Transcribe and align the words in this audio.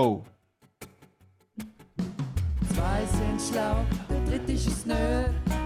Oh. 0.00 0.22
Zwei 2.72 3.04
sind 3.04 3.40
schlau, 3.40 3.84
der 4.08 4.24
dritte 4.30 4.52
ist 4.52 4.68
es 4.68 4.86
nö. 4.86 5.24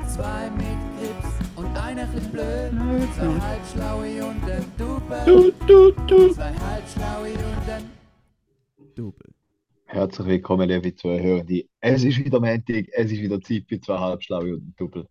Zwei 0.09 0.49
mit 0.53 0.79
Grips 0.97 1.35
und 1.55 1.77
einer 1.77 2.07
bisschen 2.07 2.33
blöd. 2.33 2.73
Zwei 3.15 3.41
halbschlaue 3.41 4.25
und 4.25 4.43
ein 4.51 4.65
Double. 4.79 5.23
Du, 5.27 5.53
du, 5.67 5.93
du. 6.07 6.33
Zwei 6.33 6.55
halbschlaue 6.55 7.29
und 7.29 7.69
ein 7.69 7.91
Double. 8.95 9.35
Herzlich 9.85 10.27
willkommen, 10.27 10.67
liebe 10.67 10.95
Zuhörende. 10.95 11.67
Es 11.81 12.03
ist 12.03 12.17
wieder 12.17 12.41
Montag, 12.41 12.87
es 12.91 13.13
ist 13.13 13.21
wieder 13.21 13.39
Zeit 13.39 13.65
für 13.69 13.81
zwei 13.83 13.99
Halbschlaue 13.99 14.55
und 14.55 14.63
ein 14.63 14.75
Double. 14.79 15.07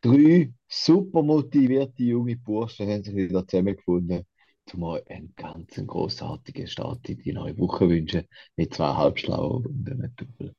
Drei 0.00 0.52
super 0.68 1.24
motivierte 1.24 2.04
junge 2.04 2.36
Burschen 2.36 2.88
haben 2.88 3.02
sich 3.02 3.16
wieder 3.16 3.44
zusammengefunden, 3.44 4.24
um 4.74 4.82
euch 4.84 5.08
einen 5.10 5.32
ganz 5.36 5.74
grossartigen 5.86 6.66
Start 6.66 7.08
in 7.08 7.18
die 7.18 7.32
neue 7.32 7.56
Woche 7.58 7.84
zu 7.86 7.90
wünschen, 7.90 8.24
mit 8.56 8.74
zwei 8.74 8.94
Halbschlauen 8.94 9.66
und 9.66 9.90
einem 9.90 10.14
Double. 10.16 10.54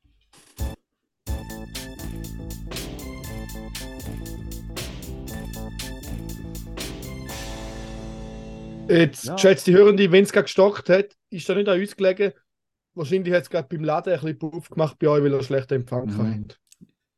Jetzt, 8.87 9.25
Ja. 9.25 9.35
geschätzte 9.35 9.71
Hörende, 9.71 10.11
wenn 10.11 10.23
es 10.23 10.31
gerade 10.31 10.45
gestockt 10.45 10.89
hat, 10.89 11.15
ist 11.29 11.47
da 11.47 11.53
nicht 11.53 11.69
an 11.69 11.79
uns 11.79 11.95
gelegen. 11.95 12.33
Wahrscheinlich 12.95 13.33
hat 13.33 13.43
es 13.43 13.49
gerade 13.49 13.67
beim 13.69 13.83
Laden 13.83 14.13
ein 14.13 14.19
bisschen 14.19 14.39
Puff 14.39 14.69
gemacht 14.69 14.97
bei 14.99 15.07
euch, 15.07 15.23
weil 15.23 15.33
er 15.33 15.43
schlechten 15.43 15.75
Empfang 15.75 16.07
Mhm. 16.07 16.45
hat. 16.45 16.59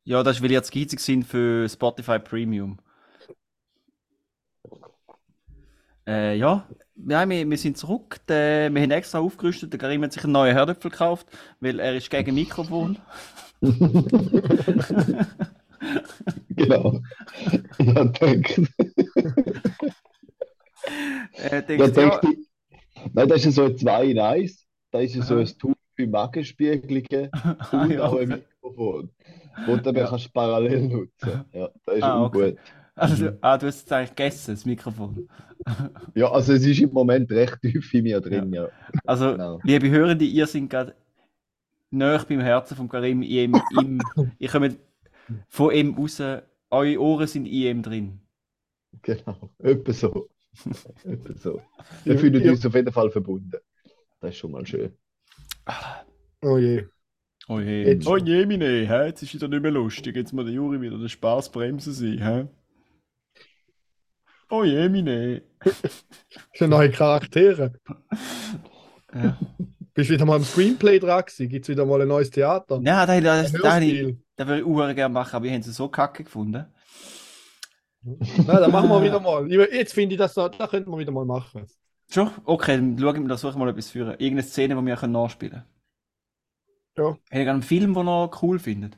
Ja, 0.04 0.22
das 0.22 0.36
ist, 0.36 0.42
weil 0.42 0.50
ihr 0.50 0.58
jetzt 0.58 0.72
geizig 0.72 1.00
sind 1.00 1.24
für 1.24 1.66
Spotify 1.68 2.18
Premium. 2.18 2.78
Äh, 6.06 6.36
ja, 6.36 6.68
ja 6.96 7.28
wir, 7.28 7.48
wir 7.50 7.58
sind 7.58 7.76
zurück. 7.78 8.20
Der, 8.28 8.72
wir 8.74 8.82
haben 8.82 8.90
extra 8.90 9.18
aufgerüstet. 9.20 9.72
Der 9.72 9.78
Karim 9.80 10.02
hat 10.02 10.12
sich 10.12 10.24
einen 10.24 10.32
neuen 10.32 10.54
Herdöpfel 10.54 10.90
gekauft, 10.90 11.26
weil 11.60 11.78
er 11.80 11.94
ist 11.96 12.10
gegen 12.10 12.34
Mikrofon. 12.34 12.98
Genau. 16.56 17.00
Ja, 17.78 18.04
danke. 18.04 18.66
Er 21.32 21.62
Ja, 21.76 21.88
denkt, 21.88 21.96
ja, 21.96 22.20
denke 22.20 22.26
ich. 22.32 22.48
Nein, 23.14 23.28
das 23.28 23.46
ist 23.46 23.56
so 23.56 23.64
ein 23.64 23.76
2 23.78 24.06
in 24.06 24.18
1. 24.18 24.66
Da 24.90 25.00
ist 25.00 25.14
so 25.14 25.36
ein 25.38 25.46
Tool 25.58 25.74
für 25.96 26.06
Magenspiegelungen 26.06 27.30
ah, 27.70 27.84
und 27.84 27.90
ja. 27.90 28.04
auch 28.04 28.14
ein 28.16 28.28
Mikrofon. 28.62 29.10
Du 29.64 29.76
dann 29.78 29.96
Ja. 29.96 30.06
kannst 30.06 30.32
parallel 30.32 30.88
nutzen. 30.88 31.44
Ja, 31.52 31.70
das 31.86 31.96
ist 31.98 32.02
Ah, 32.02 32.24
okay. 32.24 32.52
gut. 32.52 32.58
Also, 32.94 33.30
ah, 33.40 33.56
du 33.56 33.66
hast 33.66 33.86
es 33.86 33.92
eigentlich 33.92 34.10
gegessen, 34.10 34.54
das 34.54 34.64
Mikrofon. 34.66 35.28
Ja, 36.16 36.28
also 36.32 36.52
es 36.54 36.66
ist 36.66 36.80
im 36.80 36.92
Moment 36.92 37.30
recht 37.30 37.60
tief 37.62 37.94
in 37.94 38.02
mir 38.02 38.20
drin, 38.20 38.52
ja. 38.52 38.68
Also, 39.04 39.30
Genau. 39.32 39.60
liebe 39.62 39.88
Hörende, 39.90 40.24
ihr 40.24 40.46
seid 40.48 40.68
gerade 40.68 40.96
nahe 41.90 42.18
beim 42.28 42.40
Herzen 42.40 42.76
von 42.76 42.88
Karim. 42.88 43.22
Ihm, 43.22 43.54
ihm, 43.80 44.00
ihr 44.40 44.48
kommt 44.48 44.76
von 45.48 45.72
ihm 45.72 45.94
raus. 45.94 46.20
Eure 46.70 47.00
Ohren 47.00 47.26
sind 47.28 47.46
in 47.46 47.52
ihm 47.52 47.82
drin. 47.82 48.20
Genau. 49.02 49.50
Etwa 49.60 49.92
so. 49.92 50.28
Etwa 51.04 51.34
so. 51.38 51.62
Wir 52.04 52.18
fühlen 52.18 52.48
uns 52.50 52.66
auf 52.66 52.74
jeden 52.74 52.92
Fall 52.92 53.10
verbunden. 53.12 53.52
Das 54.20 54.30
ist 54.30 54.38
schon 54.38 54.50
mal 54.50 54.66
schön. 54.66 54.92
Oh 56.42 56.58
je. 56.58 56.84
Oh 57.48 57.60
je. 57.60 57.84
Jetzt- 57.84 58.06
Oh 58.08 58.16
je, 58.16 58.46
meine, 58.46 58.64
hä? 58.88 59.06
jetzt 59.06 59.22
ist 59.22 59.32
wieder 59.34 59.46
nicht 59.46 59.62
mehr 59.62 59.70
lustig. 59.70 60.16
Jetzt 60.16 60.32
muss 60.32 60.44
der 60.44 60.54
Juri 60.54 60.80
wieder 60.80 60.98
den 60.98 61.08
Spaß 61.08 61.52
bremsen 61.52 61.92
sein. 61.92 62.18
Hä? 62.18 62.48
Oh 64.52 64.64
je, 64.64 64.86
meine. 64.90 65.42
Das 65.64 66.04
sind 66.54 66.70
neue 66.70 66.90
Charaktere. 66.90 67.72
Ja. 69.14 69.38
Bist 69.92 70.08
wieder 70.08 70.24
mal 70.24 70.36
im 70.38 70.42
Screenplay 70.42 70.98
dran 70.98 71.20
gewesen? 71.22 71.50
Gibt 71.50 71.66
es 71.66 71.68
wieder 71.68 71.84
mal 71.84 72.00
ein 72.00 72.08
neues 72.08 72.30
Theater? 72.30 72.80
Ja, 72.82 73.04
da, 73.04 73.20
da, 73.20 73.42
da, 73.42 73.48
da, 73.50 73.74
Hörspiel. 73.74 74.22
da 74.36 74.46
würde 74.46 74.60
ich 74.60 74.66
auch 74.66 74.94
gerne 74.94 75.12
machen, 75.12 75.36
aber 75.36 75.44
ich 75.44 75.52
habe 75.52 75.60
es 75.60 75.76
so 75.76 75.88
kacke 75.88 76.24
gefunden. 76.24 76.64
Nein, 78.02 78.46
dann 78.46 78.72
machen 78.72 78.88
wir 78.88 79.02
wieder 79.02 79.20
mal. 79.20 79.46
Ich- 79.52 79.72
Jetzt 79.74 79.92
finde 79.92 80.14
ich, 80.14 80.18
das, 80.18 80.32
da, 80.32 80.48
da 80.48 80.66
könnten 80.66 80.90
wir 80.90 80.96
wieder 80.96 81.12
mal 81.12 81.26
machen. 81.26 81.66
Schon? 82.10 82.30
Okay, 82.46 82.76
dann 82.76 82.98
schauen 82.98 83.20
wir, 83.20 83.28
da 83.28 83.36
suchen 83.36 83.56
wir 83.60 83.66
mal 83.66 83.70
etwas 83.72 83.90
für. 83.90 84.12
Irgendeine 84.12 84.42
Szene, 84.44 84.74
die 84.76 84.86
wir 84.86 84.96
können 84.96 85.12
nachspielen 85.12 85.62
Ja. 86.96 87.04
Habt 87.10 87.18
ihr 87.30 87.50
einen 87.50 87.62
Film, 87.62 87.92
den 87.92 88.08
ihr 88.08 88.30
cool 88.40 88.58
findet? 88.58 88.96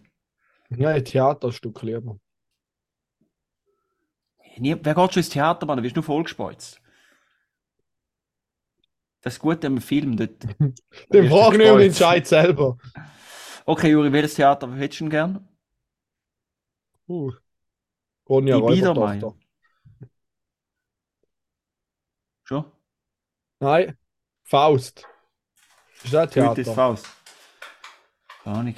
Ja, 0.70 0.90
ein 0.90 1.04
Theaterstück 1.04 1.82
lieber. 1.82 2.20
Nie, 4.58 4.76
wer 4.80 4.94
geht 4.94 5.12
schon 5.12 5.20
ins 5.20 5.28
Theater, 5.30 5.66
Mann? 5.66 5.78
Du 5.78 5.82
wirst 5.82 5.96
nur 5.96 6.04
vollgespeuzt. 6.04 6.80
Das 9.20 9.34
ist 9.34 9.40
gut 9.40 9.64
am 9.64 9.80
Film 9.80 10.16
dort. 10.16 10.42
Den 11.12 11.30
frage 11.30 11.64
ich 11.64 11.70
und 11.70 11.80
entscheid 11.80 12.26
selber. 12.26 12.76
Okay, 13.64 13.90
Juri, 13.90 14.12
welches 14.12 14.34
Theater 14.34 14.70
hättest 14.74 15.00
du 15.00 15.04
denn 15.04 15.10
gern? 15.10 15.48
Uh. 17.08 17.32
Ronja 18.28 18.60
Die 18.60 18.66
Biedermeier. 18.66 19.22
Räubertochter. 19.22 19.40
Schon? 22.44 22.64
Nein, 23.60 23.96
Faust. 24.42 25.06
Ist 26.02 26.12
das 26.12 26.36
ein 26.36 26.44
Goethes 26.44 26.64
Theater? 26.64 26.74
Faust. 26.74 27.06
Keine 28.42 28.58
Ahnung. 28.58 28.74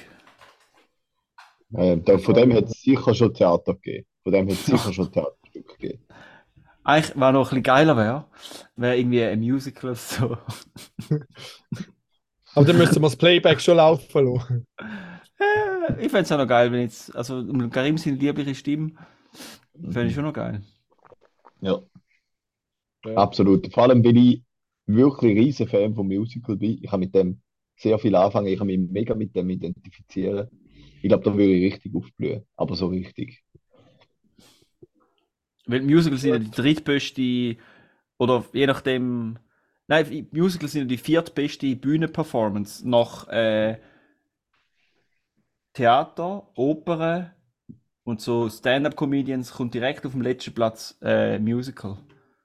Ähm, 1.75 2.04
da, 2.04 2.19
von 2.19 2.34
dem 2.34 2.53
hat 2.54 2.66
es 2.66 2.82
sicher 2.82 3.14
schon 3.14 3.34
Theater 3.34 3.75
gegeben. 3.75 4.06
Von 4.22 4.32
dem 4.32 4.47
hat 4.47 4.54
es 4.54 4.66
sicher 4.66 4.93
schon 4.93 5.10
Theaterstück 5.10 5.35
gegeben. 5.65 6.05
Eigentlich, 6.84 7.17
was 7.17 7.33
noch 7.33 7.41
ein 7.41 7.44
bisschen 7.44 7.62
geiler 7.65 7.97
wäre, 7.97 8.27
wäre 8.77 8.97
irgendwie 8.97 9.22
ein 9.25 9.41
Musical 9.41 9.91
oder 9.91 9.97
so. 9.99 10.39
Aber 12.55 12.67
dann 12.67 12.77
müssten 12.78 12.97
wir 13.00 13.03
das 13.09 13.17
Playback 13.17 13.61
schon 13.61 13.77
laufen 13.77 14.25
lassen. 14.34 14.67
Äh, 15.39 16.05
ich 16.05 16.11
fände 16.11 16.22
es 16.22 16.33
auch 16.33 16.39
noch 16.39 16.47
geil, 16.49 16.72
wenn 16.72 16.81
jetzt, 16.81 17.15
also 17.15 17.37
um 17.39 17.71
Karim 17.71 17.99
seine 17.99 18.17
liebliche 18.17 18.55
Stimme, 18.55 18.93
fände 19.91 20.09
ich 20.09 20.15
schon 20.15 20.25
noch 20.25 20.33
geil. 20.33 20.62
Ja, 21.61 21.81
Ja. 23.05 23.23
absolut. 23.23 23.73
Vor 23.73 23.84
allem, 23.84 24.05
weil 24.05 24.17
ich 24.17 24.43
wirklich 24.87 25.37
riesen 25.38 25.69
Fan 25.69 25.94
vom 25.94 26.09
Musical 26.09 26.56
bin. 26.56 26.78
Ich 26.83 26.91
kann 26.91 27.00
mit 27.00 27.15
dem 27.15 27.41
sehr 27.77 27.99
viel 27.99 28.15
anfangen. 28.15 28.47
Ich 28.49 28.59
kann 28.59 28.67
mich 28.67 28.78
mega 28.78 29.15
mit 29.15 29.34
dem 29.37 29.50
identifizieren. 29.50 30.49
Ich 31.03 31.09
glaube, 31.09 31.25
da 31.25 31.33
würde 31.37 31.53
ich 31.55 31.73
richtig 31.75 31.94
aufblühen. 31.94 32.43
Aber 32.56 32.75
so 32.77 32.87
richtig. 32.88 33.44
Weil 35.66 35.82
Musicals 35.82 36.22
sind 36.22 36.31
ja 36.32 36.38
die 36.38 36.50
drittbeste, 36.50 37.56
oder 38.19 38.44
je 38.53 38.66
nachdem, 38.66 39.38
nein, 39.88 40.28
Musicals 40.32 40.72
sind 40.72 40.82
ja 40.82 40.88
die 40.88 40.99
viertbeste 40.99 41.75
Bühnenperformance 41.77 42.88
nach 42.88 43.28
äh, 43.28 43.78
Theater, 45.75 46.49
Opern 46.56 47.31
und 48.05 48.21
so 48.21 48.49
Stand-up-Comedians 48.49 49.53
kommt 49.53 49.75
direkt 49.75 50.06
auf 50.06 50.12
dem 50.12 50.22
letzten 50.22 50.55
Platz 50.55 50.97
äh, 51.03 51.38
Musical. 51.38 51.99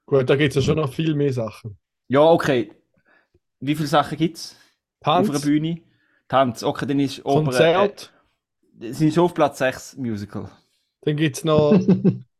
Gut, 0.06 0.28
da 0.28 0.36
gibt 0.36 0.50
es 0.50 0.56
ja 0.56 0.62
schon 0.62 0.76
noch 0.76 0.92
viel 0.92 1.14
mehr 1.14 1.32
Sachen. 1.32 1.76
Ja, 2.08 2.22
okay. 2.30 2.70
Wie 3.60 3.74
viele 3.74 3.88
Sachen 3.88 4.18
gibt 4.18 4.36
es 4.36 4.56
auf 5.06 5.30
einer 5.30 5.38
Tanz, 5.38 5.40
Bühne? 5.40 5.82
Tanz, 6.28 6.62
okay, 6.62 6.86
dann 6.86 7.00
ist 7.00 7.24
Oper. 7.24 7.44
Konzert, 7.44 8.12
Äh, 8.80 8.92
sind 8.92 9.14
schon 9.14 9.24
auf 9.24 9.34
Platz 9.34 9.58
6 9.58 9.96
Musical. 9.96 10.50
Dann 11.02 11.16
gibt 11.16 11.36
es 11.36 11.44
noch. 11.44 11.72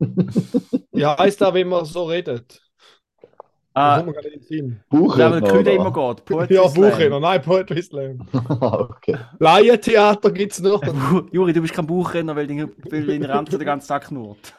Wie 0.92 1.06
heißt 1.06 1.40
das, 1.40 1.54
wenn 1.54 1.68
man 1.68 1.84
so 1.84 2.04
redet? 2.04 2.60
Ah, 3.74 4.02
Buchredner, 4.90 5.40
der 5.40 5.50
Küde 5.50 5.60
oder? 5.60 5.72
immer 5.72 5.92
geht. 5.92 6.24
Poetry 6.26 6.54
Ja. 6.54 6.68
Buchredner, 6.68 7.20
nein, 7.20 7.40
Poetry 7.40 7.82
Slam. 7.82 8.28
okay. 8.60 9.16
Laientheater 9.38 10.30
gibt 10.30 10.52
es 10.52 10.60
noch. 10.60 10.82
Juri, 11.32 11.54
du 11.54 11.62
bist 11.62 11.72
kein 11.72 11.86
Buchrenner, 11.86 12.36
weil 12.36 12.46
dein, 12.46 12.70
weil 12.90 13.06
dein 13.06 13.24
Ranzen 13.24 13.58
den 13.58 13.64
ganzen 13.64 13.88
Tag 13.88 14.08
knurrt. 14.08 14.54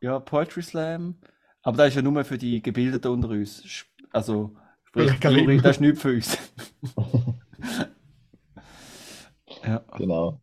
Ja, 0.00 0.18
Poetry 0.18 0.62
Slam. 0.62 1.14
Aber 1.62 1.76
das 1.76 1.88
ist 1.90 1.94
ja 1.94 2.02
nur 2.02 2.24
für 2.24 2.36
die 2.36 2.60
Gebildeten 2.60 3.12
unter 3.12 3.28
uns. 3.28 3.86
Also, 4.10 4.56
sprich. 4.86 5.12
Juri, 5.22 5.58
das 5.58 5.76
ist 5.76 5.80
nichts 5.80 6.02
für 6.02 6.14
uns. 6.14 6.36
Ja. 9.66 9.82
Genau. 9.98 10.40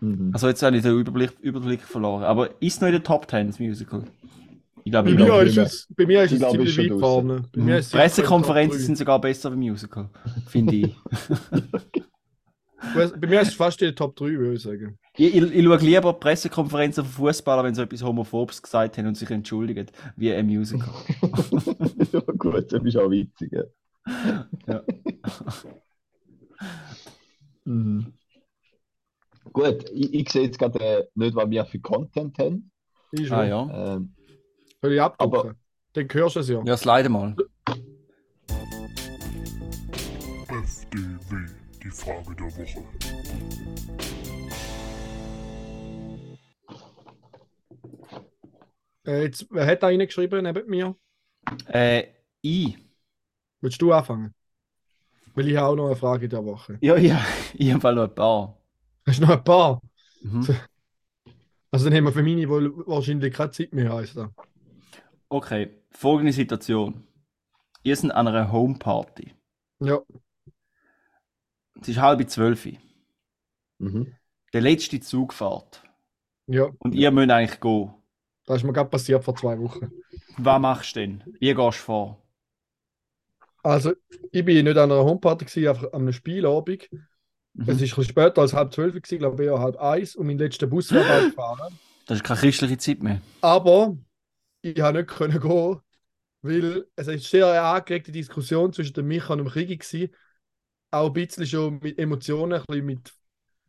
Mhm. 0.00 0.30
Also, 0.32 0.48
jetzt 0.48 0.62
habe 0.62 0.76
ich 0.76 0.82
den 0.82 0.98
Überblick, 0.98 1.32
Überblick 1.40 1.82
verloren. 1.82 2.24
Aber 2.24 2.50
ist 2.60 2.80
noch 2.80 2.88
in 2.88 2.94
den 2.94 3.04
Top 3.04 3.30
10 3.30 3.48
das 3.48 3.60
Musical? 3.60 4.04
Ich 4.84 4.90
glaube, 4.90 5.14
Bei 5.14 5.24
mir 5.24 5.42
ist 5.42 5.56
es, 5.56 5.88
bei 5.96 6.06
mir 6.06 6.22
ist 6.22 6.32
Ich 6.32 6.34
es 6.34 6.38
glaube, 6.40 6.58
ziemlich 6.58 6.78
ist 6.78 6.90
weit 6.90 6.98
vorne. 7.00 7.44
Bei 7.52 7.60
mir 7.60 7.78
ist 7.78 7.86
es 7.86 7.90
sicher 7.92 8.02
Pressekonferenzen 8.02 8.80
in 8.80 8.86
sind 8.86 8.98
sogar 8.98 9.20
besser 9.20 9.52
wie 9.52 9.70
Musical, 9.70 10.10
finde 10.48 10.74
ich. 10.74 10.96
Bei 12.94 13.26
mir 13.28 13.42
ist 13.42 13.48
es 13.48 13.54
fast 13.54 13.80
in 13.80 13.88
den 13.88 13.96
Top 13.96 14.16
3, 14.16 14.24
würde 14.24 14.54
ich 14.54 14.62
sagen. 14.62 14.98
Ich, 15.16 15.36
ich, 15.36 15.42
ich 15.54 15.64
schaue 15.64 15.76
lieber 15.76 16.12
Pressekonferenzen 16.14 17.04
von 17.04 17.12
Fußballern, 17.12 17.66
wenn 17.66 17.74
sie 17.74 17.82
etwas 17.82 18.02
Homophobes 18.02 18.60
gesagt 18.60 18.98
haben 18.98 19.06
und 19.06 19.16
sich 19.16 19.30
entschuldigen, 19.30 19.86
wie 20.16 20.32
ein 20.32 20.46
Musical. 20.46 20.92
ja, 22.12 22.20
gut, 22.36 22.72
das 22.72 22.82
ist 22.82 22.96
auch 22.96 23.10
witzig. 23.10 23.52
Ja. 23.52 23.62
Ja. 24.66 24.82
Mhm. 27.64 28.12
Gut, 29.52 29.90
ich, 29.90 30.14
ich 30.14 30.28
sehe 30.30 30.44
jetzt 30.44 30.58
gerade 30.58 30.80
äh, 30.80 31.04
nicht, 31.14 31.34
was 31.34 31.50
wir 31.50 31.64
für 31.66 31.78
Content 31.80 32.38
haben. 32.38 32.70
Ich 33.10 33.30
Ah 33.30 33.44
ja. 33.44 33.96
Ähm, 33.96 34.14
Soll 34.80 34.94
ich 34.94 35.00
abdrucken? 35.00 35.56
Dann 35.92 36.08
hörst 36.10 36.36
du 36.36 36.40
es 36.40 36.48
ja. 36.48 36.62
Ja, 36.64 36.76
slide 36.76 37.10
mal. 37.10 37.36
FDW, 40.48 41.36
die 41.84 41.90
Frage 41.90 42.34
der 42.34 42.46
Woche. 42.46 42.84
Äh, 49.06 49.22
jetzt, 49.24 49.46
wer 49.50 49.66
hat 49.66 49.82
da 49.82 49.88
reingeschrieben 49.88 50.44
neben 50.44 50.66
mir? 50.68 50.96
Äh, 51.66 52.04
ich. 52.40 52.78
Willst 53.60 53.82
du 53.82 53.92
anfangen? 53.92 54.32
Weil 55.34 55.48
ich 55.48 55.56
habe 55.56 55.68
auch 55.68 55.76
noch 55.76 55.86
eine 55.86 55.96
Frage 55.96 56.28
der 56.28 56.44
Woche. 56.44 56.78
Ja, 56.80 56.96
ja, 56.96 57.22
ich 57.54 57.70
habe 57.72 57.94
noch 57.94 58.04
ein 58.04 58.14
paar. 58.14 58.61
Hast 59.06 59.18
du 59.18 59.22
noch 59.22 59.30
ein 59.30 59.44
paar? 59.44 59.80
Mhm. 60.22 60.46
Also 61.70 61.86
dann 61.86 61.94
haben 61.96 62.04
wir 62.04 62.12
für 62.12 62.22
meine 62.22 62.48
wohl 62.48 62.86
wahrscheinlich 62.86 63.32
keine 63.34 63.50
Zeit 63.50 63.72
mehr, 63.72 63.92
heisst 63.92 64.16
das. 64.16 64.28
Okay, 65.28 65.70
folgende 65.90 66.32
Situation. 66.32 67.06
Ihr 67.82 67.96
seid 67.96 68.12
an 68.12 68.28
einer 68.28 68.52
Homeparty. 68.52 69.34
Ja, 69.80 70.00
Es 71.80 71.88
ist 71.88 71.98
halb 71.98 72.28
zwölf. 72.30 72.68
Mhm. 73.78 74.14
Der 74.52 74.60
letzte 74.60 75.00
Zug 75.00 75.32
fährt. 75.32 75.82
ja. 76.46 76.68
Und 76.78 76.94
ihr 76.94 77.10
müsst 77.10 77.30
eigentlich 77.30 77.60
gehen. 77.60 77.94
Das 78.44 78.58
ist 78.58 78.64
mir 78.64 78.72
gerade 78.72 78.90
passiert 78.90 79.24
vor 79.24 79.34
zwei 79.34 79.58
Wochen. 79.58 79.90
Was 80.36 80.60
machst 80.60 80.96
du 80.96 81.00
denn? 81.00 81.24
Wie 81.40 81.54
gehst 81.54 81.78
du 81.78 81.82
vor? 81.82 82.22
Also, 83.62 83.92
ich 84.32 84.44
bin 84.44 84.64
nicht 84.64 84.76
an 84.76 84.90
einer 84.90 85.04
Homeparty, 85.04 85.44
gewesen, 85.44 85.68
einfach 85.68 85.92
an 85.92 86.02
einem 86.02 86.12
Spielabend. 86.12 86.88
Mhm. 87.54 87.64
Es 87.68 87.76
ist 87.76 87.80
ein 87.80 87.80
bisschen 87.80 88.04
später 88.04 88.40
als 88.40 88.52
halb 88.54 88.72
zwölf, 88.72 88.94
gewesen, 88.94 89.18
glaube 89.18 89.42
ich, 89.42 89.48
eher 89.50 89.58
halb 89.58 89.76
eins. 89.80 90.16
Und 90.16 90.26
mein 90.26 90.38
letzter 90.38 90.66
Bus 90.66 90.90
wäre 90.92 91.04
bald 91.04 91.24
gefahren. 91.36 91.78
Das 92.06 92.18
ist 92.18 92.24
keine 92.24 92.40
christliche 92.40 92.78
Zeit 92.78 93.02
mehr. 93.02 93.20
Aber 93.40 93.96
ich 94.62 94.80
habe 94.80 94.98
nicht 94.98 95.10
können 95.10 95.40
gehen, 95.40 95.80
weil 96.42 96.86
es 96.96 97.08
ist 97.08 97.30
sehr 97.30 97.46
eine 97.46 97.60
angeregte 97.62 98.12
Diskussion 98.12 98.72
zwischen 98.72 98.94
dem 98.94 99.06
Micha 99.08 99.32
und 99.32 99.38
dem 99.38 99.48
Krigi 99.48 99.76
gewesen. 99.76 100.08
Auch 100.90 101.06
ein 101.08 101.12
bisschen 101.12 101.46
schon 101.46 101.78
mit 101.80 101.98
Emotionen, 101.98 102.60
ein 102.60 102.64
bisschen 102.66 102.86
mit, 102.86 103.12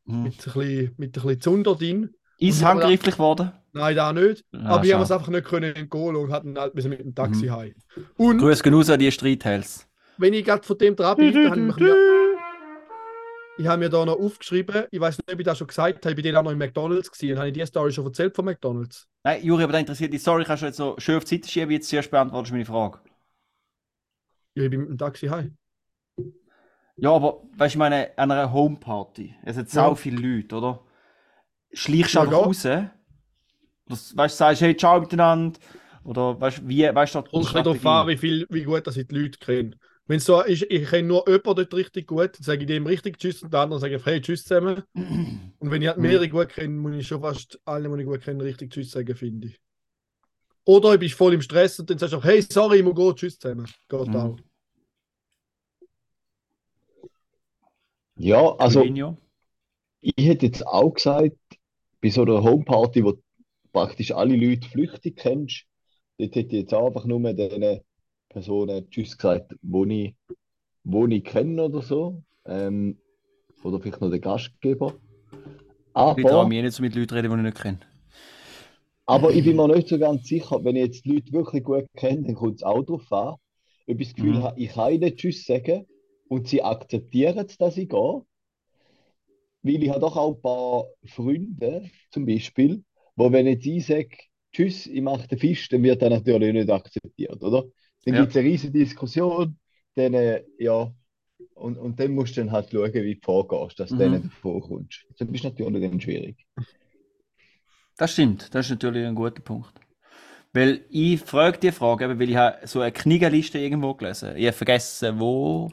Mhm. 0.06 0.24
mit, 0.24 0.34
ein 0.34 0.54
bisschen, 0.54 0.96
mit 0.98 1.18
ein 1.18 1.22
bisschen 1.22 1.42
Zunder 1.42 1.76
drin. 1.76 2.14
Ist 2.38 2.64
handgreiflich 2.64 3.16
geworden? 3.16 3.54
Nein, 3.72 3.96
da 3.96 4.12
nicht. 4.12 4.44
Ja, 4.52 4.60
aber 4.66 4.84
ich 4.86 4.94
habe 4.94 5.04
es 5.04 5.12
einfach 5.12 5.30
nicht 5.30 5.46
können 5.46 5.74
entgehen 5.76 6.16
und 6.16 6.32
hatten 6.32 6.58
halt 6.60 6.76
mit 6.76 6.84
dem 6.84 7.16
Taxi 7.16 7.46
Mhm. 7.46 7.52
heim. 7.52 7.76
Und 8.18 8.40
Grüß 8.40 8.62
genug 8.64 8.90
an 8.90 9.00
die 9.00 9.12
Streithels. 9.12 9.88
wenn 10.18 10.34
ich 10.34 10.44
gerade 10.46 10.64
von 10.64 10.78
dem 10.78 10.96
dran 10.96 11.18
bin, 11.18 11.34
dann 11.34 11.50
habe 11.52 11.60
ich 11.70 11.76
mir, 11.78 11.96
ich 13.58 13.68
habe 13.68 13.80
mir 13.80 13.90
da 13.90 14.06
noch 14.06 14.20
aufgeschrieben, 14.20 14.86
ich 14.92 15.00
weiß 15.00 15.18
nicht, 15.18 15.32
ob 15.32 15.40
ich 15.40 15.46
das 15.46 15.58
schon 15.58 15.68
gesagt 15.68 16.06
habe, 16.06 16.16
ich 16.16 16.24
bin 16.24 16.36
auch 16.36 16.44
noch 16.44 16.52
in 16.52 16.58
McDonalds 16.58 17.12
gewesen. 17.12 17.38
Habe 17.38 17.48
ich 17.50 17.54
die 17.54 17.66
Story 17.66 17.92
schon 17.92 18.06
erzählt 18.06 18.36
von 18.36 18.46
McDonalds? 18.46 19.08
Nein, 19.26 19.44
Juri, 19.44 19.64
aber 19.64 19.74
da 19.74 19.80
interessiert 19.80 20.14
dich. 20.14 20.24
Sorry, 20.24 20.44
kannst 20.46 20.64
du 20.64 20.68
jetzt 20.68 20.78
so 20.78 20.96
schön 20.98 21.18
auf 21.18 21.24
die 21.26 21.36
Seite 21.36 21.50
schieben, 21.50 21.72
jetzt 21.72 21.90
zuerst 21.90 22.12
beantwortest 22.12 22.52
du 22.52 22.56
meine 22.56 22.66
Frage. 22.66 23.00
Ja, 24.56 24.64
ich 24.64 24.70
bin 24.70 24.82
mit 24.82 24.90
dem 24.90 24.98
Taxi 24.98 25.28
heim. 25.28 25.58
Ja, 26.98 27.12
aber 27.12 27.42
weißt 27.58 27.74
du, 27.74 27.78
ich 27.78 27.80
meine, 27.80 28.12
an 28.18 28.32
einer 28.32 28.54
Homeparty, 28.54 29.36
es 29.44 29.56
sind 29.56 29.74
Ja. 29.74 29.90
so 29.90 29.96
viele 29.96 30.18
Leute, 30.36 30.56
oder? 30.56 30.80
Schleichst 31.74 32.16
du 32.16 32.20
Ja, 32.20 32.26
einfach 32.26 32.46
raus? 32.48 32.64
Das, 33.88 34.16
weißt 34.16 34.36
du, 34.36 34.38
sagst, 34.38 34.62
hey, 34.62 34.76
ciao 34.78 35.00
miteinander. 35.00 35.60
Oder 36.04 36.40
weißt 36.40 36.60
du, 36.60 36.68
wie, 36.68 36.84
weißt 36.94 37.16
du, 37.16 37.20
Kommt 37.20 37.34
ein 37.34 37.42
bisschen 37.42 37.64
darauf 37.64 37.86
an, 37.86 38.08
wie, 38.08 38.18
viel, 38.18 38.46
wie 38.50 38.64
gut 38.64 38.88
ich 38.88 39.08
die 39.08 39.16
Leute 39.16 39.40
kenne. 39.40 39.78
Wenn 40.06 40.18
es 40.18 40.26
so 40.26 40.42
ist, 40.42 40.64
ich 40.70 40.90
kenne 40.90 41.08
nur 41.08 41.24
jemanden 41.28 41.56
dort 41.56 41.74
richtig 41.74 42.08
gut, 42.08 42.36
dann 42.36 42.44
sage 42.44 42.62
ich 42.62 42.68
dem 42.68 42.86
richtig 42.86 43.18
Tschüss 43.18 43.42
und 43.42 43.54
der 43.54 43.62
andere 43.62 43.80
sage 43.80 43.96
ich, 43.96 44.06
hey, 44.06 44.22
Tschüss 44.22 44.44
zusammen. 44.44 44.84
Und 45.60 45.72
wenn 45.72 45.82
ich 45.82 45.88
halt 45.88 45.98
mehrere 45.98 46.28
gut 46.28 46.50
kenne, 46.50 46.74
muss 46.76 46.94
ich 46.94 47.08
schon 47.08 47.22
fast 47.22 47.58
alle, 47.64 47.88
die 47.88 48.02
ich 48.02 48.06
gut 48.08 48.22
kenne, 48.22 48.44
richtig 48.44 48.72
Tschüss 48.72 48.92
sagen, 48.92 49.16
finde 49.16 49.48
ich. 49.48 49.62
Oder 50.66 50.94
ich 50.94 51.00
bin 51.00 51.10
voll 51.10 51.34
im 51.34 51.42
Stress 51.42 51.80
und 51.80 51.90
dann 51.90 51.98
sagst 51.98 52.14
du 52.14 52.18
auch, 52.18 52.24
hey, 52.24 52.42
sorry, 52.42 52.80
ich 52.80 52.84
muss 52.84 52.96
gehen, 52.96 53.16
Tschüss 53.16 53.40
zusammen. 53.40 53.66
Geht 53.88 54.08
Mhm. 54.10 54.16
auch. 54.16 54.38
Ja, 58.18 58.56
also 58.58 58.84
ich 60.02 60.26
hätte 60.28 60.46
jetzt 60.48 60.66
auch 60.68 60.92
gesagt, 60.92 61.36
bei 62.02 62.10
so 62.10 62.24
einer 62.24 62.44
Homeparty, 62.44 63.04
wo 63.04 63.14
du 63.14 63.22
praktisch 63.74 64.12
alle 64.12 64.36
Leute 64.36 64.68
flüchtig 64.70 65.18
kennst, 65.18 65.66
dort 66.18 66.36
hätte 66.36 66.56
ich 66.56 66.64
jetzt 66.64 66.74
auch 66.74 66.88
einfach 66.88 67.06
nur 67.06 67.34
den 67.34 67.82
Personen 68.34 68.90
Tschüss 68.92 69.18
gesagt, 69.18 69.56
wo 69.64 69.86
ich, 69.86 70.16
wo 70.84 71.08
ich 71.08 71.24
kenne 71.26 71.64
oder 71.64 71.82
so. 71.84 72.24
Ähm, 72.46 73.00
oder 73.64 73.80
vielleicht 73.82 74.02
noch 74.02 74.12
den 74.12 74.22
Gastgeber. 74.22 74.96
Ich 76.16 76.26
traue 76.26 76.46
Aber, 76.46 76.48
mich 76.48 76.64
nicht 76.64 76.74
so 76.74 76.82
mit 76.82 76.96
Leuten 76.96 77.14
reden, 77.14 77.30
die 77.30 77.38
ich 77.38 77.44
nicht 77.44 77.62
kenne. 77.62 77.80
aber 79.06 79.34
ich 79.34 79.44
bin 79.46 79.56
mir 79.58 79.68
nicht 79.70 79.88
so 79.88 79.98
ganz 80.00 80.28
sicher, 80.28 80.64
wenn 80.64 80.76
ich 80.76 80.84
jetzt 80.86 81.06
die 81.06 81.14
Leute 81.14 81.32
wirklich 81.34 81.64
gut 81.64 81.86
kenne, 81.96 82.24
dann 82.24 82.36
kommt 82.36 82.58
es 82.58 82.64
auch 82.64 82.84
darauf 82.84 83.12
an, 83.12 83.36
ob 83.88 84.00
ich 84.00 84.08
das 84.10 84.16
Gefühl 84.16 84.42
Mhm. 84.42 84.44
habe, 84.44 84.60
ich 84.60 84.70
kann 84.72 84.94
ihnen 84.94 85.16
Tschüss 85.16 85.46
sagen 85.46 85.86
und 86.28 86.48
sie 86.48 86.64
akzeptieren 86.64 87.46
es, 87.48 87.58
dass 87.58 87.78
ich 87.78 87.90
gehe. 87.90 88.22
Weil 89.62 89.84
ich 89.84 89.90
habe 89.90 90.00
doch 90.02 90.18
auch 90.18 90.36
ein 90.36 90.42
paar 90.42 90.86
Freunde, 91.06 91.90
zum 92.12 92.26
Beispiel, 92.26 92.84
wo 93.16 93.32
wenn 93.32 93.48
jetzt 93.48 93.66
ich 93.66 93.86
sage, 93.86 94.10
Tschüss, 94.52 94.86
ich 94.88 95.02
mache 95.02 95.28
den 95.28 95.40
Fisch, 95.40 95.70
dann 95.70 95.84
wird 95.84 96.02
er 96.02 96.10
natürlich 96.10 96.54
nicht 96.54 96.70
akzeptiert, 96.70 97.42
oder? 97.42 97.66
Dann 98.06 98.16
Ja. 98.16 98.22
gibt 98.22 98.32
es 98.32 98.38
eine 98.38 98.48
riesige 98.50 98.74
Diskussion, 98.74 99.58
dann, 99.96 100.14
äh, 100.14 100.44
ja, 100.60 100.94
und, 101.56 101.78
und 101.78 102.00
dann 102.00 102.14
musst 102.14 102.38
du 102.38 102.42
dann 102.42 102.52
halt 102.52 102.72
schauen, 102.72 102.94
wie 102.94 103.16
du 103.16 103.22
vorgehst, 103.24 103.80
dass 103.80 103.92
du 103.96 103.98
Mhm. 103.98 104.04
denen 104.04 104.24
davor 104.24 104.62
kommst. 104.62 105.06
Das 105.18 105.28
ist 105.30 105.44
natürlich 105.44 105.90
dann 105.92 106.02
schwierig. 106.02 106.48
Das 107.98 108.12
stimmt, 108.14 108.54
das 108.54 108.66
ist 108.68 108.72
natürlich 108.72 109.06
ein 109.06 109.16
guter 109.16 109.42
Punkt. 109.42 109.72
Weil 110.54 110.86
ich 110.90 111.22
frage 111.22 111.60
die 111.60 111.72
Frage, 111.72 112.20
weil 112.20 112.30
ich 112.30 112.36
habe 112.38 112.68
so 112.68 112.82
eine 112.82 112.92
Knigeliste 112.92 113.60
irgendwo 113.60 113.94
gelesen. 113.96 114.36
Ich 114.38 114.46
habe 114.48 114.54
vergessen, 114.58 115.20
wo. 115.20 115.72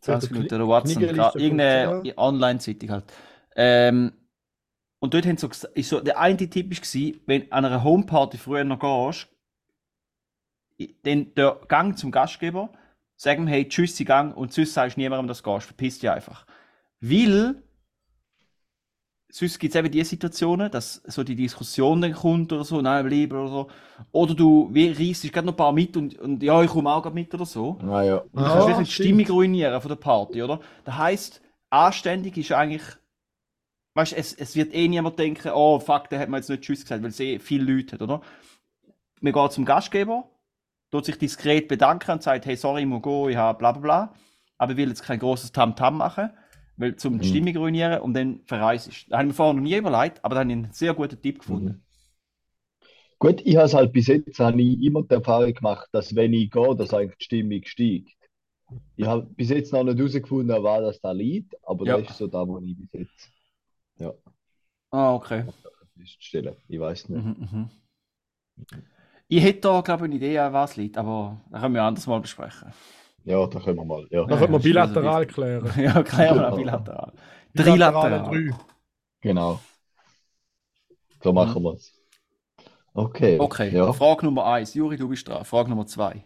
20 0.00 0.30
Minuten 0.30 0.54
oder 0.54 0.66
WhatsApp, 0.66 1.02
irgendeine 1.36 1.94
Online-Zeitung 2.16 2.90
halt. 2.90 3.04
Ähm, 3.56 4.12
und 5.00 5.14
dort 5.14 5.26
haben 5.26 5.36
sie 5.38 5.48
so, 5.52 5.68
ist 5.74 5.88
so, 5.90 6.00
der 6.00 6.18
eine 6.20 6.36
Tipp 6.36 6.70
war, 6.70 7.20
wenn 7.26 7.42
du 7.42 7.52
an 7.52 7.64
einer 7.64 7.84
Homeparty 7.84 8.38
früher 8.38 8.64
noch 8.64 8.80
gehst, 8.80 9.28
dann 11.02 11.34
der 11.34 11.60
Gang 11.68 11.96
zum 11.98 12.10
Gastgeber, 12.10 12.70
sag 13.16 13.38
ihm, 13.38 13.46
hey, 13.46 13.68
tschüss, 13.68 13.98
ich 14.00 14.06
gang, 14.06 14.36
und 14.36 14.52
sonst 14.52 14.74
sagst 14.74 14.96
du 14.96 15.00
niemandem, 15.00 15.28
dass 15.28 15.42
du 15.42 15.52
gehst, 15.52 15.66
verpiss 15.66 15.98
dich 15.98 16.10
einfach. 16.10 16.46
Weil, 17.00 17.62
sonst 19.32 19.58
gibt 19.58 19.74
es 19.74 19.78
eben 19.78 19.90
die 19.90 20.02
Situationen, 20.04 20.70
dass 20.70 20.94
so 21.06 21.22
die 21.24 21.36
Diskussion 21.36 22.00
dann 22.00 22.12
kommt 22.14 22.52
oder 22.52 22.64
so, 22.64 22.80
nein, 22.80 23.06
bleib 23.06 23.32
oder 23.32 23.48
so. 23.48 23.70
Oder 24.12 24.34
du 24.34 24.70
reißt 24.74 25.32
gerade 25.32 25.46
noch 25.46 25.54
ein 25.54 25.56
paar 25.56 25.72
mit 25.72 25.96
und, 25.96 26.18
und 26.18 26.42
ja, 26.42 26.62
ich 26.62 26.70
komme 26.70 26.90
auch 26.90 27.02
gerade 27.02 27.14
mit 27.14 27.32
oder 27.34 27.46
so. 27.46 27.80
Ah, 27.82 28.02
ja. 28.02 28.24
Und 28.32 28.46
du 28.46 28.50
Ah, 28.50 28.52
kannst 28.52 28.66
wirklich 28.68 28.88
die 28.88 28.94
stimmt. 28.94 28.94
Stimmung 28.94 29.26
ruinieren 29.28 29.80
von 29.80 29.88
der 29.88 29.96
Party, 29.96 30.42
oder? 30.42 30.60
Das 30.84 30.96
heisst, 30.98 31.42
anständig 31.70 32.36
ist 32.36 32.52
eigentlich, 32.52 32.82
weißt 33.94 34.12
du, 34.12 34.16
es, 34.16 34.32
es 34.34 34.56
wird 34.56 34.74
eh 34.74 34.88
niemand 34.88 35.18
denken, 35.18 35.50
oh 35.54 35.78
fuck, 35.80 36.08
der 36.10 36.20
hat 36.20 36.28
mir 36.28 36.36
jetzt 36.38 36.48
nicht 36.50 36.62
Tschüss 36.62 36.82
gesagt, 36.82 37.02
weil 37.02 37.10
es 37.10 37.20
eh 37.20 37.38
viele 37.38 37.72
Leute 37.72 37.92
hat, 37.94 38.02
oder? 38.02 38.20
Man 39.20 39.32
geht 39.32 39.52
zum 39.52 39.64
Gastgeber, 39.64 40.30
tut 40.90 41.04
sich 41.04 41.18
diskret 41.18 41.68
bedanken 41.68 42.12
und 42.12 42.22
sagt, 42.22 42.46
hey, 42.46 42.56
sorry, 42.56 42.80
ich 42.82 42.86
muss 42.86 43.02
gehen, 43.02 43.30
ich 43.30 43.36
habe 43.36 43.58
bla 43.58 43.72
bla 43.72 43.80
bla. 43.80 44.14
Aber 44.58 44.72
ich 44.72 44.78
will 44.78 44.88
jetzt 44.88 45.02
kein 45.02 45.18
großes 45.18 45.52
Tamtam 45.52 45.96
machen, 45.98 46.30
weil 46.76 46.96
zum 46.96 47.18
die 47.18 47.26
Mhm. 47.26 47.30
Stimmung 47.30 47.56
ruinieren 47.56 48.00
und 48.00 48.14
dann 48.14 48.40
verreist 48.44 48.88
ist. 48.88 49.06
Da 49.10 49.18
habe 49.18 49.24
ich 49.24 49.28
mir 49.28 49.34
vorher 49.34 49.54
noch 49.54 49.62
nie 49.62 49.76
überlegt, 49.76 50.24
aber 50.24 50.34
da 50.34 50.40
habe 50.40 50.50
ich 50.50 50.56
einen 50.56 50.72
sehr 50.72 50.94
guten 50.94 51.20
Tipp 51.20 51.38
gefunden. 51.40 51.82
Gut, 53.18 53.42
ich 53.44 53.56
habe 53.56 53.66
es 53.66 53.74
halt 53.74 53.92
bis 53.92 54.06
jetzt 54.06 54.38
habe 54.38 54.60
ich 54.62 54.82
immer 54.82 55.02
die 55.02 55.14
Erfahrung 55.14 55.52
gemacht, 55.52 55.88
dass 55.92 56.14
wenn 56.14 56.32
ich 56.32 56.50
gehe, 56.50 56.74
dass 56.74 56.94
eigentlich 56.94 57.18
die 57.18 57.24
Stimmung 57.24 57.60
steigt. 57.64 58.10
Ich 58.96 59.06
habe 59.06 59.26
bis 59.36 59.50
jetzt 59.50 59.72
noch 59.72 59.84
nicht 59.84 59.98
herausgefunden, 59.98 60.62
was 60.62 60.80
das 60.80 61.00
da 61.00 61.12
liegt, 61.12 61.54
aber 61.66 61.86
Ja. 61.86 61.98
das 61.98 62.10
ist 62.10 62.18
so 62.18 62.26
da, 62.28 62.46
wo 62.46 62.58
ich 62.60 62.76
bis 62.76 62.88
jetzt 62.92 63.30
Ah, 64.92 65.14
okay. 65.14 65.44
Ich 66.68 66.80
weiß 66.80 67.08
nicht. 67.08 67.24
Mhm, 67.24 67.36
mhm. 67.52 67.70
Ich 69.32 69.44
hätte 69.44 69.60
da, 69.60 69.80
glaube 69.80 70.06
ich, 70.06 70.10
eine 70.10 70.16
Idee, 70.16 70.38
an 70.40 70.52
was 70.52 70.76
liegt, 70.76 70.98
aber 70.98 71.40
das 71.50 71.60
können 71.62 71.74
wir 71.74 71.82
anders 71.84 72.04
mal 72.08 72.20
besprechen. 72.20 72.72
Ja, 73.24 73.46
da 73.46 73.60
können 73.60 73.76
wir 73.76 73.84
mal. 73.84 74.04
Ja, 74.10 74.24
Da 74.24 74.36
können 74.36 74.40
wir 74.40 74.42
ist 74.44 74.50
nicht 74.50 74.62
so 74.62 74.68
bilateral 74.68 75.26
klären. 75.26 75.70
ja, 75.76 76.02
klären 76.02 76.36
wir 76.40 76.52
auch 76.52 76.56
bilateral. 76.56 77.12
Bilaterale 77.52 78.20
Trilateral. 78.24 78.44
drei. 78.50 78.56
genau. 79.20 79.60
So 81.22 81.32
machen 81.32 81.62
wir 81.62 81.74
es. 81.74 81.92
Okay. 82.92 83.38
Okay, 83.38 83.70
Ja. 83.72 83.92
Frage 83.92 84.24
Nummer 84.26 84.46
eins. 84.46 84.74
Juri, 84.74 84.96
du 84.96 85.08
bist 85.08 85.28
dran. 85.28 85.44
Frage 85.44 85.70
Nummer 85.70 85.86
zwei. 85.86 86.24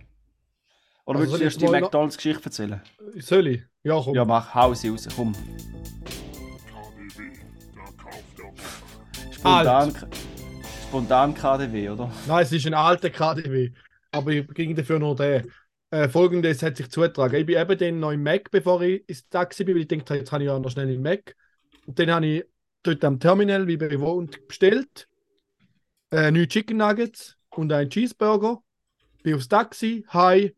Oder 1.04 1.18
Also 1.18 1.32
willst 1.32 1.40
du 1.40 1.44
erst 1.44 1.60
die 1.60 1.68
McDonalds-Geschichte 1.68 2.44
erzählen? 2.46 2.80
Soll 3.18 3.48
ich? 3.48 3.62
Ja, 3.82 4.00
komm. 4.02 4.14
Ja, 4.14 4.24
mach, 4.24 4.54
hau 4.54 4.72
sie 4.72 4.88
raus, 4.88 5.06
komm. 5.14 5.32
KDW, 5.34 7.32
der 7.74 7.82
Kauf 8.02 8.22
der 8.38 8.44
Woche. 8.46 9.34
Spontan, 9.34 9.92
spontan 10.94 11.34
KDW, 11.34 11.90
oder? 11.90 12.08
Nein, 12.28 12.42
es 12.44 12.52
ist 12.52 12.66
ein 12.66 12.74
alter 12.74 13.10
KDW. 13.10 13.72
Aber 14.12 14.30
ich 14.30 14.46
ging 14.48 14.76
dafür 14.76 15.00
nur 15.00 15.16
den. 15.16 15.50
Äh, 15.90 16.08
Folgendes 16.08 16.62
hat 16.62 16.76
sich 16.76 16.88
zugetragen. 16.88 17.34
Ich 17.34 17.46
bin 17.46 17.58
eben 17.58 17.78
dann 17.78 17.98
noch 17.98 18.12
im 18.12 18.22
Mac, 18.22 18.48
bevor 18.52 18.80
ich 18.82 19.08
ins 19.08 19.28
Taxi 19.28 19.64
bin, 19.64 19.74
weil 19.74 19.82
ich 19.82 19.88
dachte, 19.88 20.14
jetzt 20.14 20.30
habe 20.30 20.44
ich 20.44 20.46
ja 20.48 20.56
noch 20.58 20.70
schnell 20.70 20.90
im 20.92 21.02
Mac. 21.02 21.34
Und 21.86 21.98
dann 21.98 22.10
habe 22.12 22.26
ich 22.26 22.44
dort 22.84 23.04
am 23.04 23.18
Terminal, 23.18 23.66
wie 23.66 23.76
bei 23.76 23.88
gewohnt, 23.88 24.46
bestellt. 24.46 25.08
Äh, 26.12 26.30
neue 26.30 26.46
Chicken 26.46 26.76
Nuggets 26.76 27.36
und 27.50 27.72
einen 27.72 27.90
Cheeseburger. 27.90 28.62
Bin 29.24 29.34
aufs 29.34 29.48
Taxi, 29.48 30.04
hi, 30.08 30.54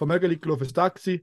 Mögeli 0.00 0.38
gelaufen 0.38 0.62
aufs 0.62 0.72
Taxi. 0.72 1.22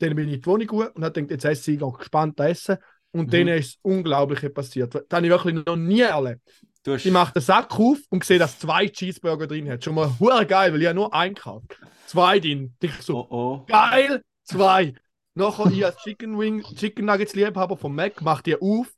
Dann 0.00 0.16
bin 0.16 0.28
ich 0.28 0.34
in 0.34 0.40
die 0.40 0.46
Wohnung 0.46 0.66
gegangen 0.66 0.90
und 0.94 1.04
habe 1.04 1.12
gedacht, 1.12 1.30
jetzt 1.30 1.44
esse 1.44 1.72
ich 1.72 1.82
auch 1.82 1.96
gespannt 1.96 2.40
essen. 2.40 2.76
Und 3.12 3.26
Mhm. 3.26 3.30
dann 3.30 3.48
ist 3.48 3.74
das 3.74 3.78
Unglaubliche 3.82 4.50
passiert. 4.50 4.92
Das 4.94 5.04
habe 5.12 5.26
ich 5.26 5.30
wirklich 5.32 5.64
noch 5.64 5.76
nie 5.76 6.00
erlebt. 6.00 6.42
Hast, 6.86 7.04
Ich 7.06 7.12
mache 7.12 7.32
den 7.32 7.42
Sack 7.42 7.78
auf 7.78 7.98
und 8.10 8.24
sehe, 8.24 8.38
dass 8.38 8.58
zwei 8.58 8.88
Cheeseburger 8.88 9.46
drin 9.46 9.68
hat. 9.70 9.84
Schon 9.84 9.94
mal 9.94 10.10
hure 10.20 10.46
geil, 10.46 10.72
weil 10.72 10.80
ich 10.82 10.86
habe 10.88 10.96
nur 10.96 11.14
einen 11.14 11.34
gekauft. 11.34 11.78
Zwei 12.06 12.38
drin. 12.40 12.74
Ich 12.80 12.92
so, 13.02 13.26
oh, 13.30 13.62
oh. 13.62 13.64
geil, 13.66 14.22
zwei. 14.44 14.94
Nachher 15.34 15.66
ich 15.70 15.84
als 15.84 15.96
Chicken 15.98 16.38
Wing, 16.38 16.62
Chicken 16.62 17.06
Nuggets 17.06 17.34
Liebhaber 17.34 17.76
vom 17.76 17.94
Mac, 17.94 18.20
mach 18.22 18.42
die 18.42 18.54
auf 18.60 18.92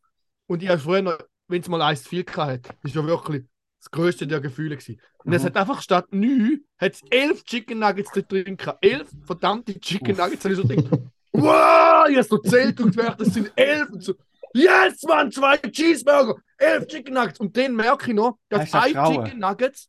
und 0.47 0.63
ich 0.63 0.69
habe 0.69 0.79
früher 0.81 1.03
noch, 1.03 1.19
wenn 1.49 1.63
es 1.63 1.69
mal 1.69 1.81
eins 1.81 2.03
zu 2.03 2.09
viel 2.11 2.25
gehabt 2.25 2.69
hat, 2.69 2.77
ist 2.83 2.95
ja 2.95 3.05
wirklich 3.07 3.45
das 3.81 3.91
größte 3.91 4.27
der 4.27 4.41
Gefühle 4.41 4.77
gewesen. 4.77 5.01
Und 5.25 5.33
es 5.33 5.43
Mhm. 5.43 5.47
hat 5.47 5.57
einfach 5.57 5.81
statt 5.81 6.07
neun, 6.11 6.65
hat 6.79 6.95
es 6.95 7.03
elf 7.11 7.45
Chicken 7.45 7.79
Nuggets 7.79 8.11
da 8.13 8.21
drin 8.21 8.57
gehabt. 8.57 8.85
Elf 8.85 9.09
verdammte 9.25 9.79
Chicken. 9.81 10.17
Nuggets. 10.17 10.45
Und 10.45 10.51
ich 10.53 10.57
so 10.59 10.65
gedacht, 10.67 10.91
wow, 11.33 12.09
ich 12.09 12.17
habe 12.17 12.23
so 12.25 12.39
zählt 12.39 12.81
und 12.81 12.97
gemerkt, 12.97 13.21
das 13.21 13.29
sind 13.33 13.51
elf 13.57 13.89
und 13.91 14.03
so. 14.03 14.15
Yes, 14.53 15.03
Mann, 15.05 15.31
zwei 15.31 15.57
Cheeseburger, 15.59 16.37
elf 16.59 16.87
Chicken 16.87 17.15
Nuggets. 17.15 17.41
Und 17.41 17.57
dann 17.57 17.75
merke 17.75 18.11
ich 18.11 18.17
noch, 18.17 18.39
dass 18.49 18.73
ein? 18.75 18.93
Chicken 18.93 19.39
Nuggets 19.39 19.89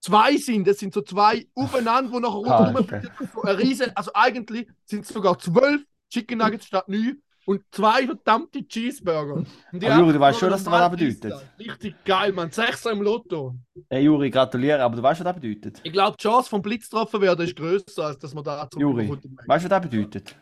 zwei 0.00 0.36
sind. 0.36 0.66
Das 0.66 0.78
sind 0.78 0.94
so 0.94 1.02
zwei 1.02 1.46
aufeinander, 1.54 2.12
wo 2.12 2.18
nachher 2.20 2.50
Ah, 2.52 2.74
okay. 2.78 3.02
so 3.34 3.42
ein 3.42 3.56
riesen, 3.56 3.90
also 3.94 4.10
eigentlich 4.14 4.68
sind 4.84 5.02
es 5.04 5.08
sogar 5.08 5.38
zwölf 5.38 5.82
Chicken 6.10 6.38
Nuggets 6.38 6.66
statt 6.66 6.88
neun 6.88 7.20
und 7.46 7.62
zwei 7.72 8.06
verdammte 8.06 8.66
Cheeseburger. 8.66 9.34
Und 9.72 9.84
Aber 9.84 9.98
Juri, 9.98 10.12
du 10.12 10.20
weißt 10.20 10.38
schon, 10.38 10.50
dass 10.50 10.64
das 10.64 10.72
was 10.72 10.90
bedeutet. 10.90 11.34
Richtig 11.58 11.94
geil, 12.04 12.32
man. 12.32 12.50
Sechser 12.50 12.92
im 12.92 13.00
Lotto. 13.02 13.54
Hey 13.88 14.04
Juri, 14.04 14.30
gratuliere, 14.30 14.82
aber 14.82 14.96
du 14.96 15.02
weißt, 15.02 15.20
was 15.20 15.24
das 15.32 15.40
bedeutet? 15.40 15.80
Ich 15.82 15.92
glaube, 15.92 16.16
die 16.18 16.22
Chance 16.22 16.48
vom 16.50 16.60
Blitz 16.62 16.90
getroffen 16.90 17.20
werden 17.22 17.46
ist 17.46 17.56
größer, 17.56 18.04
als 18.04 18.18
dass 18.18 18.34
man 18.34 18.44
da 18.44 18.68
zum 18.70 18.80
Juri. 18.82 19.08
Weißt 19.08 19.24
du, 19.64 19.70
was 19.70 19.80
das 19.80 19.80
bedeutet? 19.80 20.36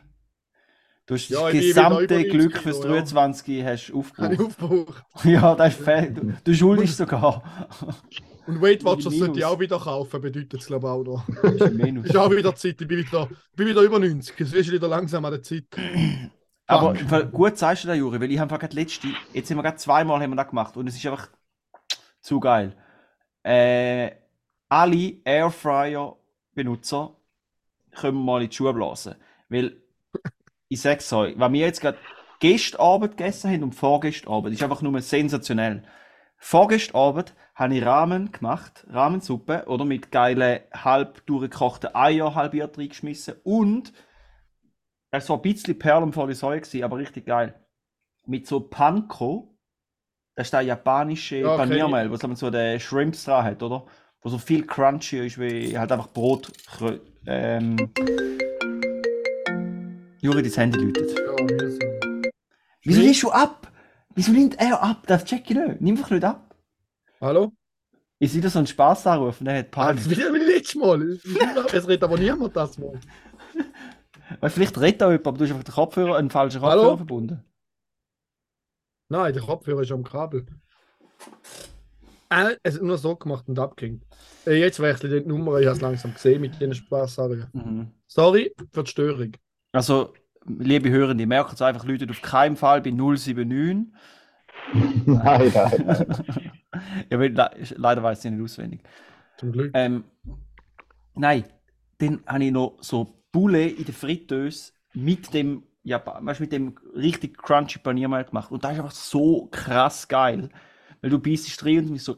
Du 1.06 1.14
hast 1.14 1.28
Ja, 1.28 1.52
das 1.52 1.52
gesamte 1.52 2.04
über 2.04 2.14
90 2.16 2.30
Glück 2.30 2.58
fürs 2.58 2.80
Kilo, 2.80 2.94
ja. 2.96 3.02
23 3.02 3.64
hast 3.64 3.92
Habe 4.18 4.34
ich 4.34 4.40
aufgebraucht. 4.40 4.40
aufgebraucht. 4.40 5.04
Ja, 5.24 5.54
das 5.54 5.74
ist 5.74 5.84
fair. 5.84 6.10
Du, 6.10 6.34
du 6.42 6.54
schuldest 6.54 6.96
sogar. 6.96 7.42
Und 8.46 8.60
Weight 8.60 8.84
Watchers 8.84 9.16
sollte 9.16 9.38
ich 9.38 9.44
auch 9.44 9.58
wieder 9.58 9.78
kaufen, 9.78 10.20
bedeutet 10.20 10.60
es, 10.60 10.66
glaube 10.66 10.86
ich, 10.86 10.90
auch 10.90 11.04
noch. 11.04 11.24
Das 11.42 11.54
ist 11.54 11.74
Minus. 11.74 12.06
Ist 12.10 12.16
auch 12.16 12.30
wieder 12.30 12.54
Zeit, 12.54 12.80
ich 12.80 12.88
bin 12.88 12.98
wieder, 12.98 13.28
bin 13.56 13.66
wieder 13.68 13.82
über 13.82 13.98
90. 13.98 14.40
Es 14.40 14.52
ist 14.52 14.70
wieder 14.70 14.88
langsam 14.88 15.24
an 15.24 15.32
der 15.32 15.42
Zeit. 15.42 15.64
Aber 16.68 16.94
gut 17.26 17.56
sagst 17.58 17.84
du 17.84 17.88
da, 17.88 17.94
Juri, 17.94 18.20
weil 18.20 18.30
ich 18.30 18.38
habe 18.38 18.58
gerade 18.58 18.74
letzte, 18.74 19.08
jetzt 19.32 19.50
haben 19.50 19.58
wir 19.58 19.62
gerade 19.62 19.76
zweimal 19.76 20.20
haben 20.20 20.30
wir 20.30 20.36
das 20.36 20.48
gemacht 20.48 20.76
und 20.76 20.88
es 20.88 20.96
ist 20.96 21.06
einfach 21.06 21.28
zu 22.20 22.40
geil. 22.40 22.76
Äh, 23.44 24.10
alle 24.68 25.14
Airfryer-Benutzer 25.24 27.16
können 27.92 28.18
mal 28.24 28.42
in 28.42 28.50
die 28.50 28.56
Schuhe 28.56 28.74
blasen. 28.74 29.14
Weil, 29.48 29.80
ich 30.68 30.80
sag's 30.80 31.12
euch, 31.12 31.38
was 31.38 31.52
wir 31.52 31.60
jetzt 31.60 31.80
gerade 31.80 31.98
gestern 32.40 32.80
Abend 32.80 33.16
gegessen 33.16 33.50
haben 33.50 33.62
und 33.62 33.74
vorgestern 33.74 34.32
Abend, 34.32 34.54
ist 34.54 34.62
einfach 34.62 34.82
nur 34.82 35.00
sensationell. 35.00 35.84
Vorgestern 36.38 36.96
Abend 36.96 37.34
habe 37.54 37.74
ich 37.74 37.84
Ramen 37.84 38.32
gemacht, 38.32 38.86
Ramensuppe, 38.90 39.64
oder 39.66 39.84
mit 39.84 40.12
geilen, 40.12 40.60
halb 40.72 41.24
durchgekochten 41.26 41.94
Eier 41.94 42.34
halbiert 42.34 42.78
reingeschmissen 42.78 43.36
und 43.44 43.92
es 45.10 45.28
war 45.28 45.36
ein 45.36 45.42
bisschen 45.42 45.78
Perlen 45.78 46.12
vor 46.12 46.26
die 46.26 46.34
gewesen, 46.34 46.84
aber 46.84 46.98
richtig 46.98 47.26
geil. 47.26 47.54
Mit 48.26 48.46
so 48.46 48.60
Panko, 48.60 49.56
das 50.34 50.48
ist 50.48 50.52
der 50.52 50.62
japanische 50.62 51.36
Ja. 51.36 51.56
Paniermehl, 51.56 52.10
was 52.10 52.22
man 52.22 52.36
so 52.36 52.50
den 52.50 52.78
Shrimps 52.80 53.24
dran 53.24 53.44
hat, 53.44 53.62
oder? 53.62 53.86
Wo 54.20 54.28
so 54.28 54.38
viel 54.38 54.66
crunchier 54.66 55.24
ist 55.24 55.38
wie 55.38 55.78
halt 55.78 55.92
einfach 55.92 56.08
Brot. 56.08 56.52
Ähm... 57.26 57.76
Juri, 60.20 60.42
dein 60.42 60.52
Handy 60.52 60.78
läutet. 60.78 61.10
Ja, 61.18 61.36
wir 61.36 61.70
sind. 61.70 62.32
Wieso 62.82 63.00
nimmst 63.00 63.22
du 63.22 63.30
ab? 63.30 63.70
Wieso 64.14 64.32
nimmt 64.32 64.58
er 64.58 64.82
ab? 64.82 65.06
Das 65.06 65.24
check 65.24 65.50
ich 65.50 65.56
nicht. 65.56 65.80
Nimm 65.80 65.96
einfach 65.96 66.10
nicht 66.10 66.24
ab. 66.24 66.54
Hallo? 67.20 67.52
Ist 68.18 68.34
wieder 68.34 68.48
so 68.48 68.58
ein 68.60 68.66
Spaß 68.66 69.02
der 69.02 69.58
hat 69.58 69.70
Panik. 69.70 70.04
das 70.04 70.10
wieder 70.10 70.32
wie 70.32 70.38
letztes 70.38 70.74
Mal. 70.76 71.18
Es 71.72 71.86
redet 71.86 72.02
aber 72.02 72.18
niemand 72.18 72.56
das 72.56 72.78
mal. 72.78 72.98
Weil 74.40 74.50
vielleicht 74.50 74.80
redet 74.80 75.02
auch 75.02 75.10
jemand, 75.10 75.26
aber 75.26 75.38
du 75.38 75.44
hast 75.44 75.50
einfach 75.50 75.64
den 75.64 75.74
Kopfhörer, 75.74 76.16
einen 76.16 76.30
falschen 76.30 76.62
Hallo? 76.62 76.74
Kopfhörer 76.76 76.96
verbunden. 76.96 77.44
Nein, 79.08 79.34
der 79.34 79.42
Kopfhörer 79.42 79.82
ist 79.82 79.92
am 79.92 80.02
Kabel. 80.02 80.46
Äh, 82.30 82.56
es 82.62 82.76
hat 82.76 82.82
nur 82.82 82.98
so 82.98 83.14
gemacht 83.16 83.46
und 83.48 83.58
abgehängt. 83.58 84.02
Äh, 84.46 84.54
jetzt 84.60 84.80
wechsle 84.80 85.14
ich 85.14 85.22
die 85.22 85.28
Nummer, 85.28 85.58
ich 85.60 85.66
habe 85.66 85.76
es 85.76 85.82
langsam 85.82 86.14
gesehen 86.14 86.40
mit 86.40 86.60
den 86.60 86.74
Spaßsachen. 86.74 87.46
Mhm. 87.52 87.92
Sorry 88.06 88.54
für 88.72 88.82
die 88.82 88.90
Störung. 88.90 89.32
Also, 89.72 90.14
liebe 90.46 90.90
Hörende, 90.90 91.26
merkt 91.26 91.52
es 91.52 91.62
einfach, 91.62 91.84
Leute 91.84 92.06
auf 92.08 92.22
keinen 92.22 92.56
Fall 92.56 92.80
bei 92.80 92.90
079. 92.90 93.92
Nein, 95.06 95.52
nein, 95.54 95.84
nein. 95.86 96.52
ja, 97.10 97.18
weil, 97.18 97.32
le 97.32 97.50
leider 97.76 98.02
weiß 98.02 98.24
ich 98.24 98.30
nicht 98.32 98.42
auswendig. 98.42 98.80
Zum 99.38 99.52
Glück. 99.52 99.70
Ähm, 99.74 100.04
nein, 101.14 101.44
dann 101.98 102.20
habe 102.26 102.44
ich 102.44 102.52
noch 102.52 102.78
so 102.80 103.22
Bulle 103.32 103.68
in 103.68 103.84
der 103.84 103.94
Fritteuse 103.94 104.72
mit 104.94 105.32
dem, 105.34 105.62
ja, 105.82 106.02
weißt, 106.04 106.40
mit 106.40 106.52
dem 106.52 106.74
richtig 106.94 107.38
crunchy 107.38 107.78
Paniermehl 107.78 108.24
gemacht. 108.24 108.50
Und 108.50 108.64
das 108.64 108.72
ist 108.72 108.78
einfach 108.80 108.92
so 108.92 109.48
krass 109.50 110.08
geil. 110.08 110.48
Weil 111.00 111.10
du 111.10 111.18
beißt 111.18 111.62
drin 111.62 111.84
und 111.86 111.90
mich 111.92 112.02
so. 112.02 112.16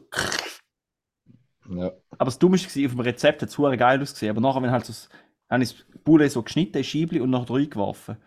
Ja. 1.69 1.91
Aber 2.11 2.25
das 2.25 2.39
Dumme 2.39 2.57
war, 2.57 2.65
auf 2.65 2.91
dem 2.91 2.99
Rezept 2.99 3.41
hat 3.41 3.49
es 3.49 3.57
geil 3.57 4.01
ausgesehen. 4.01 4.31
Aber 4.31 4.41
nachher, 4.41 4.61
wenn 4.61 4.71
halt 4.71 4.85
so, 4.85 4.93
das- 4.93 5.09
habe 5.49 5.63
ich 5.63 5.75
das 5.75 6.01
Bulle 6.03 6.29
so 6.29 6.43
geschnitten, 6.43 6.83
Scheibli 6.83 7.19
und 7.19 7.29
nachher 7.29 7.55
reingeworfen. 7.55 8.17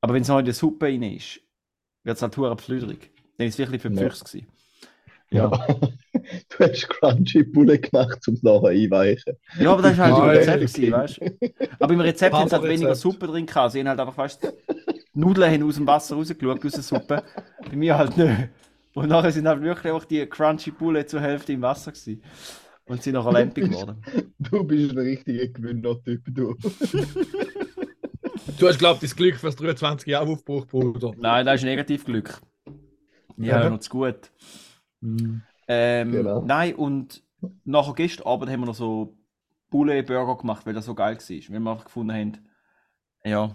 Aber 0.00 0.14
wenn 0.14 0.22
es 0.22 0.28
noch 0.28 0.38
in 0.38 0.44
der 0.44 0.54
Suppe 0.54 0.86
rein 0.86 1.02
ist, 1.02 1.40
wird 2.04 2.16
es 2.16 2.22
halt 2.22 2.34
verdammt 2.34 2.60
flüderig. 2.60 3.10
Dann 3.38 3.46
ist 3.46 3.54
es 3.54 3.58
wirklich 3.58 3.82
für 3.82 3.90
die 3.90 3.96
Ja. 3.96 4.08
Gewesen. 4.08 4.46
Ja. 5.30 5.50
Du 6.48 6.58
hast 6.64 6.88
Crunchy 6.88 7.44
Bulle 7.44 7.78
gemacht, 7.78 8.26
um 8.26 8.34
es 8.34 8.42
nachher 8.42 8.68
einweichen. 8.70 9.36
Ja, 9.60 9.72
aber 9.72 9.82
das 9.82 9.98
war 9.98 10.06
halt 10.06 10.16
im. 10.16 10.30
Rezept, 10.30 10.74
gewesen, 10.74 10.92
weißt 10.92 11.20
du? 11.20 11.50
Aber 11.78 11.94
im 11.94 12.00
Rezept 12.00 12.34
haben 12.34 12.48
sie 12.48 12.56
halt 12.56 12.64
weniger 12.64 12.94
Suppe 12.96 13.26
drin 13.28 13.46
gehabt. 13.46 13.72
Sie 13.72 13.80
haben 13.80 13.88
halt 13.88 14.00
einfach, 14.00 14.16
weißt 14.16 14.42
die 14.42 14.48
Nudeln 15.20 15.52
haben 15.52 15.62
aus 15.62 15.76
dem 15.76 15.86
Wasser 15.86 16.16
rausgeschaut, 16.16 16.64
aus 16.64 16.72
der 16.72 16.82
Suppe. 16.82 17.22
Bei 17.70 17.76
mir 17.76 17.96
halt 17.96 18.16
nicht. 18.16 18.48
Und 18.94 19.08
nachher 19.08 19.30
sind 19.30 19.46
halt 19.46 19.62
wirklich 19.62 19.92
einfach 19.92 20.06
die 20.06 20.26
crunchy 20.26 20.70
Bulle 20.72 21.06
zur 21.06 21.20
Hälfte 21.20 21.52
im 21.52 21.62
Wasser 21.62 21.92
gewesen. 21.92 22.22
Und 22.86 23.02
sind 23.02 23.14
nachher 23.14 23.32
lämpig 23.32 23.64
geworden. 23.70 24.02
Du 24.38 24.62
bist 24.64 24.92
ein 24.92 24.98
richtiger 24.98 25.46
Gewinnertyp, 25.48 26.22
du. 26.28 26.54
Du 28.58 28.68
hast, 28.68 28.78
glaube 28.78 28.94
ich, 28.94 29.00
das 29.00 29.16
Glück 29.16 29.36
fürs 29.36 29.56
23 29.56 30.06
Jahre 30.08 30.30
aufgebraucht, 30.30 30.68
Bruder. 30.68 31.12
Nein, 31.18 31.44
das 31.44 31.56
ist 31.56 31.64
Negativglück. 31.64 32.40
Ja, 33.36 33.62
Ja. 33.64 33.70
noch 33.70 33.80
zu 33.80 33.90
gut. 33.90 34.30
Ähm, 35.02 35.42
Genau. 36.12 36.40
Nein, 36.42 36.74
und 36.76 37.22
nachher 37.64 37.92
gestern 37.94 38.26
Abend 38.26 38.50
haben 38.50 38.60
wir 38.60 38.66
noch 38.66 38.74
so 38.74 39.18
Bulle-Burger 39.70 40.38
gemacht, 40.38 40.64
weil 40.64 40.72
das 40.74 40.86
so 40.86 40.94
geil 40.94 41.16
war. 41.16 41.28
Weil 41.28 41.60
wir 41.60 41.70
einfach 41.70 41.84
gefunden 41.84 42.12
haben, 42.14 42.32
ja. 43.24 43.54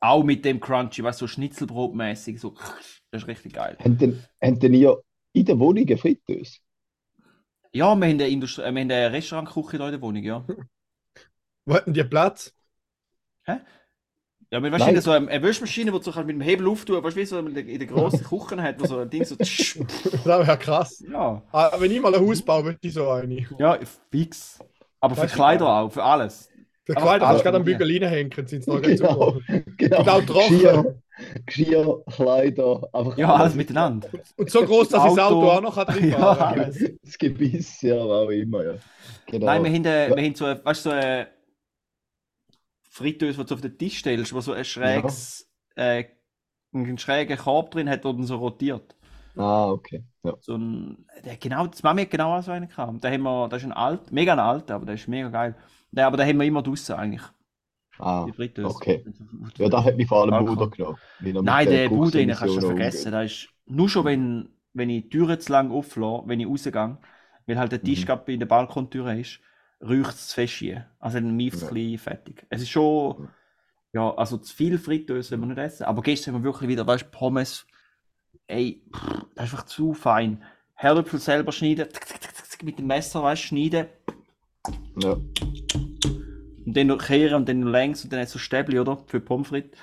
Auch 0.00 0.24
mit 0.24 0.44
dem 0.44 0.60
Crunchy, 0.60 1.02
weißt 1.02 1.20
du, 1.20 1.24
so 1.26 1.28
Schnitzelbrotmäßig, 1.28 2.40
so, 2.40 2.54
das 3.10 3.22
ist 3.22 3.28
richtig 3.28 3.54
geil. 3.54 3.76
Haben 3.82 3.96
denn, 3.96 4.22
haben 4.42 4.58
denn 4.60 4.74
ihr 4.74 5.00
in 5.32 5.44
der 5.46 5.58
Wohnung 5.58 5.86
eine 5.86 5.96
Fritteuse? 5.96 6.58
Ja, 7.72 7.84
wir 7.86 7.90
haben 7.90 8.02
eine, 8.02 8.28
Industrie 8.28 8.62
äh, 8.62 8.64
wir 8.74 8.80
haben 8.82 8.90
eine 8.90 9.12
Restaurantküche 9.12 9.76
hier 9.76 9.86
in 9.86 9.92
der 9.92 10.00
Wohnung, 10.00 10.22
ja. 10.22 10.44
Wo 11.66 11.74
hatten 11.74 11.92
die 11.92 12.02
Platz? 12.04 12.52
Ja, 13.46 13.60
wir 14.50 14.60
Nein. 14.60 14.72
wahrscheinlich 14.72 15.04
so 15.04 15.12
eine, 15.12 15.28
eine 15.28 15.42
Wäschmaschine, 15.44 15.92
die 15.92 15.96
du 15.98 16.02
so 16.02 16.10
kannst 16.10 16.26
mit 16.26 16.34
dem 16.34 16.40
Hebel 16.40 16.66
auftun, 16.66 17.02
weißt 17.04 17.16
du, 17.16 17.20
wie 17.20 17.24
so 17.24 17.38
in 17.38 17.54
der, 17.54 17.86
grossen 17.86 18.24
Küche 18.24 18.60
hat, 18.60 18.80
wo 18.80 18.86
so 18.86 18.98
ein 18.98 19.08
Ding 19.08 19.24
so, 19.24 19.36
Das 19.38 19.76
wäre 20.26 20.58
krass. 20.58 21.04
ja, 21.08 21.40
Ah, 21.52 21.70
wenn 21.78 21.92
ich 21.92 22.00
mal 22.00 22.12
ein 22.14 22.20
Haus 22.26 22.42
baue, 22.42 22.64
möchte 22.64 22.88
ich 22.88 22.94
so 22.94 23.08
eine. 23.10 23.46
ja, 23.58 23.78
fix. 24.10 24.58
Aber 25.00 25.14
für 25.14 25.22
Das 25.22 25.30
ist 25.30 25.36
Kleider 25.36 25.64
geil. 25.66 25.74
auch, 25.74 25.92
für 25.92 26.02
alles. 26.02 26.48
Der 26.88 26.96
Aber- 26.96 27.06
Kleider 27.06 27.26
kannst 27.26 27.40
du 27.40 27.44
gerade 27.44 27.56
am 27.58 27.64
Bügel 27.64 28.02
reinhängen, 28.02 28.46
sind 28.48 28.64
sie 28.64 28.70
noch 28.70 28.82
ganz 28.82 29.00
Genau, 29.00 29.32
super. 29.34 29.62
genau. 29.76 30.00
Und 30.00 30.08
auch 30.08 30.22
trocken. 30.26 31.02
Geschirr, 31.46 32.02
Kleider, 32.10 32.88
einfach 32.92 33.18
Ja, 33.18 33.34
alles 33.34 33.54
miteinander. 33.54 34.08
Und 34.36 34.50
so 34.50 34.64
groß, 34.64 34.88
dass 34.88 35.04
ich 35.04 35.14
das 35.14 35.18
Auto. 35.18 35.42
Auto 35.42 35.50
auch 35.50 35.60
noch 35.62 35.84
drin 35.84 36.10
Ja, 36.10 36.30
alles. 36.32 36.78
Das 37.02 37.18
Gebiss, 37.18 37.82
ja, 37.82 37.96
was 37.96 38.26
auch 38.26 38.30
immer, 38.30 38.64
ja. 38.64 38.74
Genau. 39.26 39.46
Nein, 39.46 39.64
wir 39.64 39.70
haben, 39.72 39.84
äh, 39.84 40.16
wir 40.16 40.24
haben 40.24 40.34
so, 40.34 40.44
eine, 40.44 40.64
weißt, 40.64 40.86
du, 40.86 40.90
so 40.90 40.96
eine 40.96 41.28
Fritteuse, 42.88 43.38
die 43.38 43.44
du 43.44 43.54
auf 43.54 43.60
den 43.60 43.78
Tisch 43.78 43.98
stellst, 43.98 44.32
wo 44.32 44.40
so 44.40 44.52
ein 44.52 44.64
schräges, 44.64 45.48
äh, 45.76 46.04
einen 46.72 46.98
schrägen 46.98 47.38
Korb 47.38 47.70
drin 47.70 47.88
hat, 47.88 48.04
der 48.04 48.12
dann 48.12 48.24
so 48.24 48.36
rotiert. 48.36 48.96
Ah, 49.36 49.70
okay. 49.70 50.04
Ja. 50.24 50.34
So 50.40 50.56
ein, 50.56 51.06
der, 51.24 51.36
genau, 51.36 51.66
das 51.66 51.82
Mami 51.82 52.02
hat 52.02 52.10
genau 52.10 52.40
so 52.40 52.50
einen 52.50 52.68
gehabt. 52.68 53.02
Da 53.04 53.10
haben 53.10 53.22
wir, 53.22 53.48
das 53.48 53.62
ist 53.62 53.68
ein 53.68 53.72
alt, 53.72 54.10
mega 54.12 54.32
ein 54.32 54.38
alter, 54.38 54.74
aber 54.74 54.86
der 54.86 54.96
ist 54.96 55.08
mega 55.08 55.28
geil. 55.28 55.54
Der, 55.92 56.06
aber 56.06 56.16
den 56.16 56.28
haben 56.28 56.38
wir 56.38 56.46
immer 56.46 56.62
draußen 56.62 56.94
eigentlich, 56.96 57.22
Ah, 58.02 58.24
die 58.26 58.32
Fritteuse. 58.32 58.68
okay. 58.74 59.04
ja, 59.58 59.68
da 59.68 59.84
hat 59.84 59.96
mich 59.96 60.06
vor 60.08 60.22
allem. 60.22 60.44
Bruder 60.46 60.68
genommen. 60.68 60.98
Nein, 61.20 61.68
der 61.68 61.82
der 61.82 61.88
Bude 61.88 62.18
rein 62.18 62.30
kannst 62.30 62.56
du 62.56 62.60
vergessen. 62.60 63.12
Da 63.12 63.22
ist, 63.22 63.48
nur 63.66 63.88
schon, 63.88 64.04
wenn, 64.04 64.48
wenn 64.72 64.90
ich 64.90 65.04
die 65.04 65.08
Tür 65.10 65.38
zu 65.38 65.52
lang 65.52 65.70
auflasse, 65.70 66.24
wenn 66.26 66.40
ich 66.40 66.46
rausgehe, 66.46 66.98
weil 67.46 67.58
halt 67.58 67.72
der 67.72 67.82
Tisch 67.82 68.06
Mhm. 68.06 68.18
bei 68.26 68.36
der 68.36 68.46
Balkontür 68.46 69.12
ist, 69.14 69.40
riecht 69.80 70.10
es 70.10 70.32
fest 70.32 70.54
hier. 70.54 70.86
Also 70.98 71.18
dann 71.18 71.36
mieft 71.36 71.56
es 71.56 71.62
Ja. 71.62 71.68
ein 71.68 71.74
bisschen 71.74 71.98
fertig. 71.98 72.46
Es 72.50 72.62
ist 72.62 72.68
schon, 72.70 73.28
ja, 73.92 74.14
also 74.14 74.36
zu 74.38 74.54
viel 74.54 74.78
Fritteuse 74.78 75.30
will 75.32 75.38
man 75.38 75.48
nicht 75.48 75.58
essen. 75.58 75.84
Aber 75.84 76.02
gestern 76.02 76.34
haben 76.34 76.42
wir 76.42 76.52
wirklich 76.52 76.68
wieder, 76.68 76.86
weißt 76.86 77.04
du, 77.04 77.10
Pommes, 77.10 77.66
ey, 78.46 78.82
pff, 78.94 79.06
das 79.08 79.18
ist 79.20 79.38
einfach 79.38 79.64
zu 79.64 79.94
fein. 79.94 80.42
Herdöpfel 80.74 81.18
selber 81.20 81.52
schneiden, 81.52 81.88
mit 82.62 82.78
dem 82.78 82.86
Messer, 82.86 83.22
weißt 83.22 83.42
du, 83.42 83.46
schneiden 83.48 83.86
Ja. 84.98 85.16
Und 86.70 86.76
dann 86.76 86.86
noch 86.86 87.04
kehren 87.04 87.34
und 87.34 87.48
dann 87.48 87.60
noch 87.60 87.70
längs 87.72 88.04
und 88.04 88.12
dann 88.12 88.24
so 88.28 88.38
Stäbli, 88.38 88.78
oder? 88.78 89.02
Für 89.08 89.18
Pommes 89.18 89.48
frites. 89.48 89.76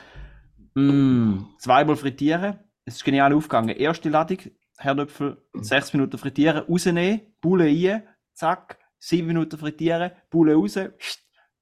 Mm, 0.74 1.40
zweimal 1.60 1.98
frittieren. 1.98 2.60
Es 2.86 2.96
ist 2.96 3.04
genial 3.04 3.34
aufgegangen. 3.34 3.76
Erste 3.76 4.08
Ladung, 4.08 4.38
Herdöpfel, 4.78 5.38
sechs 5.56 5.92
Minuten 5.92 6.18
frittieren, 6.18 6.64
rausnehmen, 6.64 7.22
Bulle 7.42 7.66
rein, 7.66 8.04
zack, 8.34 8.80
sieben 9.00 9.28
Minuten 9.28 9.58
frittieren, 9.58 10.12
Bulle 10.30 10.54
raus, 10.54 10.80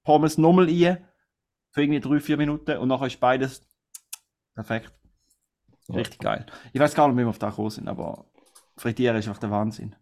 Pommes 0.04 0.38
nochmal 0.38 0.66
rein, 0.66 1.04
für 1.72 1.82
irgendwie 1.82 2.02
drei, 2.02 2.20
vier 2.20 2.38
Minuten 2.38 2.78
und 2.78 2.88
nachher 2.88 3.08
ist 3.08 3.20
beides 3.20 3.68
perfekt. 4.54 4.94
Ja. 5.88 5.96
Richtig 5.96 6.20
geil. 6.20 6.46
Ich 6.72 6.80
weiß 6.80 6.94
gar 6.94 7.08
nicht, 7.08 7.18
wie 7.18 7.22
wir 7.22 7.30
auf 7.30 7.40
das 7.40 7.50
gekommen 7.50 7.72
sind, 7.72 7.88
aber 7.88 8.30
frittieren 8.78 9.18
ist 9.18 9.28
einfach 9.28 9.40
der 9.40 9.50
Wahnsinn. 9.50 9.96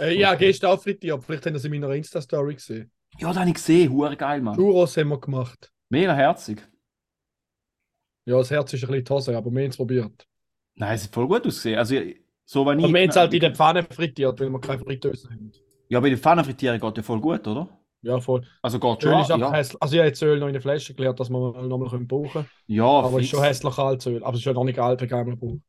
Äh, 0.00 0.18
ja, 0.18 0.34
gestern 0.34 0.72
auch 0.72 0.82
frittiert. 0.82 1.22
Vielleicht 1.22 1.46
haben 1.46 1.54
das 1.54 1.64
in 1.64 1.70
meiner 1.70 1.90
Insta-Story 1.90 2.54
gesehen. 2.54 2.90
Ja, 3.18 3.28
das 3.28 3.38
habe 3.38 3.48
ich 3.48 3.54
gesehen, 3.54 3.92
hure 3.92 4.16
geil, 4.16 4.40
Mann. 4.40 4.56
Churros 4.56 4.96
haben 4.96 5.08
wir 5.08 5.20
gemacht. 5.20 5.72
Mega 5.88 6.14
herzig. 6.14 6.66
Ja, 8.26 8.38
das 8.38 8.50
Herz 8.50 8.72
ist 8.72 8.82
ein 8.82 8.88
bisschen 8.88 9.04
die 9.04 9.12
Hose, 9.12 9.36
aber 9.36 9.50
wir 9.50 9.62
haben 9.62 9.70
es 9.70 9.76
probiert. 9.76 10.26
Nein, 10.76 10.94
es 10.94 11.04
hat 11.04 11.14
voll 11.14 11.28
gut 11.28 11.46
ausgesehen. 11.46 11.78
Also, 11.78 11.94
so 12.44 12.66
wenn 12.66 12.78
ich. 12.78 12.84
Aber 12.84 12.94
wir 12.94 13.02
haben 13.02 13.10
es 13.10 13.16
halt 13.16 13.34
in 13.34 13.40
der 13.40 13.54
Pfanne 13.54 13.82
frittiert, 13.84 14.40
weil 14.40 14.50
wir 14.50 14.60
keine 14.60 14.82
Fritteuse 14.82 15.28
haben. 15.28 15.52
Ja, 15.88 16.00
bei 16.00 16.08
den 16.08 16.18
Pfannenfrittieren 16.18 16.80
geht 16.80 16.96
ja 16.96 17.02
voll 17.02 17.20
gut, 17.20 17.46
oder? 17.46 17.68
Ja, 18.02 18.20
voll. 18.20 18.42
Also 18.62 18.78
geht 18.78 19.04
Öl 19.04 19.12
schon. 19.12 19.20
ist 19.20 19.30
einfach 19.30 19.52
ja. 19.52 19.56
hässlich. 19.56 19.82
Also 19.82 19.94
ich 19.94 19.98
habe 20.00 20.08
jetzt 20.08 20.22
Öl 20.22 20.38
noch 20.38 20.46
in 20.46 20.52
der 20.52 20.62
Flasche 20.62 20.94
gelernt, 20.94 21.20
dass 21.20 21.30
wir 21.30 21.38
mal 21.38 21.66
nochmal 21.66 21.88
brauchen 22.00 22.30
können. 22.30 22.48
ja, 22.66 22.84
Aber 22.84 23.18
es 23.18 23.24
ist 23.24 23.30
schon 23.30 23.42
hässlich 23.42 23.78
als 23.78 24.06
Öl. 24.06 24.22
Aber 24.22 24.34
es 24.34 24.40
ist 24.40 24.44
ja 24.44 24.52
noch 24.52 24.64
nicht 24.64 24.78
alt, 24.78 25.00
wenn 25.00 25.10
man 25.10 25.38
brauchen. 25.38 25.62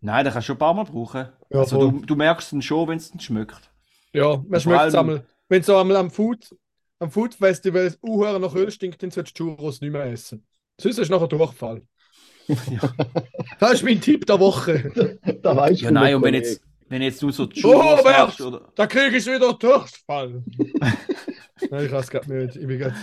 Nein, 0.00 0.24
den 0.24 0.32
kannst 0.32 0.48
du 0.48 0.52
schon 0.52 0.56
ein 0.56 0.58
paar 0.58 0.74
Mal 0.74 0.84
brauchen. 0.84 1.28
Ja, 1.50 1.60
also, 1.60 1.80
voll. 1.80 1.92
du, 1.92 2.06
du 2.06 2.16
merkst 2.16 2.52
es 2.52 2.64
schon, 2.64 2.88
wenn 2.88 2.98
es 2.98 3.12
schmeckt. 3.18 3.72
Ja, 4.12 4.42
man 4.48 4.60
schmeckt 4.60 4.84
es 4.86 4.94
einmal. 4.94 5.24
Wenn 5.48 5.62
so 5.62 5.76
einmal 5.76 5.96
am 5.96 6.10
Food, 6.10 6.54
am 7.00 7.10
Food 7.10 7.34
Festival 7.34 7.86
es 7.86 7.98
uh, 8.02 8.38
nach 8.38 8.54
Öl 8.54 8.70
stinkt, 8.70 9.02
dann 9.02 9.10
solltest 9.10 9.38
du 9.38 9.56
Churros 9.56 9.80
nicht 9.80 9.90
mehr 9.92 10.04
essen. 10.06 10.46
Sonst 10.80 10.98
ist 10.98 11.10
nachher 11.10 11.28
Durchfall. 11.28 11.82
Das 13.60 13.74
ist 13.74 13.82
mein 13.84 14.00
Tipp 14.00 14.26
der 14.26 14.40
Woche. 14.40 15.18
Da 15.42 15.56
weißt 15.56 15.82
Ja, 15.82 15.88
du, 15.88 15.94
nein, 15.94 16.14
und 16.16 16.22
wenn 16.22 16.34
jetzt, 16.34 16.62
wenn 16.88 17.02
jetzt 17.02 17.22
nur 17.22 17.32
so 17.32 17.46
Churros 17.46 17.98
Robert! 18.00 18.04
machst, 18.04 18.40
oder? 18.40 18.72
Da 18.74 18.86
kriege 18.86 19.16
ich 19.16 19.26
wieder 19.26 19.52
Durchfall. 19.54 20.42
nein, 21.70 21.86
ich 21.86 21.92
weiß 21.92 22.10
gerade 22.10 22.32
nicht. 22.32 22.56
Ich 22.56 22.66
bin 22.66 22.78
grad... 22.78 22.94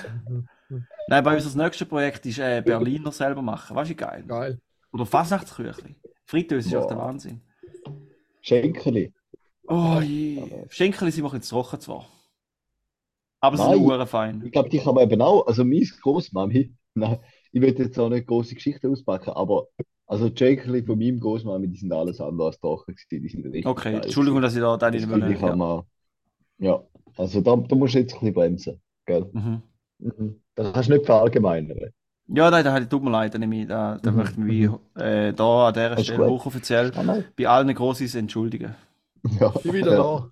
Nein, 1.07 1.23
bei 1.23 1.35
uns 1.35 1.45
das 1.45 1.55
nächste 1.55 1.85
Projekt 1.85 2.25
ist 2.25 2.39
äh, 2.39 2.61
Berliner 2.65 3.11
selber 3.11 3.41
machen. 3.41 3.75
Weißt 3.75 3.89
du, 3.89 3.93
wie 3.93 3.97
geil? 3.97 4.23
Geil. 4.27 4.59
Oder 4.91 5.05
Fasnachtsküchli. 5.05 5.95
Fritteuse 6.25 6.67
ist 6.67 6.73
Ja. 6.73 6.79
auch 6.79 6.87
der 6.87 6.97
Wahnsinn. 6.97 7.41
Schenkeli. 8.41 9.13
Oh 9.67 9.99
je. 10.01 10.65
Schenkel 10.69 11.11
sind 11.11 11.23
wir 11.23 11.33
jetzt 11.33 11.49
trocken 11.49 11.79
zwar. 11.79 12.07
Aber 13.41 13.57
sie 13.57 13.65
Nein. 13.65 13.69
sind 13.69 13.85
nur 13.85 14.05
fein. 14.07 14.45
Ich 14.45 14.51
glaube, 14.51 14.69
die 14.69 14.79
kann 14.79 14.95
man 14.95 15.03
eben 15.09 15.21
auch. 15.21 15.47
Also, 15.47 15.63
meine 15.65 15.85
Großmami, 16.01 16.75
nein, 16.95 17.19
ich 17.51 17.61
will 17.61 17.77
jetzt 17.77 17.99
auch 17.99 18.09
nicht 18.09 18.27
große 18.27 18.55
Geschichten 18.55 18.91
auspacken, 18.91 19.31
aber 19.31 19.67
also 20.07 20.29
die 20.29 20.37
Schenkeli 20.37 20.83
von 20.85 20.99
meinem 20.99 21.19
Großmami, 21.19 21.67
die 21.67 21.77
sind 21.77 21.91
alles 21.91 22.21
andere 22.21 22.47
als 22.47 22.59
gewesen. 22.61 23.23
Die 23.23 23.29
sind 23.29 23.45
richtig 23.53 23.75
Okay, 23.75 23.89
geil 23.89 24.01
Entschuldigung, 24.03 24.41
dass 24.41 24.55
ich 24.55 24.61
da 24.61 24.77
deine 24.77 24.97
Das 24.99 25.07
ich 25.07 25.41
ja. 25.43 25.57
man. 25.57 25.83
Ja, 26.59 26.83
also 27.17 27.41
da, 27.41 27.55
da 27.57 27.75
musst 27.75 27.95
du 27.95 27.99
jetzt 27.99 28.13
ein 28.15 28.19
bisschen 28.21 28.33
bremsen. 28.35 28.81
Gell? 29.05 29.33
Mhm. 29.33 29.63
Mhm. 29.99 30.41
Das 30.55 30.73
kannst 30.73 30.89
du 30.89 30.95
nicht 30.95 31.05
verallgemeinern. 31.07 31.91
Ja, 32.29 32.49
nein, 32.51 32.63
da 32.65 32.79
tut 32.81 33.03
mir 33.03 33.09
leid, 33.11 33.33
da, 33.35 33.39
ich, 33.39 33.67
da, 33.67 33.97
da 33.99 34.11
Mhm, 34.11 34.11
möchte 34.11 34.33
ich 34.41 34.45
mich 34.45 34.69
äh, 34.95 35.31
da 35.33 35.67
an 35.69 35.73
dieser 35.73 35.97
Ist 35.97 36.15
Stelle 36.15 36.25
hochoffiziell 36.25 36.93
Ah, 36.93 37.03
bei 37.37 37.47
allen 37.47 37.73
Grossis 37.73 38.15
entschuldigen. 38.15 38.75
Ja, 39.29 39.53
Ich 39.55 39.63
bin 39.63 39.73
wieder 39.73 39.95
ja, 39.95 39.95
da. 39.95 40.31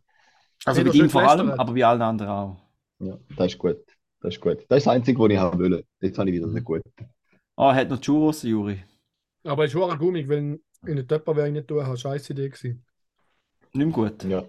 Also 0.65 0.83
bei 0.83 0.89
ihm 0.91 1.09
vor 1.09 1.27
allem, 1.29 1.53
aber 1.57 1.73
bei 1.73 1.85
allen 1.85 2.01
anderen 2.03 2.31
auch. 2.31 2.57
Ja, 3.05 3.17
das 3.37 3.53
ist 3.53 3.57
gut. 3.57 3.77
Das 4.21 4.33
ist 4.35 4.41
gut. 4.41 4.65
Das 4.69 4.77
ist 4.79 4.87
das 4.87 4.93
Einzige, 4.93 5.19
was 5.19 5.29
ich 5.29 5.37
haben 5.37 5.59
will. 5.59 5.85
Jetzt 6.01 6.17
habe 6.17 6.29
ich 6.29 6.35
wieder 6.35 6.47
nicht 6.47 6.63
gut. 6.65 6.81
Ah, 7.55 7.71
er 7.71 7.81
hat 7.81 7.89
noch 7.89 8.01
Churros, 8.01 8.43
Juri. 8.43 8.83
Aber 9.43 9.63
es 9.65 9.73
ist 9.73 9.79
schon 9.79 9.97
gummig, 9.97 10.27
wenn 10.27 10.59
in 10.85 10.95
der 10.95 11.07
Töpper 11.07 11.35
wäre 11.35 11.47
ich 11.47 11.53
nicht 11.53 11.67
tun, 11.67 11.85
habe 11.85 11.97
scheiß 11.97 12.29
Idee 12.31 12.49
gewesen. 12.49 12.83
Nicht 13.73 13.85
mehr 13.85 13.93
gut. 13.93 14.23
Ja. 14.23 14.43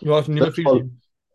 Ja, 0.00 0.18
es 0.18 0.22
ist 0.22 0.28
nicht 0.28 0.40
mehr 0.40 0.46
Das 0.46 0.54
viel. 0.54 0.90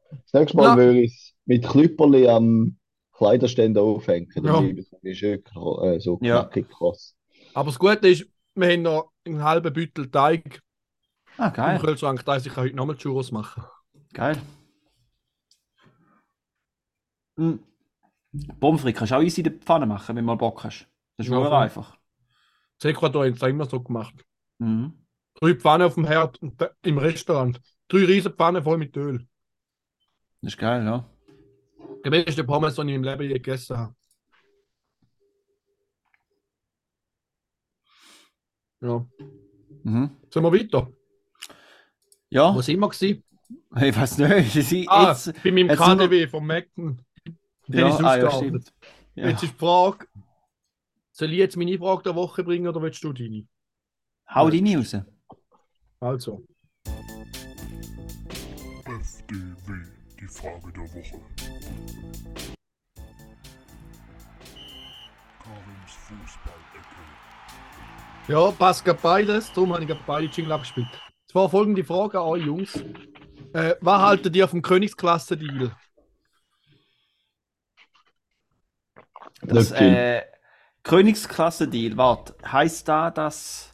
Das 0.10 0.34
nächste 0.34 0.58
Mal 0.58 0.64
Ja. 0.66 0.78
würde 0.78 1.00
ich 1.02 1.12
es 1.14 1.34
mit 1.46 1.66
Klüpperli 1.66 2.28
am 2.28 2.78
Kleiderständer 3.14 3.82
aufhängen. 3.82 4.30
Dann 4.36 4.46
Ja. 4.46 4.82
es 4.82 4.92
nicht 5.02 5.20
schön 5.20 5.44
äh, 5.82 6.00
so 6.00 6.20
Ja. 6.22 6.42
knackig 6.44 6.70
krass. 6.70 7.16
Aber 7.54 7.70
das 7.70 7.80
Gute 7.80 8.08
ist, 8.08 8.28
wir 8.56 8.68
haben 8.72 8.82
noch 8.84 9.12
einen 9.26 9.44
halben 9.44 9.74
Büttel 9.74 10.10
Teig 10.10 10.62
Ah, 11.38 11.48
im 11.48 11.54
geil. 11.54 11.80
Kühlschrank. 11.80 12.24
Das 12.26 12.46
ich 12.46 12.54
kann 12.54 12.66
heute 12.66 12.76
nochmal 12.76 12.98
Churros 12.98 13.32
machen. 13.32 13.64
Geil. 14.14 14.42
Mhm. 17.38 17.60
Pommes 18.60 18.82
frites 18.82 19.00
kannst 19.00 19.12
du 19.12 19.16
auch 19.18 19.22
easy 19.22 19.42
in 19.42 19.46
der 19.46 19.54
Pfanne 19.54 19.86
machen, 19.86 20.10
wenn 20.16 20.24
du 20.24 20.28
mal 20.28 20.36
Bock 20.36 20.64
hast. 20.64 20.88
Das 21.18 21.26
ist 21.28 21.32
Ja, 21.32 21.42
voll. 21.42 21.54
einfach. 21.54 21.98
Das 22.80 22.92
Ecuador 22.92 23.26
haben 23.26 23.34
es 23.34 23.42
immer 23.42 23.66
so 23.66 23.80
gemacht. 23.82 24.14
Mhm. 24.60 24.94
Drei 25.36 25.56
Pfannen 25.56 25.88
auf 25.88 25.96
dem 25.96 26.06
Herd 26.06 26.40
im 26.82 26.98
Restaurant. 26.98 27.60
Drei 27.88 28.06
riesen 28.06 28.34
Pfannen 28.34 28.64
voll 28.64 28.78
mit 28.78 28.96
Öl. 28.98 29.26
Das 30.42 30.54
ist 30.54 30.58
geil, 30.58 30.84
ja. 30.84 31.10
Der 32.04 32.10
beste 32.10 32.44
Pommes, 32.44 32.76
den 32.76 32.90
ich 32.90 32.96
im 32.96 33.04
Leben 33.04 33.24
je 33.24 33.34
gegessen 33.34 33.78
habe. 33.78 33.96
Ja. 38.82 39.06
Mhm. 39.84 40.10
Sollen 40.30 40.46
wir 40.46 40.52
weiter? 40.54 40.92
Ja, 42.30 42.54
Wo 42.54 42.62
sind 42.62 42.80
wir 42.80 42.90
gewesen? 42.90 43.24
ich 43.78 43.96
weiß 43.96 44.18
nicht. 44.18 44.52
Sie 44.52 44.62
sind 44.62 44.90
Ah, 44.90 45.10
jetzt, 45.10 45.34
bei 45.44 45.52
meinem 45.52 45.70
KDW 45.70 46.28
vom 46.28 46.46
Macken. 46.46 47.05
Den 47.68 47.80
ja, 47.80 47.90
ist 47.90 48.04
ah, 48.04 48.18
ja, 48.18 48.32
stimmt. 48.32 48.74
Ja. 49.16 49.30
Jetzt 49.30 49.44
ist 49.44 49.54
die 49.54 49.58
Frage, 49.58 50.08
soll 51.12 51.32
ich 51.32 51.38
jetzt 51.38 51.58
meine 51.58 51.78
Frage 51.78 52.04
der 52.04 52.16
Woche 52.16 52.44
bringen 52.44 52.68
oder 52.68 52.82
willst 52.82 53.04
du 53.04 53.14
deine? 53.14 53.48
Hau 54.30 54.50
deine 54.50 54.78
raus. 54.78 54.98
Also, 56.00 56.46
FDW, 58.86 59.74
die 60.20 60.28
Frage 60.28 60.72
der 60.74 60.84
Woche. 60.84 61.20
Karims 65.42 65.94
Fußballecke. 66.04 66.96
ja, 68.28 68.52
passt 68.52 68.86
gerade 68.86 69.00
beides, 69.02 69.52
darum 69.54 69.74
habe 69.74 69.82
ich 69.84 69.88
gerade 69.88 70.04
beide 70.06 70.28
Jingle 70.28 70.52
abgespielt. 70.52 70.88
Zwar 71.28 71.50
folgende 71.50 71.84
Frage 71.84 72.20
an 72.20 72.28
euch 72.28 72.46
Jungs. 72.46 72.76
Äh, 73.54 73.76
was 73.82 74.02
haltet 74.02 74.36
ihr 74.36 74.48
vom 74.48 74.62
Königsklasse-Deal? 74.62 75.76
Das 79.42 79.72
viel. 79.72 79.88
äh, 79.88 80.22
Königsklasse-Deal, 80.84 81.98
warte, 81.98 82.36
heißt 82.46 82.88
da, 82.88 83.12
dass, 83.12 83.74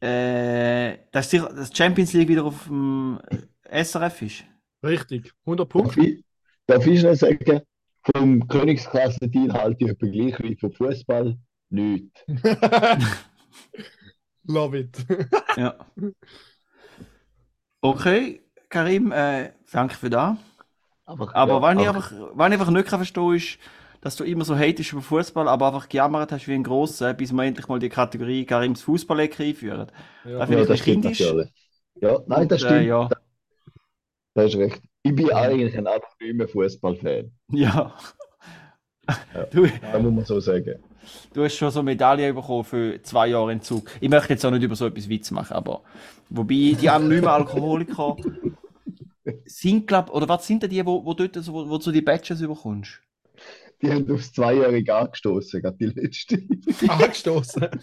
äh, 0.00 0.98
dass 1.12 1.28
die 1.30 1.42
Champions 1.72 2.12
League 2.12 2.28
wieder 2.28 2.44
auf 2.44 2.64
dem 2.64 3.20
SRF 3.64 4.22
ist? 4.22 4.44
Richtig, 4.84 5.32
100 5.46 5.72
Darf 5.74 5.94
Punkte. 5.94 6.00
ich, 6.00 6.24
darf 6.66 6.86
ich 6.86 7.00
schnell 7.00 7.16
sagen, 7.16 7.62
vom 8.14 8.48
Königsklasse-Deal 8.48 9.52
halte 9.52 9.84
ich 9.84 9.90
etwa 9.90 10.06
gleich 10.06 10.38
wie 10.40 10.56
vom 10.56 10.72
Fußball 10.72 11.38
nichts. 11.70 12.24
Love 14.44 14.78
it. 14.78 15.06
Ja. 15.56 15.76
Okay, 17.82 18.42
Karim, 18.68 19.12
äh, 19.12 19.52
danke 19.72 19.94
für 19.94 20.10
das. 20.10 20.36
Aber, 21.04 21.34
Aber 21.34 21.54
ja, 21.54 21.62
was, 21.62 21.82
ich 21.82 21.88
einfach, 21.88 22.12
was 22.34 22.48
ich 22.48 22.52
einfach 22.52 22.70
nicht 22.70 22.88
kann 22.88 22.98
verstehen 23.00 23.34
ist, 23.34 23.58
dass 24.00 24.16
du 24.16 24.24
immer 24.24 24.44
so 24.44 24.56
hatest 24.56 24.92
über 24.92 25.02
Fußball, 25.02 25.46
aber 25.48 25.66
einfach 25.68 25.88
gejammert 25.88 26.32
hast 26.32 26.48
wie 26.48 26.54
ein 26.54 26.62
Grosser, 26.64 27.12
bis 27.14 27.32
wir 27.32 27.42
endlich 27.44 27.68
mal 27.68 27.78
die 27.78 27.88
Kategorie 27.88 28.44
Karims 28.46 28.82
Fußballecke 28.82 29.42
einführen. 29.42 29.86
Ja. 30.24 30.38
Darf 30.38 30.50
ich- 30.50 30.56
ja, 30.56 30.64
stimmt 30.76 31.02
kindisch. 31.02 31.20
natürlich. 31.20 31.52
Ja, 32.00 32.18
nein, 32.26 32.48
das 32.48 32.62
Und, 32.62 32.68
stimmt. 32.68 32.82
Äh, 32.82 32.86
ja. 32.88 33.08
Das 34.34 34.46
ist 34.54 34.56
recht. 34.58 34.80
Ich 35.02 35.14
bin 35.14 35.30
eigentlich 35.32 35.76
ein 35.76 35.86
anonymer 35.86 36.48
Fußballfan. 36.48 37.30
ja. 37.52 37.94
Ja. 39.34 39.42
Du, 39.50 39.66
Das 39.66 40.02
muss 40.02 40.12
man 40.12 40.24
so 40.24 40.38
sagen. 40.38 40.76
du 41.32 41.42
hast 41.42 41.56
schon 41.56 41.70
so 41.72 41.82
Medaille 41.82 42.32
bekommen 42.32 42.62
für 42.62 43.02
zwei 43.02 43.26
Jahre 43.28 43.50
Entzug. 43.50 43.90
Ich 44.00 44.08
möchte 44.08 44.34
jetzt 44.34 44.44
auch 44.46 44.52
nicht 44.52 44.62
über 44.62 44.76
so 44.76 44.86
etwas 44.86 45.08
Witz 45.08 45.32
machen, 45.32 45.54
aber 45.54 45.82
wobei 46.28 46.76
die 46.80 46.88
anonymen 46.88 47.26
Alkoholiker 47.28 48.16
sind, 49.44 49.86
glaub, 49.86 50.10
oder 50.10 50.28
was 50.28 50.46
sind 50.46 50.62
denn 50.62 50.70
die, 50.70 50.84
wo, 50.86 51.04
wo, 51.04 51.14
dort, 51.14 51.34
so, 51.34 51.52
wo, 51.52 51.68
wo 51.68 51.78
du 51.78 51.90
die 51.90 52.02
Badges 52.02 52.40
überkommst? 52.40 53.00
Die 53.82 53.90
haben 53.90 54.10
aufs 54.10 54.32
Zweijährige 54.32 54.94
angestoßen, 54.94 55.62
gerade 55.62 55.76
die 55.76 55.86
letzte. 55.86 56.42
Angestoßen. 56.88 57.68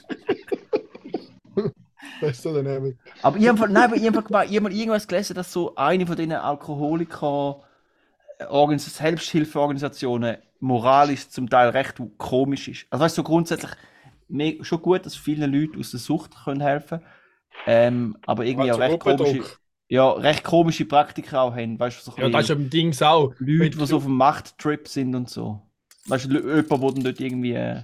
Das 2.22 2.32
ist 2.32 2.44
so 2.44 2.54
daneben. 2.54 2.98
Aber 3.22 3.38
ich 3.38 3.48
habe 3.48 3.70
nein, 3.70 3.84
aber 3.84 3.96
ich 3.96 4.08
habe 4.08 4.18
ich 4.18 4.56
hab 4.56 4.64
mal 4.64 4.74
irgendwas 4.74 5.08
gelesen, 5.08 5.36
dass 5.36 5.54
so 5.54 5.76
eine 5.76 6.08
von 6.08 6.16
diesen 6.16 6.32
Alkoholiker 6.32 7.62
Organis 8.50 8.96
Selbsthilfeorganisationen 8.96 10.38
moralisch 10.60 11.30
zum 11.30 11.48
Teil 11.48 11.70
recht 11.70 12.02
komisch 12.18 12.70
ist. 12.70 12.88
Also 12.90 13.04
weißt 13.04 13.18
du, 13.18 13.22
so 13.22 13.24
grundsätzlich 13.24 13.72
schon 14.62 14.82
gut, 14.82 15.06
dass 15.06 15.16
viele 15.16 15.46
Leute 15.46 15.78
aus 15.80 15.92
der 15.92 16.00
Sucht 16.00 16.32
können 16.44 16.62
helfen 16.62 17.02
ähm, 17.66 18.18
aber 18.26 18.46
irgendwie 18.46 18.72
auch 18.72 18.80
recht 18.80 19.00
komische, 19.00 19.44
ja, 19.90 20.12
recht 20.12 20.44
komische 20.44 20.86
Praktiken 20.86 21.36
auch 21.36 21.56
haben. 21.56 21.80
Weißt 21.80 22.00
du, 22.00 22.12
so 22.12 22.16
ein 22.18 22.24
Ja, 22.24 22.30
das 22.30 22.46
ist 22.46 22.52
am 22.52 22.70
Dings 22.70 23.02
auch. 23.02 23.34
Leute, 23.40 23.78
die 23.78 23.86
so 23.86 23.98
auf 23.98 24.04
dem 24.04 24.16
Machttrip 24.16 24.88
sind 24.88 25.16
und 25.16 25.30
so. 25.30 25.62
Weißt 26.08 26.26
du, 26.26 26.38
jemand, 26.39 26.70
der 26.72 26.91
dann 26.91 27.04
dort 27.04 27.20
irgendwie, 27.20 27.54
äh, 27.54 27.84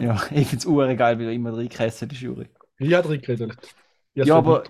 ja, 0.00 0.14
ich 0.32 0.48
finde 0.48 0.56
es 0.58 0.66
urgeil, 0.66 1.18
wie 1.18 1.24
er 1.24 1.32
immer 1.32 1.56
reingekesselt 1.56 2.12
ist, 2.12 2.20
Juri. 2.20 2.48
Ich 2.78 2.92
habe 2.94 3.18
drin. 3.18 3.52
Ich 4.14 4.26
Ja, 4.26 4.36
hab's 4.36 4.46
aber-. 4.46 4.64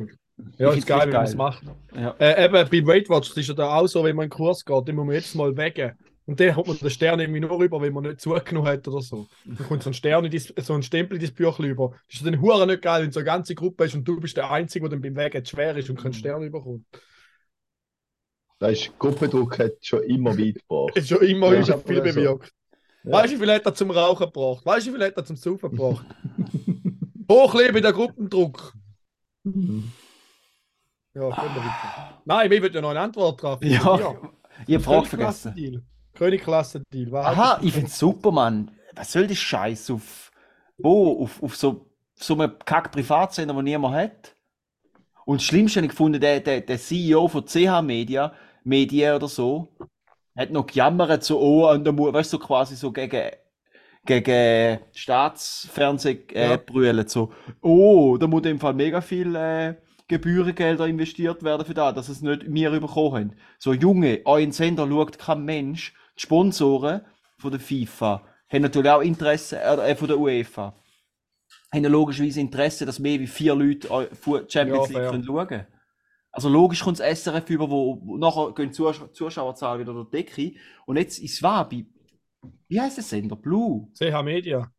Ja, 0.59 0.73
ich 0.73 0.79
ist 0.79 0.87
geil, 0.87 1.09
wenn 1.09 1.17
man 1.17 1.25
es 1.25 1.35
macht. 1.35 1.63
Ja. 1.95 2.17
Äh, 2.19 2.45
eben, 2.47 2.53
bei 2.71 2.87
Weight 2.87 3.09
Watchers 3.09 3.37
ist 3.37 3.49
ja 3.49 3.55
da 3.55 3.77
auch 3.77 3.87
so, 3.87 4.03
wenn 4.05 4.17
man 4.17 4.25
in 4.27 4.33
einen 4.33 4.39
Kurs 4.39 4.65
geht, 4.65 4.89
dann 4.89 4.97
muss 4.97 5.07
man 5.07 5.15
jetzt 5.15 5.35
mal 5.35 5.57
wegen. 5.57 5.93
Und 6.25 6.41
dann 6.41 6.55
kommt 6.55 6.69
man 6.69 6.79
den 6.79 6.91
Stern 6.91 7.21
irgendwie 7.21 7.41
nur 7.41 7.59
rüber, 7.59 7.81
wenn 7.83 7.93
man 7.93 8.05
nicht 8.05 8.21
zugenommen 8.21 8.69
hat 8.69 8.87
oder 8.89 9.01
so. 9.03 9.29
Dann 9.57 9.67
kommt 9.67 9.83
so 9.83 9.91
ein 9.91 9.95
Stern, 9.95 10.25
in 10.25 10.39
so 10.39 10.75
ein 10.75 10.83
Stempel 10.83 11.19
in 11.19 11.25
dein 11.25 11.35
Büchlein 11.35 11.71
über. 11.71 11.91
Das 12.09 12.21
ist 12.21 12.27
dann 12.27 12.41
hure 12.41 12.67
nicht 12.67 12.83
geil, 12.83 13.03
wenn 13.03 13.13
so 13.13 13.21
eine 13.21 13.27
ganze 13.27 13.55
Gruppe 13.55 13.85
ist 13.85 13.95
und 13.95 14.05
du 14.07 14.21
bist 14.21 14.37
der 14.37 14.51
Einzige, 14.51 14.89
der 14.89 14.99
dann 14.99 15.03
beim 15.03 15.17
Wegen 15.17 15.45
schwer 15.45 15.77
ist 15.77 15.91
und 15.91 16.01
keinen 16.01 16.13
Stern 16.15 16.43
überkommt. 16.43 16.87
Da 18.59 18.69
ist 18.69 18.99
Gruppendruck 18.99 19.59
hat 19.59 19.73
schon 19.85 20.03
immer 20.05 20.31
weit 20.39 20.55
gebracht. 20.61 21.07
Schon 21.07 21.23
immer 21.23 21.53
Ja, 21.53 21.61
ist 21.61 21.67
viel 21.87 22.01
also. 22.01 22.03
bewirkt. 22.15 22.53
Ja. 23.05 23.13
Weißt 23.13 23.33
du, 23.33 23.37
wie 23.37 23.41
viel 23.41 23.53
hat 23.53 23.67
er 23.67 23.75
zum 23.75 23.91
Rauchen 23.91 24.27
gebracht? 24.27 24.65
Weißt 24.65 24.87
du, 24.87 24.91
wie 24.91 24.97
viel 24.97 25.07
hat 25.07 25.17
er 25.17 25.25
zum 25.25 25.37
Saufen 25.37 25.71
gebracht? 25.71 26.07
Hochlebe 27.31 27.81
der 27.81 27.93
Gruppendruck. 27.93 28.75
Ja, 31.15 31.29
können 31.29 31.55
wir 31.55 31.63
weiter. 31.63 32.23
Nein, 32.25 32.51
wir 32.51 32.63
wollen 32.63 32.73
ja 32.73 32.81
noch 32.81 32.89
eine 32.89 33.01
Antwort 33.01 33.43
drauf. 33.43 33.63
Ja, 33.63 34.17
ich 34.67 34.75
habe 34.75 34.81
Frage 34.81 35.05
vergessen. 35.05 35.87
Königklasse-Deal. 36.15 37.15
Aha, 37.15 37.59
ich 37.63 37.73
finde 37.73 37.89
es 37.89 37.99
super, 37.99 38.31
Mann. 38.33 38.71
Was 38.95 39.13
soll 39.13 39.27
das 39.27 39.37
Scheiß 39.37 39.91
auf, 39.91 40.31
wo, 40.79 41.23
auf, 41.23 41.43
auf 41.43 41.57
so, 41.57 41.91
so 42.15 42.33
einem 42.33 42.59
Kack-Privatsender, 42.65 43.55
wo 43.55 43.61
niemand 43.61 43.95
hat? 43.95 44.37
Und 45.27 45.41
das 45.41 45.47
Schlimmste 45.47 45.81
habe 45.81 45.87
ich 45.87 45.91
gefunden, 45.91 46.21
der, 46.21 46.41
der, 46.41 46.63
der 46.63 46.79
CEO 46.79 47.29
von 47.29 47.45
CH 47.45 47.83
Media, 47.83 48.33
Medien 48.65 49.15
oder 49.15 49.29
so, 49.29 49.69
hat 50.37 50.51
noch 50.51 50.67
gejammert, 50.67 51.23
so, 51.25 51.39
oh, 51.41 51.71
und 51.71 51.85
da 51.85 51.93
muss, 51.93 52.13
weißt 52.13 52.33
du, 52.33 52.39
so 52.39 52.43
quasi 52.45 52.77
so 52.77 52.91
gegen, 52.93 53.31
gegen 54.05 54.79
Staatsfernsehen 54.93 56.29
äh, 56.31 56.51
Ja. 56.51 56.57
brüllen, 56.57 57.07
so, 57.09 57.33
oh, 57.61 58.17
da 58.19 58.27
muss 58.27 58.45
im 58.45 58.59
Fall 58.61 58.75
mega 58.75 59.01
viel 59.01 59.35
äh, 59.37 59.75
Gebührengelder 60.09 60.87
investiert 60.87 61.43
werden 61.43 61.65
für 61.67 61.75
das, 61.75 61.95
dass 61.95 62.09
es 62.09 62.23
nicht 62.23 62.45
wir 62.47 62.71
bekommen 62.71 63.15
haben. 63.15 63.37
So, 63.59 63.73
Junge, 63.73 64.21
euren 64.25 64.53
Sender 64.53 64.87
schaut 64.89 65.19
kein 65.19 65.45
Mensch. 65.45 65.95
Die 66.19 66.23
Sponsoren 66.23 67.03
von 67.39 67.51
der 67.51 67.61
FIFA 67.61 68.23
haben 68.53 68.63
natürlich 68.63 68.91
auch 68.91 69.01
Interesse, 69.01 69.61
äh, 69.63 69.97
von 69.97 70.09
der 70.09 70.19
UEFA, 70.19 70.75
haben 71.73 71.85
ja 71.85 71.89
logischerweise 71.89 72.41
Interesse, 72.41 72.85
dass 72.85 72.99
mehr 72.99 73.19
wie 73.21 73.27
vier 73.27 73.55
Leute 73.55 73.89
eu- 73.91 74.07
Fu- 74.13 74.41
Champions 74.47 74.89
Ja, 74.91 74.99
League 74.99 75.03
fair. 75.03 75.11
können 75.11 75.25
schauen 75.25 75.67
Also 76.33 76.49
logisch 76.49 76.83
kommt 76.83 76.99
das 76.99 77.23
SRF 77.23 77.49
über, 77.51 77.71
wo, 77.71 78.17
nachher 78.17 78.53
gehen 78.55 78.69
die 78.69 78.73
Zusch 78.73 79.01
Zuschauerzahlen 79.13 79.81
wieder 79.81 79.93
durch 79.93 80.09
die 80.09 80.17
Decke. 80.17 80.59
Und 80.87 80.97
jetzt 80.97 81.19
ist 81.19 81.43
wahr 81.43 81.69
bei, 81.69 81.85
wie 82.69 82.81
heißt 82.81 82.97
der 82.97 83.05
Sender? 83.05 83.37
Blue. 83.37 83.89
CH 83.95 84.23
Media, 84.23 84.73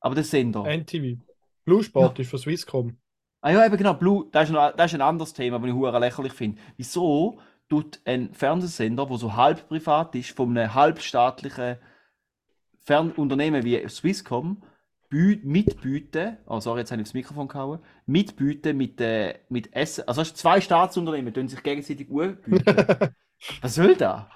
Aber 0.00 0.16
der 0.16 0.24
Sender. 0.24 0.64
NTV. 0.64 1.20
Blue 1.64 1.82
Sport 1.82 2.18
ist 2.18 2.28
für 2.28 2.38
Swisscom. 2.38 2.96
Ah 3.40 3.52
ja, 3.52 3.64
eben 3.64 3.76
genau, 3.76 3.94
Blue, 3.94 4.26
das 4.32 4.48
ist, 4.48 4.52
noch, 4.52 4.72
das 4.74 4.90
ist 4.90 4.94
ein 4.94 5.00
anderes 5.00 5.32
Thema, 5.32 5.58
das 5.58 5.68
ich 5.68 5.74
hure 5.74 5.98
lächerlich 5.98 6.32
finde. 6.32 6.60
Wieso 6.76 7.40
tut 7.68 8.00
ein 8.04 8.34
Fernsehsender, 8.34 9.06
der 9.06 9.16
so 9.16 9.36
halb 9.36 9.68
privat 9.68 10.14
ist, 10.14 10.30
von 10.30 10.56
einem 10.56 10.74
halbstaatlichen 10.74 11.76
Fernunternehmen 12.80 13.64
wie 13.64 13.86
Swisscom, 13.88 14.62
mitbieten, 15.14 16.38
oh 16.46 16.60
sorry, 16.60 16.80
jetzt 16.80 16.90
habe 16.90 17.00
ich 17.00 17.06
aufs 17.06 17.14
Mikrofon 17.14 17.48
gehauen, 17.48 17.78
mitbieten 18.06 18.76
mit, 18.76 19.00
äh, 19.00 19.38
mit 19.48 19.72
Essen, 19.72 20.08
also 20.08 20.20
hast 20.20 20.32
du 20.32 20.36
zwei 20.36 20.60
Staatsunternehmen, 20.60 21.32
die 21.32 21.48
sich 21.48 21.62
gegenseitig 21.62 22.08
bieten. 22.08 22.64
Was 23.62 23.74
soll 23.74 23.94
da? 23.94 24.28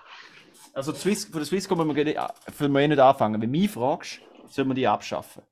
Also 0.73 0.93
die 0.93 0.99
Swiss, 0.99 1.25
von 1.25 1.41
der 1.41 1.47
Swisscom 1.47 1.79
müssen 1.79 1.97
wir, 1.97 2.07
eh 2.07 2.89
nicht 2.89 3.01
anfangen. 3.01 3.41
Wenn 3.41 3.53
du 3.53 3.59
mich 3.59 3.71
fragst, 3.71 4.21
sollen 4.47 4.69
wir 4.69 4.75
die 4.75 4.87
abschaffen. 4.87 5.43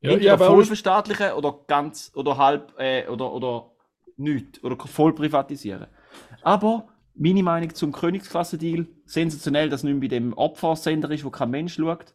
Ja, 0.00 0.12
Entweder 0.12 0.32
habe 0.32 0.46
voll 0.46 0.64
verstaatlichen 0.64 1.32
oder 1.32 1.58
ganz 1.66 2.10
oder 2.14 2.38
halb 2.38 2.74
äh, 2.78 3.06
oder, 3.08 3.32
oder 3.32 3.70
nicht 4.16 4.62
oder 4.64 4.76
voll 4.86 5.14
privatisieren. 5.14 5.88
Aber 6.42 6.88
meine 7.14 7.42
Meinung 7.42 7.74
zum 7.74 7.92
Königsklasse-Deal, 7.92 8.86
sensationell, 9.06 9.68
dass 9.68 9.82
nicht 9.82 9.94
mehr 9.94 10.00
bei 10.00 10.08
dem 10.08 10.32
Opfersender 10.32 11.10
ist, 11.10 11.24
wo 11.24 11.30
kein 11.30 11.50
Mensch 11.50 11.74
schaut. 11.74 12.14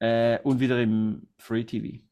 Äh, 0.00 0.38
und 0.42 0.60
wieder 0.60 0.80
im 0.82 1.28
Free 1.38 1.64
TV. 1.64 2.04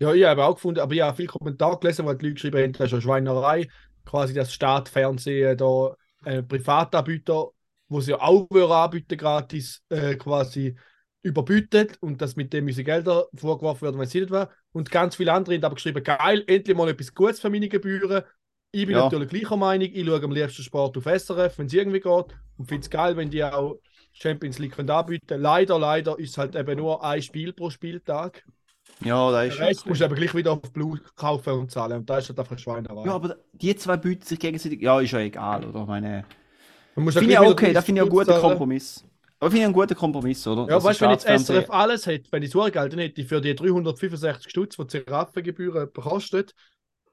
ja, 0.00 0.12
ich 0.12 0.24
habe 0.24 0.44
auch 0.44 0.54
gefunden, 0.54 0.80
aber 0.80 0.94
ich 0.94 1.00
habe 1.00 1.16
viele 1.16 1.28
Kommentare 1.28 1.78
gelesen, 1.78 2.06
weil 2.06 2.16
die 2.16 2.26
Leute 2.26 2.34
geschrieben 2.34 2.62
haben, 2.62 2.72
das 2.72 2.86
ist 2.88 2.92
eine 2.94 3.02
Schweinerei. 3.02 3.68
Quasi 4.04 4.34
das 4.34 4.52
Staatfernsehen 4.52 5.56
da 5.56 5.94
äh, 6.24 6.42
Privatanbieter, 6.42 7.48
wo 7.88 8.00
sie 8.00 8.10
ja 8.12 8.20
auch 8.20 8.48
anbieten 8.50 9.16
gratis, 9.16 9.82
äh, 9.88 10.16
quasi 10.16 10.76
überbietet 11.22 11.96
und 12.02 12.20
dass 12.20 12.36
mit 12.36 12.52
dem 12.52 12.66
unsere 12.66 12.84
Gelder 12.84 13.26
vorgeworfen 13.34 13.82
werden, 13.82 13.98
wenn 13.98 14.06
sie 14.08 14.20
nicht 14.20 14.30
wäre. 14.30 14.50
Und 14.72 14.90
ganz 14.90 15.16
viele 15.16 15.32
andere 15.32 15.54
haben 15.54 15.64
aber 15.64 15.74
geschrieben, 15.76 16.02
geil, 16.04 16.44
endlich 16.46 16.76
mal 16.76 16.88
etwas 16.88 17.14
Gutes 17.14 17.40
für 17.40 17.48
meine 17.48 17.68
Gebühren. 17.68 18.22
Ich 18.72 18.86
bin 18.86 18.96
Ja. 18.96 19.04
natürlich 19.04 19.28
gleicher 19.30 19.56
Meinung, 19.56 19.88
ich 19.90 20.04
schaue 20.04 20.22
am 20.22 20.32
liebsten 20.32 20.62
Sport 20.62 20.98
auf 20.98 21.06
SRF, 21.06 21.58
wenn 21.58 21.66
es 21.66 21.72
irgendwie 21.72 22.00
geht. 22.00 22.26
Und 22.58 22.66
finde 22.68 22.82
es 22.84 22.90
geil, 22.90 23.16
wenn 23.16 23.30
die 23.30 23.42
auch 23.44 23.78
Champions 24.14 24.58
League 24.58 24.76
können 24.76 24.90
anbieten 24.90 25.40
Leider, 25.40 25.78
leider 25.78 26.18
ist 26.18 26.30
es 26.30 26.38
halt 26.38 26.54
eben 26.54 26.78
nur 26.78 27.04
ein 27.04 27.20
Spiel 27.20 27.52
pro 27.52 27.68
Spieltag. 27.68 28.44
Ja, 29.00 29.30
da 29.30 29.42
Den 29.42 29.50
ist. 29.50 29.60
Rest 29.60 29.86
musst 29.86 30.00
du 30.00 30.04
eben 30.04 30.14
gleich 30.14 30.34
wieder 30.34 30.52
auf 30.52 30.72
Blue 30.72 31.00
kaufen 31.16 31.52
und 31.54 31.70
zahlen. 31.70 31.98
Und 31.98 32.08
da 32.08 32.18
ist 32.18 32.28
halt 32.28 32.38
einfach 32.38 32.52
eine 32.52 32.60
Schweinerei. 32.60 33.04
Ja, 33.06 33.12
aber 33.12 33.36
die 33.52 33.74
zwei 33.76 33.96
bieten 33.96 34.24
sich 34.24 34.38
gegenseitig. 34.38 34.80
Ja, 34.80 35.00
ist 35.00 35.10
ja 35.10 35.18
egal, 35.18 35.64
oder? 35.64 35.84
Meine. 35.84 36.24
Man 36.94 37.04
muss 37.04 37.14
ja 37.14 37.20
Finde 37.20 37.34
ich 37.34 37.38
auch 37.38 37.50
okay, 37.50 37.72
da 37.72 37.82
finde 37.82 38.00
ich 38.00 38.02
einen 38.02 38.10
guten. 38.10 38.40
Kompromiss. 38.40 39.04
Aber 39.40 39.50
finde 39.50 39.62
ich 39.62 39.64
einen 39.64 39.74
guten 39.74 39.96
Kompromiss, 39.96 40.46
oder? 40.46 40.70
Ja, 40.70 40.82
weißt 40.82 41.00
du, 41.00 41.04
wenn 41.04 41.10
jetzt 41.10 41.26
SRF 41.26 41.70
alles 41.70 42.06
hätte, 42.06 42.30
wenn 42.30 42.42
ich 42.42 42.50
so 42.50 42.62
Geld 42.62 42.76
dann 42.76 42.98
hätte, 42.98 43.24
für 43.24 43.40
die 43.40 43.54
365 43.54 44.48
Stutz, 44.48 44.76
die 44.76 44.86
Zeraffengebühren 44.86 45.92
kostet, 45.92 46.54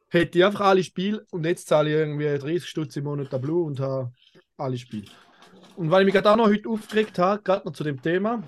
hätte 0.07 0.37
ich 0.37 0.45
einfach 0.45 0.61
alle 0.61 0.83
Spiele 0.83 1.25
und 1.31 1.45
jetzt 1.45 1.67
zahle 1.67 1.89
ich 1.89 1.95
irgendwie 1.95 2.37
30 2.37 2.69
Stutz 2.69 2.95
im 2.95 3.05
Monat 3.05 3.29
Blue 3.41 3.65
und 3.65 3.79
habe 3.79 4.11
alle 4.57 4.77
Spiele. 4.77 5.07
Und 5.75 5.89
weil 5.91 6.01
ich 6.01 6.05
mich 6.05 6.13
gerade 6.13 6.31
auch 6.31 6.35
noch 6.35 6.47
heute 6.47 6.69
aufgeregt 6.69 7.17
habe, 7.19 7.41
gerade 7.41 7.65
noch 7.65 7.73
zu 7.73 7.83
dem 7.83 8.01
Thema, 8.01 8.43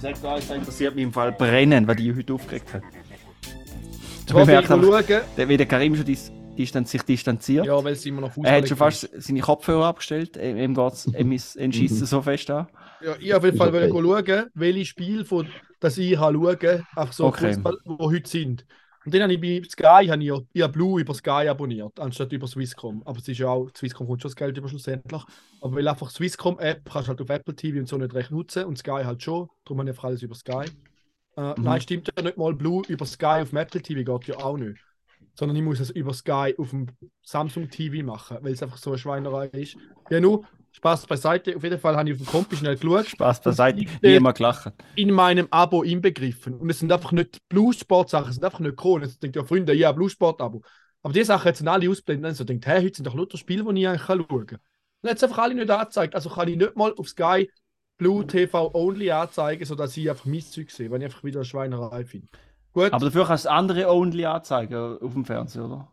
Sag 0.00 0.20
da, 0.22 0.36
das 0.36 0.50
interessiert 0.50 0.94
mich 0.94 1.04
im 1.04 1.12
Fall 1.12 1.30
brennen, 1.32 1.86
weil 1.86 1.96
die 1.96 2.14
heute 2.14 2.32
aufgeregt 2.32 2.72
will 4.36 4.42
ich 4.42 4.46
bemerkt 4.46 4.70
noch 4.70 4.76
einfach- 4.76 4.88
wie 5.48 5.56
der 5.56 5.66
Karim 5.66 5.94
schon 5.96 6.04
dis 6.06 6.32
distanz 6.56 6.90
sich 6.90 7.02
distanziert. 7.02 7.64
ja, 7.66 7.82
weil 7.84 7.92
es 7.94 8.04
immer 8.06 8.20
noch 8.22 8.32
Fußball 8.32 8.52
er 8.52 8.58
hat 8.62 8.68
schon 8.68 8.76
fast 8.76 9.08
seine 9.22 9.40
Kopfhörer 9.40 9.86
abgestellt. 9.86 10.36
Ihm 10.36 10.56
ihm 10.58 10.74
geht's, 10.74 11.06
ihm 11.06 11.32
ist 11.32 11.56
Mhm. 11.58 11.86
so 12.06 12.20
fest 12.22 12.50
an. 12.50 12.66
Ja, 13.02 13.14
ich 13.18 13.32
auf 13.34 13.44
jeden 13.44 13.56
Fall 13.56 13.68
okay. 13.68 13.88
schauen, 13.90 14.46
welche 14.54 14.84
Spiele 14.84 15.24
von, 15.24 15.48
das 15.80 15.96
ich 15.98 16.18
habe 16.18 16.34
schauen, 16.34 16.86
einfach 16.96 17.12
so 17.12 17.26
Okay. 17.26 17.54
Fußball, 17.54 17.78
die 17.84 17.90
heute 17.98 18.28
sind. 18.28 18.64
Und 19.04 19.14
dann 19.14 19.22
habe 19.22 19.32
ich 19.32 19.40
bei 19.40 19.62
Sky 19.68 20.08
habe 20.08 20.22
ich, 20.22 20.28
ja- 20.28 20.40
ich 20.52 20.62
habe 20.62 20.72
Blue 20.72 21.00
über 21.00 21.14
Sky 21.14 21.48
abonniert, 21.48 21.98
anstatt 21.98 22.32
über 22.32 22.46
Swisscom. 22.46 23.02
Aber 23.06 23.18
es 23.18 23.26
ist 23.28 23.38
ja 23.38 23.48
auch, 23.48 23.70
Swisscom 23.76 24.06
kommt 24.06 24.20
schon 24.22 24.28
das 24.30 24.36
Geld 24.36 24.56
über 24.58 24.68
schlussendlich. 24.68 25.22
Aber 25.62 25.76
weil 25.76 25.88
einfach 25.88 26.10
Swisscom-App 26.10 26.84
kannst 26.90 27.08
du 27.08 27.10
halt 27.10 27.20
auf 27.22 27.30
Apple 27.30 27.56
TV 27.56 27.78
und 27.78 27.88
so 27.88 27.96
nicht 27.96 28.14
recht 28.14 28.30
nutzen 28.30 28.64
und 28.64 28.76
Sky 28.78 29.02
halt 29.04 29.22
schon. 29.22 29.48
Darum 29.64 29.78
habe 29.78 29.88
ich 29.90 29.92
einfach 29.94 30.04
alles 30.04 30.22
über 30.22 30.34
Sky. 30.34 30.66
Äh, 31.36 31.54
Mhm. 31.56 31.64
Nein, 31.64 31.80
stimmt 31.80 32.10
ja 32.14 32.22
nicht 32.22 32.36
mal. 32.36 32.54
Blue 32.54 32.82
über 32.88 33.06
Sky 33.06 33.40
auf 33.42 33.50
dem 33.50 33.58
Apple 33.58 33.80
TV 33.82 34.18
geht 34.18 34.28
ja 34.28 34.44
auch 34.44 34.56
nicht. 34.58 34.80
Sondern 35.34 35.56
ich 35.56 35.62
muss 35.62 35.80
es 35.80 35.90
über 35.90 36.12
Sky 36.12 36.54
auf 36.58 36.70
dem 36.70 36.88
Samsung 37.22 37.70
TV 37.70 38.04
machen, 38.04 38.38
weil 38.42 38.52
es 38.52 38.62
einfach 38.62 38.76
so 38.78 38.90
eine 38.90 38.98
Schweinerei 38.98 39.46
ist. 39.46 39.76
Ja, 40.10 40.20
nur 40.20 40.44
Spaß 40.72 41.06
beiseite. 41.06 41.56
Auf 41.56 41.62
jeden 41.62 41.78
Fall 41.78 41.96
habe 41.96 42.08
ich 42.08 42.14
auf 42.14 42.26
dem 42.26 42.30
Kompi 42.30 42.56
schnell 42.56 42.76
geschaut 42.76 43.06
Spaß 43.06 43.40
beiseite. 43.40 43.84
Niemand 44.02 44.36
gelacht. 44.36 44.72
in 44.94 45.10
meinem 45.10 45.48
Abo 45.50 45.82
inbegriffen. 45.82 46.54
Und 46.54 46.70
es 46.70 46.78
sind 46.78 46.92
einfach 46.92 47.12
nicht 47.12 47.38
Blue 47.48 47.72
Sport 47.72 48.10
Sachen, 48.10 48.28
es 48.30 48.36
sind 48.36 48.44
einfach 48.44 48.60
nicht 48.60 48.76
Kronen. 48.76 49.08
Jetzt 49.08 49.22
denkt 49.22 49.36
ja 49.36 49.44
Freunde, 49.44 49.74
ja, 49.74 49.92
Blue 49.92 50.08
Sport 50.10 50.40
Abo. 50.40 50.62
Aber 51.02 51.12
die 51.12 51.24
Sachen 51.24 51.48
jetzt 51.48 51.58
sind 51.58 51.68
alle 51.68 51.90
ausblenden. 51.90 52.24
Dann 52.24 52.34
so 52.34 52.44
denkt, 52.44 52.66
hey, 52.66 52.82
heute 52.82 52.96
sind 52.96 53.06
doch 53.06 53.14
lauter 53.14 53.38
Spiele, 53.38 53.64
die 53.64 53.80
ich 53.80 53.88
eigentlich 53.88 54.02
schauen 54.02 54.46
kann. 54.46 54.58
Und 55.02 55.08
jetzt 55.08 55.24
einfach 55.24 55.38
alle 55.38 55.54
nicht 55.54 55.70
angezeigt. 55.70 56.14
Also 56.14 56.30
kann 56.30 56.48
ich 56.48 56.56
nicht 56.56 56.76
mal 56.76 56.92
auf 56.96 57.08
Sky 57.08 57.50
Blue 58.00 58.26
TV 58.26 58.70
Only 58.74 59.10
anzeigen, 59.10 59.64
sodass 59.66 59.94
ich 59.96 60.08
einfach 60.08 60.24
mein 60.24 60.40
Zeug 60.40 60.70
sehe, 60.70 60.90
wenn 60.90 61.02
ich 61.02 61.06
einfach 61.06 61.22
wieder 61.22 61.40
eine 61.40 61.44
Schweinerei 61.44 62.04
finde. 62.06 62.28
Gut, 62.72 62.92
Aber 62.92 63.04
dafür 63.04 63.26
kannst 63.26 63.44
du 63.44 63.50
andere 63.50 63.92
Only 63.92 64.24
anzeigen 64.24 64.98
auf 64.98 65.12
dem 65.12 65.24
Fernseher, 65.26 65.64
oder? 65.66 65.92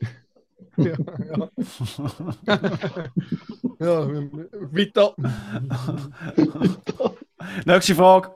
ja, 0.76 0.96
ja. 1.28 1.50
ja, 3.78 4.08
weiter. 4.08 5.14
Nächste 7.64 7.94
Frage. 7.94 8.34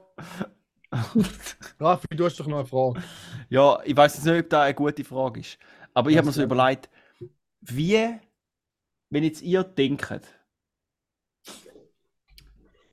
Raffi, 1.80 2.08
du 2.10 2.24
hast 2.24 2.40
doch 2.40 2.46
noch 2.46 2.58
eine 2.58 2.66
Frage. 2.66 3.02
Ja, 3.48 3.80
ich 3.84 3.96
weiß 3.96 4.16
jetzt 4.16 4.24
nicht, 4.24 4.44
ob 4.44 4.50
das 4.50 4.62
eine 4.62 4.74
gute 4.74 5.04
Frage 5.04 5.40
ist. 5.40 5.58
Aber 5.94 6.10
ich 6.10 6.16
habe 6.16 6.26
mir 6.26 6.32
so 6.32 6.42
überlegt, 6.42 6.90
wie, 7.60 8.18
wenn 9.10 9.24
jetzt 9.24 9.42
ihr 9.42 9.64
denkt, 9.64 10.22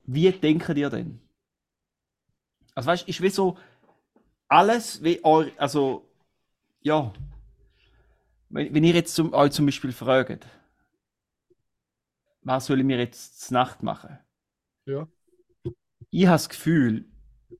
wie 0.05 0.31
denkt 0.31 0.69
ihr 0.69 0.89
denn? 0.89 1.21
Also 2.75 2.87
weißt 2.87 3.07
du, 3.07 3.09
ist 3.09 3.21
wie 3.21 3.29
so 3.29 3.57
alles, 4.47 5.03
wie 5.03 5.23
euer, 5.23 5.51
also, 5.57 6.07
ja, 6.81 7.11
wenn, 8.49 8.73
wenn 8.73 8.83
ihr 8.83 8.93
jetzt 8.93 9.15
zum, 9.15 9.33
euch 9.33 9.51
zum 9.51 9.65
Beispiel 9.65 9.91
fragt, 9.91 10.45
was 12.47 12.65
soll 12.65 12.79
ich 12.79 12.85
mir 12.85 12.97
jetzt 12.97 13.41
zur 13.41 13.53
Nacht 13.55 13.83
machen? 13.83 14.17
Ja. 14.85 15.07
Ich 16.09 16.25
habe 16.25 16.35
das 16.35 16.49
Gefühl, 16.49 17.05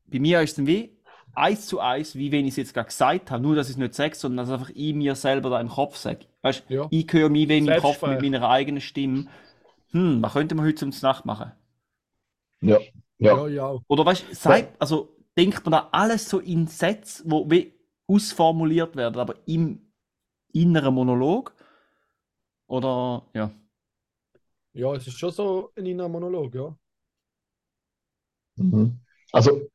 bei 0.06 0.20
mir 0.20 0.42
ist 0.42 0.52
es 0.52 0.56
dann 0.56 0.68
wie 0.68 0.98
eins 1.34 1.68
zu 1.68 1.80
eins, 1.80 2.16
wie 2.16 2.32
wenn 2.32 2.46
ich 2.46 2.52
es 2.52 2.56
jetzt 2.58 2.74
gerade 2.74 2.88
gesagt 2.88 3.30
habe, 3.30 3.44
nur 3.44 3.56
dass 3.56 3.68
ich 3.68 3.74
es 3.74 3.78
nicht 3.78 3.94
sage, 3.94 4.16
sondern 4.16 4.46
dass 4.48 4.54
einfach 4.54 4.72
ich 4.74 4.94
mir 4.96 5.16
selber 5.16 5.50
da 5.50 5.60
im 5.60 5.70
Kopf 5.70 5.98
sage. 5.98 6.26
Weißt 6.42 6.64
du, 6.70 6.74
Ja. 6.74 6.88
ich 6.90 7.12
höre 7.12 7.30
mich 7.30 7.50
wie 7.50 7.58
in 7.58 7.66
meinem 7.66 7.82
Kopf 7.82 8.02
mit 8.02 8.22
meiner 8.22 8.50
eigenen 8.50 8.82
Stimme. 8.82 9.28
Hm, 9.92 10.22
was 10.22 10.34
könnte 10.34 10.56
man 10.56 10.66
heute 10.66 10.76
zum 10.76 10.94
Nacht 11.02 11.26
machen? 11.26 11.52
Ja. 12.62 12.80
Ja. 13.20 13.48
Ja. 13.48 13.78
Oder 13.88 14.06
weißt 14.06 14.46
du, 14.46 14.68
also 14.80 15.16
denkt 15.38 15.66
man 15.66 15.74
da 15.74 15.90
alles 15.92 16.30
so 16.30 16.40
in 16.40 16.68
Sätze, 16.68 17.24
wo 17.26 17.50
wie 17.50 17.74
ausformuliert 18.08 18.96
werden, 18.96 19.20
aber 19.20 19.36
im 19.46 19.92
inneren 20.54 20.94
Monolog? 20.96 21.54
Oder 22.68 23.26
ja. 23.34 23.52
Ja, 24.78 24.94
es 24.96 25.06
ist 25.08 25.20
schon 25.20 25.32
so 25.32 25.74
ein 25.76 25.86
innerer 25.86 26.08
Monolog, 26.08 26.56
ja. 26.56 26.74
Mhm. 28.58 29.00
Also, 29.34 29.70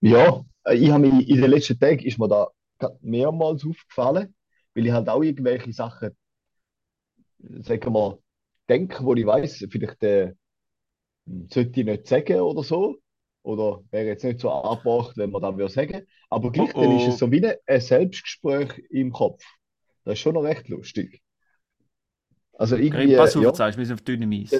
ja, 0.00 0.44
ich 0.72 0.90
habe 0.90 1.08
mich 1.10 1.28
in 1.28 1.40
den 1.40 1.50
letzten 1.50 1.78
Tagen 1.78 2.00
ist 2.00 2.18
mir 2.18 2.28
da 2.28 2.48
mehrmals 3.00 3.64
aufgefallen, 3.66 4.34
weil 4.74 4.86
ich 4.86 4.92
halt 4.92 5.08
auch 5.08 5.22
irgendwelche 5.22 5.72
Sachen, 5.72 6.16
sagen 7.62 7.82
wir 7.84 7.90
mal, 7.90 8.18
denke, 8.68 9.04
wo 9.04 9.14
ich 9.14 9.26
weiß, 9.26 9.66
vielleicht 9.70 10.02
äh, 10.02 10.34
sollte 11.50 11.80
ich 11.80 11.86
nicht 11.86 12.06
sagen 12.06 12.40
oder 12.40 12.62
so. 12.62 12.98
Oder 13.42 13.82
wäre 13.90 14.06
jetzt 14.06 14.24
nicht 14.24 14.40
so 14.40 14.50
angebracht, 14.50 15.16
wenn 15.16 15.30
man 15.30 15.40
das 15.42 15.56
würde 15.56 15.72
sagen. 15.72 16.06
Aber 16.28 16.52
gleich 16.52 16.72
Oh 16.74 16.78
dann 16.78 16.90
ist 16.90 17.06
oh. 17.06 17.08
es 17.08 17.18
so 17.18 17.30
wie 17.32 17.44
ein- 17.44 17.56
ein 17.66 17.80
Selbstgespräch 17.80 18.82
im 18.90 19.12
Kopf. 19.12 19.42
Das 20.04 20.14
ist 20.14 20.20
schon 20.20 20.34
noch 20.34 20.42
recht 20.44 20.68
lustig. 20.68 21.22
Also 22.60 22.76
irgendwie, 22.76 23.16
pass 23.16 23.34
auf, 23.36 23.42
ja, 23.42 23.66
jetzt 23.66 23.78
wir 23.78 23.86
sind 23.86 23.94
auf 23.94 24.02
dünnem 24.02 24.30
Eis. 24.32 24.50
Ja. 24.50 24.58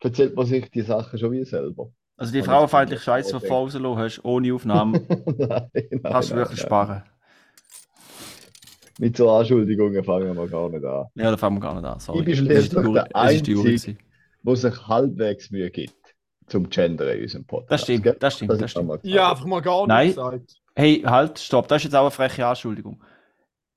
erzählt 0.00 0.36
man 0.36 0.46
sich 0.46 0.70
die 0.70 0.82
Sachen 0.82 1.18
schon 1.18 1.32
wie 1.32 1.44
selber. 1.44 1.90
Also 2.16 2.32
die 2.32 2.42
frauenfeindliche 2.42 3.02
Scheiße, 3.02 3.36
die 3.36 3.46
du 3.48 3.52
rausgelassen 3.52 3.98
hast, 3.98 4.24
ohne 4.24 4.54
Aufnahme, 4.54 5.00
Nein, 5.08 5.70
nein, 5.72 6.00
kannst 6.04 6.30
du 6.30 6.36
wirklich 6.36 6.60
nein. 6.60 6.66
sparen. 6.66 7.02
Mit 8.98 9.16
so 9.16 9.28
Anschuldigungen 9.30 10.04
fangen 10.04 10.36
wir 10.36 10.46
gar 10.46 10.68
nicht 10.68 10.84
an. 10.84 11.06
Ja, 11.14 11.30
da 11.30 11.36
fangen 11.36 11.56
wir 11.56 11.60
gar 11.60 11.74
nicht 11.74 11.84
an. 11.84 11.98
Sorry. 11.98 12.20
Ich 12.20 12.24
bin 12.26 12.36
schließlich 12.36 12.68
der 12.70 13.16
Einzige. 13.16 13.96
Wo 14.44 14.54
sich 14.54 14.86
halbwegs 14.86 15.50
Mühe 15.50 15.70
gibt 15.70 16.14
zum 16.46 16.68
Gendern 16.68 17.16
in 17.16 17.22
unserem 17.22 17.44
Podcast. 17.44 17.72
Das 17.72 17.82
stimmt, 17.82 18.02
gell? 18.04 18.16
das 18.20 18.34
stimmt, 18.36 18.50
Das 18.52 18.58
das 18.58 18.66
ist 18.66 18.70
stimmt. 18.72 19.00
Ja, 19.04 19.30
einfach 19.30 19.46
mal 19.46 19.60
gar 19.62 19.86
Nein. 19.86 20.06
nichts 20.08 20.16
gesagt. 20.22 20.54
Hey, 20.76 21.02
halt, 21.04 21.38
stopp, 21.38 21.68
das 21.68 21.78
ist 21.78 21.84
jetzt 21.84 21.94
auch 21.94 22.02
eine 22.02 22.10
freche 22.12 22.46
Anschuldigung. 22.46 23.02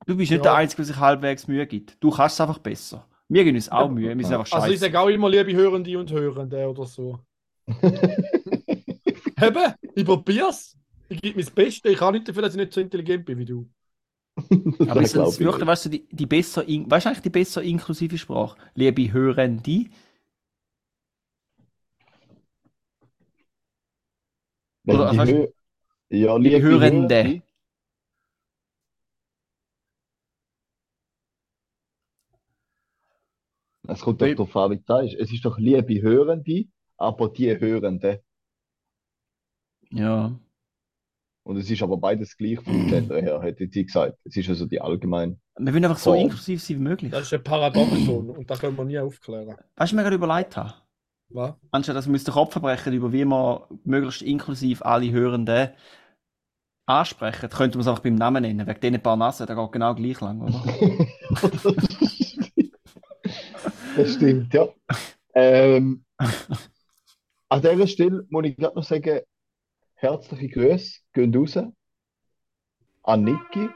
Du 0.06 0.16
bist 0.18 0.30
nicht 0.32 0.38
Ja. 0.46 0.52
der 0.52 0.54
Einzige, 0.56 0.82
der 0.84 0.86
sich 0.86 1.00
halbwegs 1.00 1.48
Mühe 1.48 1.66
gibt. 1.66 1.98
Du 2.04 2.12
kannst 2.12 2.36
es 2.36 2.42
einfach 2.42 2.60
besser. 2.60 3.08
Wir 3.28 3.44
geben 3.44 3.56
uns 3.58 3.70
auch. 3.70 3.90
Mühe, 3.90 4.16
wir 4.18 4.26
sind 4.26 4.36
einfach 4.36 4.52
Also 4.52 4.72
ich 4.72 4.80
scheiße. 4.80 4.80
sage 4.80 5.00
auch 5.00 5.08
immer 5.10 5.30
liebe 5.30 5.54
Hörende 5.54 5.98
und 5.98 6.12
Hörende 6.12 6.68
oder 6.70 6.86
so. 6.86 7.20
Eben, 9.42 9.74
ich 9.96 10.06
probier's. 10.06 10.78
Ich 11.10 11.22
gebe 11.22 11.42
mein 11.44 11.54
Bestes. 11.54 11.92
Ich 11.92 11.98
kann 11.98 12.14
nicht 12.14 12.28
dafür, 12.28 12.42
dass 12.44 12.54
ich 12.54 12.60
nicht 12.60 12.74
so 12.74 12.82
intelligent 12.82 13.26
bin 13.26 13.38
wie 13.40 13.46
du. 13.46 13.70
Aber 14.88 15.02
ich 15.02 15.14
wirklich, 15.40 15.40
nicht. 15.40 15.68
weißt 15.68 15.86
du, 15.86 15.90
die, 15.90 16.08
die 16.12 16.26
besser, 16.26 16.68
in, 16.68 16.90
weißt 16.90 17.06
du 17.06 17.10
eigentlich 17.10 17.22
die 17.24 17.30
besser 17.30 17.62
inklusive 17.64 18.18
Sprache? 18.18 18.58
Liebe 18.74 19.12
Hörende, 19.14 19.86
Oder, 24.88 25.12
die 25.12 25.18
Hö 25.20 25.48
ja, 26.10 26.38
liebe 26.38 26.62
liebe 26.62 26.62
Hörende. 26.62 27.16
Hörende. 27.22 27.44
Es 33.96 34.02
kommt 34.02 34.22
doch 34.22 34.28
darauf 34.28 34.56
an, 34.56 34.72
wie 34.72 34.78
du 34.78 34.84
sagst. 34.86 35.16
Es 35.16 35.32
ist 35.32 35.46
doch 35.46 35.58
liebe 35.58 36.02
Hörende, 36.02 36.66
aber 36.98 37.30
die 37.30 37.60
Hörende. 37.60 38.22
Ja. 39.92 40.38
Und 41.44 41.58
es 41.58 41.70
ist 41.70 41.84
aber 41.84 41.98
beides 41.98 42.36
gleich 42.36 42.60
vom 42.60 42.88
Gender 42.90 43.22
her, 43.22 43.42
hätte 43.42 43.64
ich 43.64 43.72
gesagt. 43.72 44.18
Es 44.24 44.36
ist 44.36 44.50
also 44.50 44.66
die 44.66 44.82
allgemein. 44.82 45.40
Wir 45.58 45.74
wollen 45.74 45.86
einfach 45.86 45.98
so 45.98 46.12
Form. 46.12 46.24
inklusiv 46.24 46.62
sein 46.62 46.78
wie 46.78 46.82
möglich. 46.82 47.12
Das 47.12 47.24
ist 47.24 47.34
ein 47.34 47.44
Paradoxon 47.44 48.30
und 48.32 48.50
das 48.50 48.60
können 48.60 48.78
wir 48.78 48.84
nie 48.84 49.00
aufklären. 49.00 49.56
Weißt 49.76 49.92
du, 49.92 49.96
mir 49.96 50.02
gerade 50.04 50.16
überlegt 50.16 50.58
habe? 50.58 50.74
Was? 51.30 51.54
Anstatt 51.72 51.96
dass 51.96 52.08
wir 52.08 52.14
uns 52.14 52.24
den 52.24 52.34
Kopf 52.34 52.52
verbrechen, 52.52 52.94
über 52.94 53.14
wie 53.14 53.26
wir 53.26 53.68
möglichst 53.84 54.22
inklusiv 54.22 54.82
alle 54.82 55.12
Hörenden 55.12 55.70
ansprechen, 56.88 57.50
könnte 57.50 57.78
man 57.78 57.82
es 57.82 57.88
einfach 57.88 58.04
beim 58.04 58.16
Namen 58.16 58.42
nennen. 58.42 58.68
Wegen 58.68 58.80
diesen 58.80 59.02
paar 59.02 59.16
Nasen, 59.16 59.48
der 59.48 59.56
geht 59.56 59.72
genau 59.72 59.96
gleich 59.96 60.20
lang, 60.22 60.42
oder? 60.42 60.64
Das 63.96 64.14
stimmt, 64.14 64.54
ja. 64.54 64.68
Ähm, 65.34 66.04
an 67.50 67.62
dieser 67.62 67.88
Stelle 67.88 68.26
muss 68.30 68.46
ich 68.46 68.56
gerade 68.58 68.76
noch 68.76 68.84
sagen, 68.84 69.20
herzliche 69.96 70.50
Grüße 70.50 71.00
gehen 71.14 71.36
raus 71.36 71.58
an 73.04 73.24
Niki. 73.24 73.70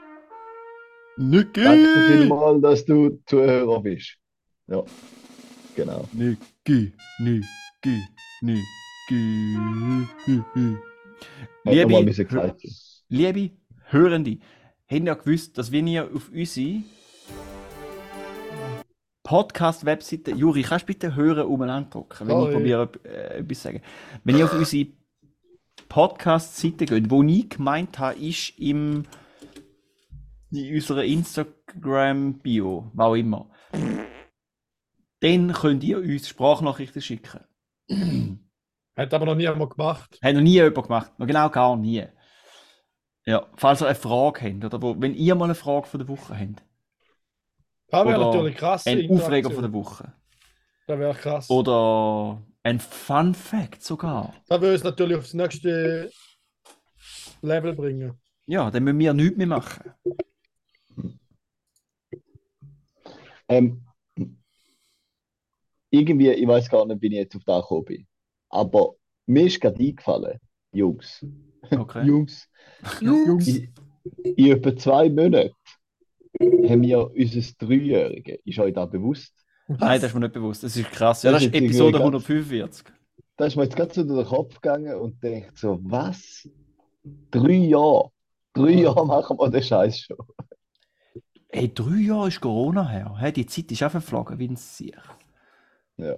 Danke 1.16 1.60
Niki! 1.60 2.06
vielmals, 2.18 2.62
dass 2.62 2.84
du 2.84 3.20
Zuhörer 3.26 3.80
bist. 3.82 4.16
Ja, 4.66 4.82
genau. 5.76 6.08
Niki, 6.12 6.92
Niki, 7.18 8.02
Niki. 8.40 9.58
Liebe, 11.64 11.92
mal 11.92 12.04
müssen 12.04 12.24
Hö- 12.26 12.28
gesagt 12.28 12.60
sein. 12.60 12.72
liebe 13.08 13.50
Hörende, 13.90 14.38
haben 14.90 15.06
ja 15.06 15.14
gewusst, 15.14 15.58
dass 15.58 15.70
wenn 15.72 15.86
ihr 15.86 16.04
auf 16.14 16.30
unsere 16.30 16.82
Podcast-Webseite, 19.30 20.32
Juri, 20.32 20.62
kannst 20.62 20.82
du 20.82 20.86
bitte 20.88 21.14
hören 21.14 21.46
umeinander 21.46 21.88
drücken, 21.88 22.26
wenn 22.26 22.36
ich 22.36 22.42
Sorry. 22.42 22.52
probiere, 22.52 22.90
äh, 23.04 23.38
etwas 23.38 23.58
zu 23.58 23.62
sagen. 23.62 23.82
Wenn 24.24 24.36
ihr 24.36 24.44
auf 24.44 24.54
unsere 24.54 24.88
Podcast-Seite 25.88 26.84
geht, 26.84 27.08
wo 27.12 27.22
ich 27.22 27.48
gemeint 27.48 28.00
habe, 28.00 28.18
ist 28.18 28.58
im, 28.58 29.04
in 30.50 30.74
unserer 30.74 31.04
Instagram-Bio, 31.04 32.90
was 32.92 33.06
auch 33.06 33.14
immer, 33.14 33.50
dann 35.20 35.52
könnt 35.52 35.84
ihr 35.84 35.98
uns 35.98 36.28
Sprachnachrichten 36.28 37.00
schicken. 37.00 37.44
Hat 38.96 39.14
aber 39.14 39.26
noch 39.26 39.36
nie 39.36 39.46
einmal 39.46 39.68
gemacht. 39.68 40.18
Hat 40.20 40.34
noch 40.34 40.40
nie 40.40 40.54
jemand 40.54 40.88
gemacht. 40.88 41.16
Noch 41.20 41.28
genau 41.28 41.48
gar 41.50 41.76
nie. 41.76 42.04
Ja, 43.26 43.46
falls 43.54 43.80
ihr 43.80 43.86
eine 43.86 43.94
Frage 43.94 44.40
habt, 44.42 44.64
oder 44.64 44.82
wo, 44.82 45.00
wenn 45.00 45.14
ihr 45.14 45.36
mal 45.36 45.44
eine 45.44 45.54
Frage 45.54 45.86
von 45.86 46.00
der 46.00 46.08
Woche 46.08 46.36
habt, 46.36 46.64
Das 47.90 48.06
wäre 48.06 48.18
natürlich 48.20 48.56
krass. 48.56 48.86
ein. 48.86 49.10
Aufreger 49.10 49.50
von 49.50 49.62
der 49.62 49.72
Woche, 49.72 50.12
Das 50.86 50.98
wäre 50.98 51.14
krass. 51.14 51.50
oder 51.50 52.42
ein 52.62 52.78
Fun 52.78 53.34
Fact 53.34 53.82
sogar, 53.82 54.34
Das 54.48 54.60
würde 54.60 54.74
es 54.74 54.84
natürlich 54.84 55.16
aufs 55.16 55.34
nächste 55.34 56.10
Level 57.42 57.74
bringen. 57.74 58.14
ja, 58.46 58.70
dann 58.70 58.84
müssen 58.84 58.98
wir 58.98 59.14
nichts 59.14 59.36
mehr 59.38 59.46
machen. 59.46 59.92
Ähm, 63.48 63.84
irgendwie, 65.90 66.30
ich 66.30 66.46
weiß 66.46 66.68
gar 66.70 66.86
nicht, 66.86 67.02
wie 67.02 67.06
ich 67.08 67.12
jetzt 67.14 67.34
auf 67.36 67.44
das 67.44 67.62
gekommen 67.62 67.84
bin. 67.84 68.06
Aber 68.48 68.94
mir 69.26 69.46
ist 69.46 69.60
gerade 69.60 69.78
eingefallen, 69.82 70.38
Jungs. 70.72 71.24
Okay. 71.70 72.04
Jungs, 72.06 72.48
Jungs. 73.00 73.48
in, 73.48 73.72
in 74.36 74.52
etwa 74.52 74.76
zwei 74.76 75.08
Monaten 75.10 75.52
haben 76.40 76.82
wir 76.82 77.10
unser 77.10 77.40
Dreijährige. 77.58 78.40
Ist 78.44 78.58
euch 78.58 78.74
das 78.74 78.90
bewusst? 78.90 79.34
Nein, 79.68 80.00
das 80.00 80.10
ist 80.10 80.14
mir 80.14 80.20
nicht 80.20 80.32
bewusst. 80.32 80.62
Das 80.64 80.76
ist 80.76 80.90
krass. 80.90 81.22
Ja, 81.22 81.32
Das 81.32 81.42
das 81.42 81.48
ist 81.50 81.54
Episode 81.54 81.98
irgendwie 81.98 82.12
ganz- 82.12 82.28
145. 82.28 82.84
Da 83.36 83.46
ist 83.46 83.56
mir 83.56 83.62
jetzt 83.64 83.76
gerade 83.76 83.94
so 83.94 84.04
durch 84.04 84.26
den 84.28 84.28
Kopf 84.28 84.54
gegangen 84.60 84.94
und 84.96 85.22
denkt 85.22 85.56
so, 85.58 85.78
was? 85.82 86.48
Drei 87.30 87.52
Jahre? 87.52 88.10
Drei 88.52 88.70
Jahre 88.72 89.06
machen 89.06 89.38
wir 89.38 89.48
den 89.48 89.62
Scheiß 89.62 90.00
schon. 90.00 90.16
Hey, 91.48 91.72
drei 91.72 91.96
Jahre 92.00 92.28
ist 92.28 92.40
Corona 92.40 92.86
her. 92.88 93.14
Hey, 93.18 93.32
die 93.32 93.46
Zeit 93.46 93.70
ist 93.72 93.82
auch 93.82 93.90
verflogen, 93.90 94.38
wie 94.38 94.48
ein 94.48 94.56
Sieg. 94.56 94.96
Ja, 95.96 96.16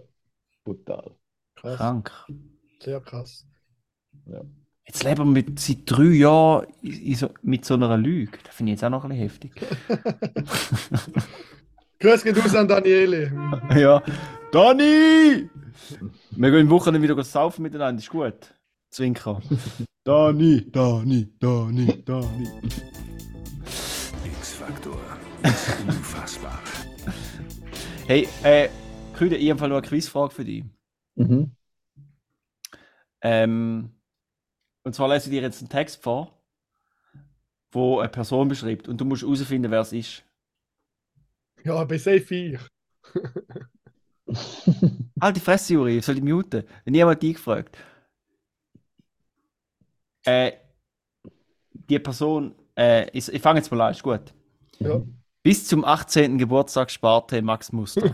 brutal. 0.64 1.14
Krass. 1.55 1.77
Krank. 1.77 2.11
Sehr 2.81 3.01
krass. 3.01 3.46
Jetzt 4.87 5.05
leben 5.05 5.18
wir 5.18 5.42
mit, 5.42 5.59
seit 5.61 5.79
drei 5.87 6.05
Jahren 6.05 6.66
so, 7.14 7.31
mit 7.42 7.64
so 7.64 7.75
einer 7.75 7.97
Lüge. 7.97 8.38
Das 8.45 8.55
finde 8.55 8.73
ich 8.73 8.77
jetzt 8.81 8.85
auch 8.85 8.90
noch 8.90 9.05
ein 9.05 9.11
bisschen 9.11 9.29
heftig. 9.29 9.53
Grüß 12.01 12.25
geht 12.25 12.38
aus 12.38 12.55
an 12.55 12.66
Daniele. 12.66 13.33
Ja. 13.77 14.03
Dani! 14.51 15.49
Wir 16.33 16.51
gehen 16.51 16.68
Wochen 16.68 17.01
wieder 17.01 17.23
saufen 17.23 17.62
miteinander, 17.62 18.01
ist 18.01 18.11
gut. 18.11 18.55
Zwinker. 18.90 19.40
Dani, 20.05 20.71
Dani, 20.71 21.33
Dani, 21.38 22.03
Dani. 22.05 22.49
X-Faktor. 24.25 24.99
Unfassbar. 25.87 26.61
Hey, 28.09 28.29
äh, 28.42 28.68
Küde, 29.14 29.37
ich 29.37 29.49
habe 29.49 29.68
noch 29.68 29.77
eine 29.77 29.87
Quizfrage 29.87 30.35
für 30.35 30.45
dich. 30.45 30.64
Mhm. 31.14 31.53
Ähm, 33.23 33.90
und 34.85 34.95
zwar 34.95 35.09
lese 35.09 35.27
ich 35.27 35.31
dir 35.37 35.42
jetzt 35.42 35.61
einen 35.61 35.68
Text 35.68 36.03
vor, 36.03 36.33
wo 37.71 38.01
eine 38.01 38.09
Person 38.09 38.49
beschreibt 38.49 38.88
und 38.88 39.01
du 39.01 39.05
musst 39.05 39.23
herausfinden, 39.23 39.71
wer 39.71 39.81
es 39.81 39.92
ist. 39.92 40.25
Ja, 41.64 41.85
bei 41.85 41.99
safe 41.99 42.35
ich. 42.35 42.59
Halt 45.21 45.37
die 45.37 45.40
Fresse, 45.40 45.75
Juri, 45.75 45.99
ich 45.99 46.05
soll 46.05 46.16
die 46.16 46.23
muten. 46.23 46.64
Niemand 46.85 47.23
dich 47.23 47.35
gefragt. 47.35 47.77
Äh, 50.25 50.53
die 51.73 51.99
Person, 51.99 52.55
äh, 52.77 53.09
ich, 53.11 53.29
ich 53.33 53.42
fange 53.42 53.61
jetzt 53.61 53.71
mal 53.71 53.81
an, 53.81 53.92
ist 53.92 54.03
gut. 54.03 54.33
Ja. 54.79 55.03
Bis 55.44 55.66
zum 55.66 55.85
18. 55.85 56.38
Geburtstag 56.38 56.88
sparte 56.92 57.42
Max 57.42 57.72
Muster. 57.72 58.11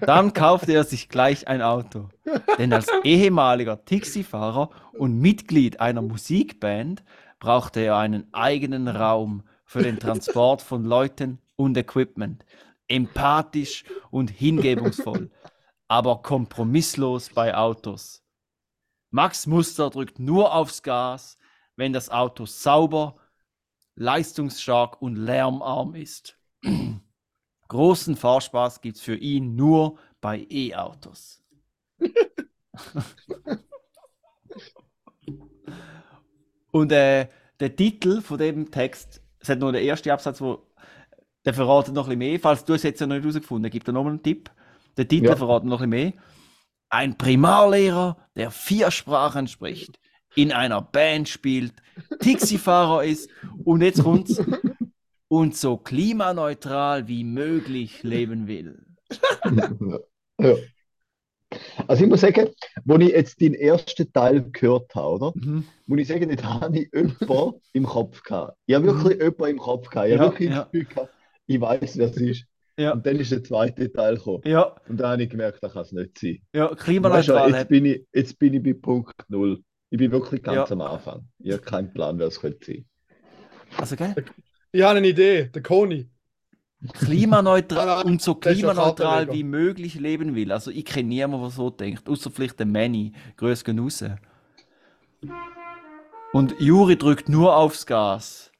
Dann 0.00 0.32
kaufte 0.32 0.72
er 0.72 0.84
sich 0.84 1.10
gleich 1.10 1.46
ein 1.46 1.60
Auto. 1.60 2.08
Denn 2.56 2.72
als 2.72 2.86
ehemaliger 3.02 3.84
Taxifahrer 3.84 4.70
und 4.94 5.18
Mitglied 5.18 5.80
einer 5.80 6.00
Musikband 6.00 7.04
brauchte 7.38 7.80
er 7.80 7.98
einen 7.98 8.32
eigenen 8.32 8.88
Raum 8.88 9.42
für 9.66 9.82
den 9.82 9.98
Transport 9.98 10.62
von 10.62 10.84
Leuten 10.84 11.38
und 11.56 11.76
Equipment. 11.76 12.46
Empathisch 12.88 13.84
und 14.10 14.30
hingebungsvoll, 14.30 15.30
aber 15.86 16.22
kompromisslos 16.22 17.28
bei 17.28 17.54
Autos. 17.54 18.22
Max 19.10 19.46
Muster 19.46 19.90
drückt 19.90 20.18
nur 20.18 20.54
aufs 20.54 20.82
Gas, 20.82 21.36
wenn 21.76 21.92
das 21.92 22.08
Auto 22.08 22.46
sauber, 22.46 23.16
leistungsstark 23.96 25.02
und 25.02 25.16
lärmarm 25.16 25.94
ist. 25.94 26.38
Großen 27.68 28.16
Fahrspaß 28.16 28.80
gibt's 28.80 29.00
für 29.00 29.16
ihn 29.16 29.54
nur 29.56 29.98
bei 30.20 30.46
E-Autos. 30.50 31.42
Und 36.70 36.92
äh, 36.92 37.28
der 37.60 37.76
Titel 37.76 38.20
von 38.20 38.38
dem 38.38 38.70
Text, 38.70 39.22
es 39.38 39.48
hat 39.48 39.60
nur 39.60 39.72
den 39.72 39.86
ersten 39.86 40.10
Absatz, 40.10 40.40
wo 40.40 40.66
der 41.44 41.54
verratet 41.54 41.94
noch 41.94 42.08
ein 42.08 42.18
bisschen 42.18 42.30
mehr. 42.32 42.40
Falls 42.40 42.64
du 42.64 42.74
es 42.74 42.82
jetzt 42.82 43.00
noch 43.00 43.06
nicht 43.08 43.22
herausgefunden 43.22 43.66
hast, 43.66 43.72
gibt 43.72 43.86
er 43.88 43.92
nochmal 43.92 44.12
einen 44.12 44.22
Tipp. 44.22 44.50
Der 44.96 45.06
Titel 45.06 45.26
Ja. 45.26 45.36
verratet 45.36 45.68
noch 45.68 45.80
ein 45.80 45.90
bisschen 45.90 46.12
mehr. 46.14 46.22
Ein 46.88 47.16
Primarlehrer, 47.18 48.16
der 48.36 48.50
vier 48.50 48.90
Sprachen 48.90 49.46
spricht, 49.48 49.98
in 50.34 50.52
einer 50.52 50.80
Band 50.80 51.28
spielt, 51.28 51.74
Taxifahrer 52.20 53.04
ist 53.04 53.30
und 53.64 53.82
jetzt 53.82 54.02
kommt's 54.02 54.36
und 55.28 55.56
so 55.56 55.76
klimaneutral 55.76 57.08
wie 57.08 57.24
möglich 57.24 58.02
leben 58.02 58.46
will. 58.46 58.86
ja. 60.40 60.54
Also 61.86 62.04
ich 62.04 62.10
muss 62.10 62.20
sagen, 62.20 62.48
wo 62.84 62.96
ich 62.96 63.10
jetzt 63.10 63.40
den 63.40 63.54
ersten 63.54 64.12
Teil 64.12 64.42
gehört 64.50 64.94
habe, 64.94 65.08
oder? 65.14 65.32
Mhm. 65.36 65.64
muss 65.86 66.00
ich 66.00 66.08
sagen, 66.08 66.34
da 66.36 66.60
habe 66.60 66.78
ich 66.80 66.90
jemanden 66.92 67.60
im 67.72 67.84
Kopf 67.86 68.22
gehabt. 68.22 68.56
Ich 68.66 68.74
habe 68.74 68.86
wirklich 68.86 69.18
jemanden 69.20 69.44
im 69.46 69.58
Kopf 69.58 69.88
gehabt. 69.88 70.08
Ich 70.08 70.14
habe 70.18 70.24
Ja, 70.24 70.30
wirklich 70.30 70.50
ja. 70.50 70.68
gehabt, 70.70 71.14
ich 71.46 71.60
weiß, 71.60 71.98
wer 71.98 72.06
es 72.10 72.16
ist. 72.16 72.44
Ja, 72.76 72.92
Und 72.92 73.06
dann 73.06 73.16
ist 73.16 73.30
der 73.30 73.44
zweite 73.44 73.92
Teil 73.92 74.16
gekommen. 74.16 74.42
ja, 74.44 74.74
Und 74.88 74.96
da 74.98 75.10
habe 75.12 75.22
ich 75.22 75.30
gemerkt, 75.30 75.62
das 75.62 75.72
kann 75.72 75.82
es 75.82 75.92
nicht 75.92 76.18
sein. 76.18 76.38
ja, 76.52 76.64
Weißt 76.70 76.72
du, 76.80 76.84
klimaneutral. 76.84 77.50
jetzt 77.52 77.68
bin 77.68 77.84
ich, 77.86 78.04
jetzt 78.12 78.38
bin 78.38 78.54
ich 78.54 78.62
bei 78.62 78.72
Punkt 78.74 79.14
Null. 79.28 79.62
Ich 79.90 79.98
bin 79.98 80.10
wirklich 80.10 80.42
ganz 80.42 80.70
Ja. 80.70 80.72
am 80.72 80.80
Anfang. 80.80 81.28
Ich 81.38 81.52
habe 81.52 81.62
keinen 81.62 81.92
Plan, 81.92 82.18
wer 82.18 82.26
es 82.26 82.40
könnte 82.40 82.66
sein. 82.66 82.84
Also, 83.78 83.94
gell? 83.96 84.14
Ich 84.74 84.82
habe 84.82 84.98
eine 84.98 85.06
Idee, 85.06 85.44
der 85.54 85.62
Koni. 85.62 86.10
klimaneutral 86.94 87.88
Ah, 87.88 88.00
und 88.00 88.20
so 88.20 88.34
klimaneutral 88.34 89.32
wie 89.32 89.44
möglich 89.44 89.94
leben 89.94 90.34
will. 90.34 90.50
Also 90.50 90.72
ich 90.72 90.84
kenne 90.84 91.10
niemanden, 91.10 91.42
der 91.42 91.50
so 91.50 91.70
denkt, 91.70 92.08
außer 92.08 92.28
vielleicht 92.32 92.58
der 92.58 92.66
Manny. 92.66 93.12
Grüß 93.36 93.62
gehen 93.62 93.78
raus. 93.78 94.04
Und 96.32 96.56
Juri 96.58 96.98
drückt 96.98 97.28
nur 97.28 97.56
aufs 97.56 97.86
Gas. 97.86 98.50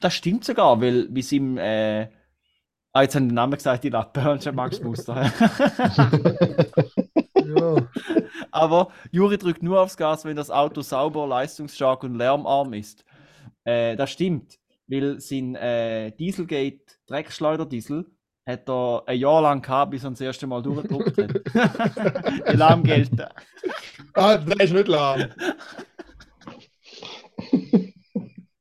Das 0.00 0.14
stimmt 0.14 0.42
sogar, 0.46 0.80
weil 0.80 1.08
wie 1.10 1.20
sie 1.20 1.36
im 1.36 1.58
äh, 1.58 2.08
ah, 2.94 3.02
jetzt 3.02 3.14
haben 3.14 3.28
den 3.28 3.34
Namen 3.34 3.52
gesagt, 3.52 3.84
die 3.84 3.92
schon 4.40 4.54
Max 4.54 4.80
Muster. 4.82 5.30
Ja. 7.44 7.88
Aber 8.52 8.92
Juri 9.10 9.36
drückt 9.36 9.62
nur 9.62 9.80
aufs 9.80 9.96
Gas, 9.98 10.24
wenn 10.24 10.36
das 10.36 10.50
Auto 10.50 10.80
sauber, 10.80 11.26
leistungsstark 11.26 12.04
und 12.04 12.14
lärmarm 12.14 12.72
ist. 12.72 13.04
Äh, 13.64 13.96
das 13.96 14.12
stimmt, 14.12 14.58
weil 14.92 15.20
sein 15.20 15.54
äh, 15.54 16.12
Dieselgate 16.12 16.80
Dreckschleuderdiesel 17.06 18.04
hat 18.44 18.68
er 18.68 19.04
ein 19.06 19.18
Jahr 19.18 19.40
lang 19.40 19.62
gehabt, 19.62 19.92
bis 19.92 20.04
er 20.04 20.10
das 20.10 20.20
erste 20.20 20.46
Mal 20.46 20.62
durchgedruckt 20.62 21.16
hat. 21.16 22.54
Lahm 22.56 22.82
gelten. 22.82 23.24
Ah, 24.12 24.36
der 24.36 24.60
ist 24.60 24.72
nicht 24.72 24.88
lahm. 24.88 25.26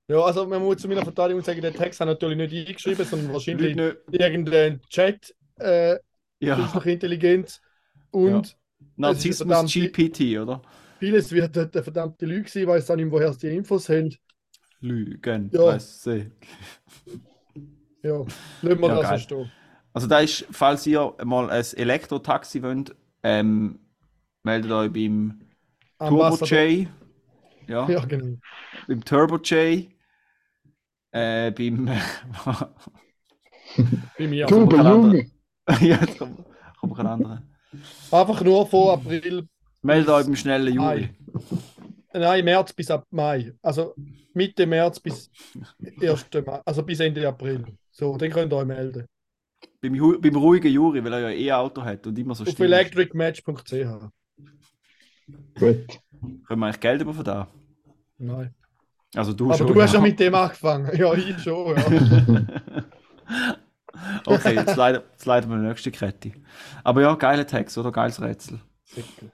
Ja, 0.08 0.20
also 0.20 0.46
man 0.46 0.62
muss 0.62 0.78
zu 0.78 0.88
meiner 0.88 1.04
Verteidigung 1.04 1.42
sagen, 1.44 1.62
der 1.62 1.74
Text 1.74 2.00
hat 2.00 2.08
natürlich 2.08 2.38
nicht 2.38 2.68
eingeschrieben, 2.68 3.06
sondern 3.06 3.34
wahrscheinlich 3.34 3.76
Nicht, 3.76 3.98
irgendein 4.12 4.82
Chat, 4.90 5.34
äh, 5.60 5.98
ja, 6.40 6.56
künstliche 6.56 6.92
Intelligenz. 6.92 7.62
Und 8.12 8.58
Narzissmus 8.98 9.48
verdammt- 9.48 9.74
GPT, 9.74 10.38
oder? 10.40 10.62
vieles 11.00 11.32
wird 11.32 11.56
dort 11.56 11.76
eine 11.76 11.84
verdammte 11.84 12.26
Lüge 12.28 12.48
sein, 12.48 12.68
weiß 12.68 12.92
auch 12.92 12.96
nicht, 12.96 13.10
woher 13.10 13.34
sie 13.34 13.50
die 13.50 13.56
Infos 13.56 13.90
haben. 13.90 14.16
Lügen. 14.82 15.50
Ja. 15.54 15.62
Presse. 15.72 16.32
Ja, 18.04 18.18
lassen 18.64 18.82
wir 18.82 18.88
Ja, 18.88 18.96
das 18.96 19.10
geil. 19.10 19.20
stehen. 19.20 19.52
Also 19.94 20.08
da 20.08 20.20
ist, 20.22 20.48
falls 20.50 20.88
ihr 20.88 21.14
mal 21.24 21.52
ein 21.52 21.64
Elektrotaxi 21.76 22.64
wollt, 22.64 22.96
ähm, 23.22 23.78
meldet 24.42 24.72
euch 24.72 24.92
beim 24.92 25.40
Turbo 26.00 26.44
J. 26.46 26.88
Ja, 27.68 27.88
Ja, 27.88 28.04
genau. 28.06 28.38
beim 28.88 29.06
Turbo 29.06 29.38
J. 29.38 29.88
Äh, 31.12 31.52
beim. 31.52 31.86
Bei 34.18 34.28
mir. 34.28 34.48
Kein 34.48 34.70
Junge! 34.70 35.32
ja, 35.80 36.00
jetzt 36.02 36.18
kommt, 36.18 36.44
kommt 36.80 36.96
kein 36.96 37.06
anderer. 37.08 37.44
Einfach 38.12 38.42
nur 38.44 38.68
vor 38.68 38.94
April, 38.94 39.48
Meldet 39.84 40.10
euch 40.10 40.26
beim 40.26 40.36
schnellen 40.36 40.74
Juri. 40.74 41.10
Nein, 42.14 42.46
März 42.46 42.74
bis 42.74 42.92
ab 42.92 43.06
Mai. 43.12 43.54
Also 43.62 43.96
Mitte 44.34 44.66
März 44.66 45.00
bis 45.00 45.30
1. 46.02 46.26
Mai, 46.46 46.62
also 46.66 46.84
bis 46.84 47.00
Ende 47.00 47.28
April. 47.28 47.66
So, 47.92 48.18
dann 48.18 48.32
könnt 48.32 48.52
ihr 48.54 48.58
euch 48.58 48.66
melden. 48.66 49.06
Beim, 49.82 49.94
Ju- 49.94 50.20
beim 50.20 50.36
ruhigen 50.36 50.72
Juri, 50.72 51.04
weil 51.04 51.14
er 51.14 51.20
ja 51.20 51.30
eh 51.30 51.52
ein 51.52 51.60
Auto 51.60 51.84
hat 51.84 52.06
und 52.08 52.18
immer 52.18 52.34
so 52.36 52.44
Auf 52.44 52.50
still 52.52 52.72
ist. 52.72 52.72
electricmatch.ch. 52.72 54.10
Gut. 55.60 56.00
Können 56.48 56.60
wir 56.60 56.66
eigentlich 56.68 56.80
Geld 56.80 57.02
über 57.02 57.14
von 57.14 57.24
da? 57.24 57.48
Nein. 58.18 58.54
Also 59.16 59.34
du 59.34 59.46
Aber 59.52 59.58
schon. 59.58 59.68
du 59.68 59.82
hast 59.82 59.94
ja 59.94 60.00
ja. 60.00 60.00
mit 60.00 60.20
dem 60.20 60.34
angefangen. 60.36 60.96
Ja, 60.98 61.14
ich 61.14 61.38
schon, 61.40 61.76
ja. 61.76 61.86
okay, 64.26 64.56
jetzt 64.56 64.76
leiten, 64.76 65.04
jetzt 65.12 65.26
wir 65.26 65.42
die 65.58 65.68
nächste 65.68 65.92
Kette. 65.92 66.32
Aber 66.84 67.02
ja, 67.02 67.16
geiler 67.16 67.46
Text 67.46 67.78
oder 67.78 67.92
geiles 67.92 68.22
Rätsel. 68.22 68.60
Sickel. 68.86 69.32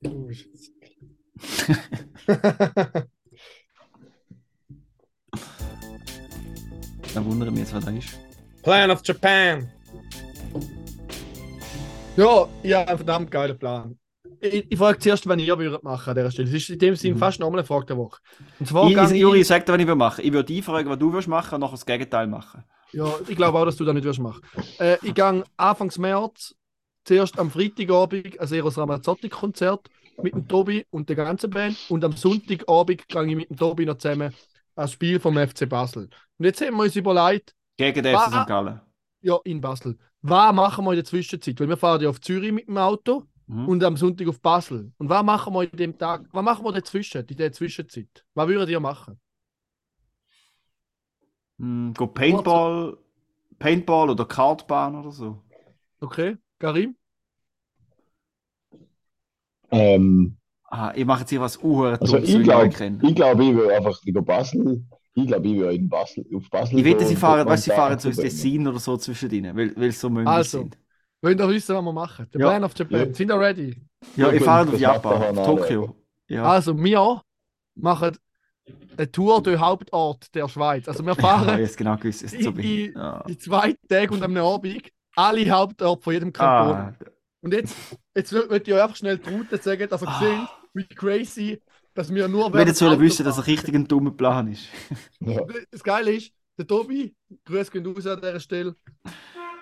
Du 0.00 0.26
bist 0.26 0.46
ein 0.46 0.80
Dann 7.14 7.24
wundere 7.24 7.50
mich 7.50 7.60
jetzt, 7.60 7.74
was 7.74 7.84
da 7.84 7.90
ist. 7.90 8.18
Plan 8.62 8.90
of 8.90 9.00
Japan. 9.04 9.70
Ja, 12.16 12.48
ich 12.62 12.72
habe 12.74 12.88
einen 12.88 12.98
verdammt 12.98 13.30
geilen 13.30 13.58
Plan. 13.58 13.98
Ich, 14.40 14.66
ich 14.70 14.78
frage 14.78 14.98
zuerst, 14.98 15.26
wenn 15.28 15.38
ihr 15.38 15.58
würdet 15.58 15.82
machen 15.82 16.10
an 16.10 16.16
dieser 16.16 16.30
Stelle. 16.30 16.48
Das 16.50 16.54
ist 16.62 16.68
in 16.70 16.78
dem 16.78 16.94
Sinn 16.96 17.14
Mhm. 17.14 17.18
fast 17.18 17.40
nochmal 17.40 17.60
eine 17.60 17.66
Frage 17.66 17.86
der 17.86 17.96
Woche. 17.96 18.20
Und 18.58 18.66
zwar 18.66 18.90
Ich, 18.90 18.96
ich, 18.96 19.20
Juri, 19.20 19.42
sag 19.44 19.64
dir, 19.64 19.72
was 19.72 19.80
ich 19.80 19.86
machen. 19.86 20.24
Ich 20.24 20.32
würde 20.32 20.46
dich 20.46 20.64
fragen, 20.64 20.88
was 20.90 20.98
du 20.98 21.12
willst 21.12 21.28
machen 21.28 21.54
und 21.54 21.60
nachher 21.60 21.72
das 21.72 21.86
Gegenteil 21.86 22.26
machen. 22.26 22.64
Ja, 22.92 23.12
ich 23.28 23.36
glaube 23.36 23.58
auch, 23.58 23.64
dass 23.64 23.76
du 23.76 23.84
das 23.84 23.94
nicht 23.94 24.04
wirst 24.04 24.20
machen. 24.20 24.42
Äh, 24.78 24.96
ich 25.02 25.14
gehe 25.14 25.44
Anfangs 25.56 25.98
März 25.98 26.54
zuerst 27.04 27.38
am 27.38 27.50
Freitagabend 27.50 28.38
ein 28.38 28.52
Eros 28.52 28.78
Ramazzotti-Konzert 28.78 29.88
mit 30.22 30.34
dem 30.34 30.46
Tobi 30.48 30.86
und 30.90 31.08
der 31.08 31.16
ganzen 31.16 31.50
Band 31.50 31.76
und 31.88 32.04
am 32.04 32.12
Sonntagabend 32.12 33.08
gehe 33.08 33.26
ich 33.26 33.36
mit 33.36 33.50
dem 33.50 33.56
Tobi 33.56 33.86
noch 33.86 33.98
zusammen 33.98 34.34
ein 34.74 34.88
Spiel 34.88 35.18
vom 35.20 35.36
FC 35.36 35.68
Basel. 35.68 36.08
Und 36.38 36.44
jetzt 36.44 36.60
haben 36.60 36.76
wir 36.76 36.84
uns 36.84 36.96
überlegt, 36.96 37.54
Gegen 37.76 38.02
den 38.02 38.16
FC 38.16 38.30
St. 38.42 38.46
Gallen. 38.46 38.80
ja, 39.22 39.38
in 39.44 39.60
Basel, 39.60 39.96
was 40.22 40.54
machen 40.54 40.84
wir 40.84 40.92
in 40.92 40.96
der 40.96 41.04
Zwischenzeit? 41.04 41.58
Weil 41.60 41.68
wir 41.68 41.76
fahren 41.76 42.02
ja 42.02 42.08
auf 42.10 42.20
Zürich 42.20 42.52
mit 42.52 42.68
dem 42.68 42.78
Auto 42.78 43.24
Mhm. 43.48 43.68
und 43.68 43.84
am 43.84 43.96
Sonntag 43.96 44.26
auf 44.28 44.40
Basel. 44.40 44.92
Und 44.98 45.08
was 45.08 45.22
machen 45.22 45.54
wir 45.54 45.62
in 45.70 45.76
dem 45.78 45.96
Tag, 45.96 46.26
was 46.32 46.42
machen 46.44 46.64
wir 46.64 46.72
dazwischen, 46.72 47.24
in 47.26 47.36
der 47.36 47.52
Zwischenzeit? 47.52 48.24
Was 48.34 48.48
würdet 48.48 48.68
ihr 48.70 48.80
machen? 48.80 49.20
Go 51.58 52.06
Paintball, 52.08 52.98
Paintball 53.58 54.10
oder 54.10 54.24
Kartbahn 54.26 54.96
oder 54.96 55.10
so. 55.12 55.42
Okay, 56.00 56.36
Karim? 56.58 56.96
Ähm, 59.70 60.36
Ah, 60.68 60.92
ich 60.96 61.04
mache 61.04 61.20
jetzt 61.20 61.30
hier 61.30 61.40
was 61.40 61.56
uhr 61.62 61.96
Also 62.00 62.18
ich 62.18 62.42
glaube, 62.42 62.66
ich, 62.66 63.14
glaub, 63.14 63.38
ich 63.40 63.56
will 63.56 63.70
einfach 63.70 64.00
über 64.04 64.20
Basel. 64.22 64.84
Ich 65.14 65.26
glaube, 65.28 65.46
ich 65.48 65.54
will 65.60 65.70
in 65.70 65.88
Basel, 65.88 66.26
auf 66.34 66.50
Basel 66.50 66.78
Ich 66.80 66.84
wette, 66.84 66.98
gehen 66.98 67.06
sie 67.08 67.16
fahren, 67.16 67.46
weißt, 67.46 67.64
sie 67.64 67.70
fahren 67.70 67.98
so 68.00 68.08
ins. 68.08 68.18
Tessin 68.18 68.66
oder 68.66 68.80
so 68.80 68.96
zwischen 68.96 69.30
ihnen, 69.30 69.56
weil, 69.56 69.74
weil 69.76 69.88
es 69.88 70.00
so 70.00 70.10
möglich 70.10 70.28
Also. 70.28 70.58
sind. 70.58 70.76
Wollt 71.22 71.40
ihr 71.40 71.48
wissen, 71.48 71.74
was 71.74 71.82
wir 71.82 71.92
machen? 71.92 72.26
Der 72.34 72.40
Ja. 72.40 72.48
Plan 72.48 72.64
of 72.64 72.76
Japan. 72.76 72.98
Ja. 73.08 73.14
Sind 73.14 73.30
ihr 73.30 73.38
ready? 73.40 73.76
Ja, 74.16 74.26
Ja, 74.26 74.32
ich 74.32 74.42
fahre 74.42 74.68
auf 74.68 74.78
Japan, 74.78 75.38
auf 75.38 75.46
Tokio. 75.46 75.96
Ja. 76.28 76.42
Also, 76.44 76.76
wir 76.76 77.22
machen 77.76 78.16
eine 78.98 79.10
Tour 79.12 79.42
durch 79.42 79.58
Hauptort 79.58 80.34
der 80.34 80.48
Schweiz. 80.48 80.88
Also, 80.88 81.04
wir 81.04 81.12
Ah, 81.12 81.14
fahren 81.14 81.58
jetzt 81.60 81.76
genau 81.78 81.96
gewusst, 81.96 82.24
ist 82.24 82.42
so 82.42 82.52
ich- 82.58 82.92
Ja. 82.94 83.20
in 83.28 83.38
zwei 83.38 83.74
Tagen 83.88 84.14
und 84.14 84.22
am 84.24 84.36
Abend 84.36 84.82
alle 85.14 85.48
Hauptorte 85.48 86.02
von 86.02 86.12
jedem 86.12 86.32
Kanton. 86.32 86.76
Ah, 86.76 86.94
Und 87.40 87.54
jetzt, 87.54 87.74
jetzt 88.16 88.32
möchte 88.32 88.70
ich 88.70 88.74
euch 88.74 88.82
einfach 88.82 88.96
schnell 88.96 89.18
die 89.18 89.30
Route 89.30 89.58
sagen, 89.58 89.88
dass 89.88 90.02
ihr 90.02 90.08
Ah. 90.08 90.18
seht, 90.20 90.48
wie 90.74 90.94
crazy, 90.94 91.62
dass 91.94 92.12
wir 92.12 92.26
nur 92.28 92.52
will 92.52 92.66
jetzt 92.66 92.82
wollen 92.82 93.00
wissen, 93.00 93.24
dass 93.24 93.38
es 93.38 93.46
richtig 93.46 93.74
ein 93.74 93.86
dummer 93.86 94.10
Plan 94.10 94.48
ist. 94.48 94.66
Ja. 95.20 95.40
Das 95.70 95.82
Geile 95.82 96.12
ist, 96.12 96.32
der 96.58 96.66
Tobi, 96.66 97.14
Grüß 97.44 97.70
gehen 97.70 97.86
raus 97.86 98.06
an 98.06 98.20
dieser 98.20 98.40
Stelle, 98.40 98.74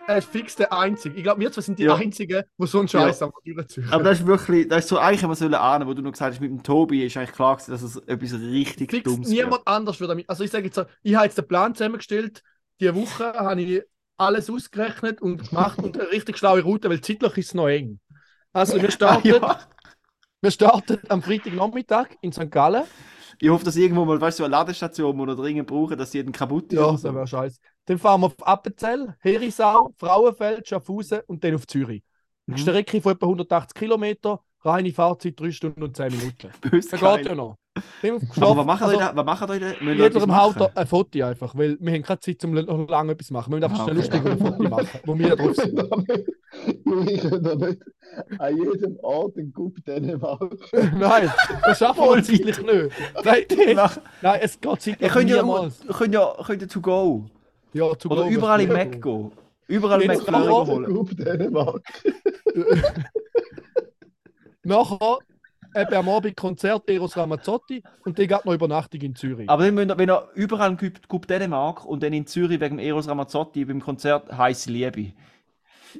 er 0.07 0.19
ist 0.19 0.29
fix 0.29 0.55
der 0.57 0.73
Einzige. 0.73 1.17
Ich 1.17 1.23
glaube, 1.23 1.41
wir 1.41 1.51
zwei 1.51 1.63
sind 1.63 1.79
die 1.79 1.85
Ja. 1.85 1.95
Einzigen, 1.95 2.43
die 2.59 2.67
so 2.67 2.79
einen 2.79 2.89
Scheiß 2.89 3.23
am 3.23 3.33
durchziehen. 3.45 3.89
Aber 3.91 4.05
das 4.05 4.21
ist 4.21 4.27
wirklich, 4.27 4.69
das 4.69 4.81
ist 4.85 4.89
so 4.91 4.99
eigentlich 4.99 5.23
immer 5.23 5.35
sollen 5.35 5.55
ahnen, 5.55 5.89
wo 5.89 5.95
du 5.95 6.03
noch 6.03 6.13
gesagt 6.13 6.35
hast, 6.35 6.41
mit 6.41 6.51
dem 6.51 6.63
Tobi 6.63 7.05
ist 7.07 7.17
eigentlich 7.17 7.33
klar 7.33 7.57
gewesen, 7.57 7.71
dass 7.71 7.83
es 7.83 7.97
etwas 7.97 8.35
richtig 8.35 8.91
Fix 8.91 9.05
Dummes 9.05 9.29
niemand 9.29 9.67
anders 9.67 9.99
würde 10.01 10.13
damit. 10.13 10.29
Also 10.29 10.45
ich 10.45 10.51
sage 10.51 10.67
jetzt 10.67 10.75
so, 10.75 10.85
ich 11.03 11.15
habe 11.15 11.25
jetzt 11.25 11.39
den 11.39 11.49
Plan 11.49 11.75
zusammengestellt. 11.75 12.43
Die 12.81 12.95
Woche 12.95 13.33
habe 13.33 13.63
ich 13.63 13.83
alles 14.17 14.51
ausgerechnet 14.51 15.23
und 15.23 15.49
gemacht 15.49 15.79
und 15.79 15.99
eine 15.99 16.11
richtig 16.11 16.37
schlaue 16.39 16.63
Route, 16.63 16.91
weil 16.91 17.01
zeitlich 17.01 17.37
ist 17.39 17.47
es 17.47 17.55
noch 17.55 17.69
eng. 17.69 17.99
Also 18.55 18.81
wir 18.81 18.91
starten, 18.91 19.29
ja. 19.29 19.61
wir 20.41 20.51
starten 20.51 20.99
am 21.09 21.23
Freitagnachmittag 21.23 22.09
in 22.23 22.33
St. 22.33 22.51
Gallen. 22.51 22.85
Ich 23.41 23.49
hoffe, 23.51 23.65
dass 23.65 23.77
irgendwo 23.77 24.05
mal, 24.05 24.21
weißt 24.21 24.39
du, 24.39 24.43
so 24.43 24.45
eine 24.47 24.53
Ladestation, 24.53 25.17
wir 25.17 25.35
dringend 25.35 25.67
brauchen, 25.67 25.99
dass 25.99 26.13
jeden 26.13 26.33
kaputt 26.33 26.73
ist. 26.73 26.79
Ja, 26.79 26.85
oder 26.87 26.93
das 26.93 27.05
wäre 27.05 27.27
scheiße. 27.27 27.59
Dann 27.87 27.99
fahren 27.99 28.21
wir 28.23 28.27
auf 28.27 28.47
Appenzell, 28.47 29.15
Herisau, 29.21 29.93
Frauenfeld, 29.99 30.69
Schaffhausen 30.69 31.21
und 31.27 31.43
dann 31.45 31.55
auf 31.55 31.67
Zürich. 31.67 32.03
Eine 32.47 32.57
Mhm. 32.57 32.61
Strecke 32.61 33.01
von 33.01 33.13
etwa 33.13 33.27
180 33.27 33.75
Kilometer, 33.75 34.41
reine 34.61 34.93
Fahrzeit 34.93 35.39
3 35.41 35.51
Stunden 35.51 35.83
und 35.83 35.97
10 35.97 36.13
Minuten. 36.13 36.51
Böse 36.61 36.91
Das 36.91 37.01
geht 37.01 37.27
ja 37.27 37.35
noch. 37.35 37.57
Aber 38.37 38.57
was 38.57 38.67
machen 38.67 38.85
also, 38.85 38.99
da? 38.99 39.17
Was 39.17 39.25
machen 39.27 39.49
da? 39.49 39.55
Wir 39.81 39.95
Jeder 39.95 40.27
machen? 40.27 40.63
Auto 40.63 40.71
ein 40.75 40.87
Foto 40.87 41.25
einfach, 41.25 41.57
weil 41.57 41.77
wir 41.81 41.93
haben 41.93 42.03
keine 42.03 42.21
Zeit, 42.21 42.45
um 42.45 42.53
noch 42.53 42.89
lange 42.89 43.13
etwas 43.13 43.27
zu 43.29 43.33
machen. 43.33 43.53
Wir 43.53 43.57
müssen 43.57 43.65
einfach 43.65 43.81
Ah, 43.81 43.85
schnell 43.85 43.97
lustig 43.97 44.25
ein 44.25 44.39
Foto 44.39 44.63
machen, 44.69 45.01
wo 45.05 45.19
wir 45.19 45.37
drauf 45.37 45.57
sind. 45.57 45.83
Ich 47.11 47.21
kann 47.23 47.43
doch 47.43 47.57
nicht 47.57 47.83
an 48.39 48.57
jedem 48.57 48.97
Ort 49.03 49.37
einen 49.37 49.53
Gup 49.53 49.85
Dänemark. 49.85 50.55
Nein, 50.73 51.33
das 51.65 51.79
schaffen 51.79 52.05
wir 52.05 52.23
zeitlich 52.23 52.63
nicht. 52.63 52.93
Nein, 53.25 53.91
nein 54.23 54.41
es 54.41 54.61
geht 54.61 54.83
zeitlich 54.83 55.13
könnt 55.13 55.31
ja, 55.31 55.43
niemals. 55.43 55.85
ihr 55.85 55.95
könnt 55.95 56.15
ja, 56.15 56.33
könnt 56.47 56.63
ja 56.63 56.69
to 56.69 56.81
go. 56.81 57.27
Ja, 57.73 57.99
zu 57.99 58.09
Oder 58.09 58.23
go 58.23 58.29
überall 58.29 58.61
im 58.61 58.73
Mac 58.73 59.03
gehen. 59.03 59.33
Überall 59.67 60.03
im 60.03 60.07
Mac 60.07 60.69
holen. 60.69 60.95
Gup 60.95 61.17
Dänemark. 61.17 61.83
Nachher 64.63 65.19
eben 65.75 65.95
am 65.95 66.09
Abend 66.09 66.37
Konzert 66.37 66.89
Eros 66.89 67.17
Ramazzotti 67.17 67.83
und 68.05 68.19
dann 68.19 68.27
geht 68.29 68.45
noch 68.45 68.53
Übernachtung 68.55 69.01
in 69.01 69.15
Zürich. 69.15 69.49
Aber 69.49 69.71
dann, 69.71 69.99
wenn 69.99 70.09
ihr 70.11 70.29
überall 70.35 70.77
gibt, 70.77 71.09
gibt 71.09 71.31
Dänemark 71.31 71.85
und 71.85 72.03
dann 72.03 72.13
in 72.13 72.27
Zürich 72.27 72.61
wegen 72.61 72.79
Eros 72.79 73.09
Ramazzotti 73.09 73.65
beim 73.65 73.81
Konzert 73.81 74.33
heiße 74.33 74.71
Liebe. 74.71 75.13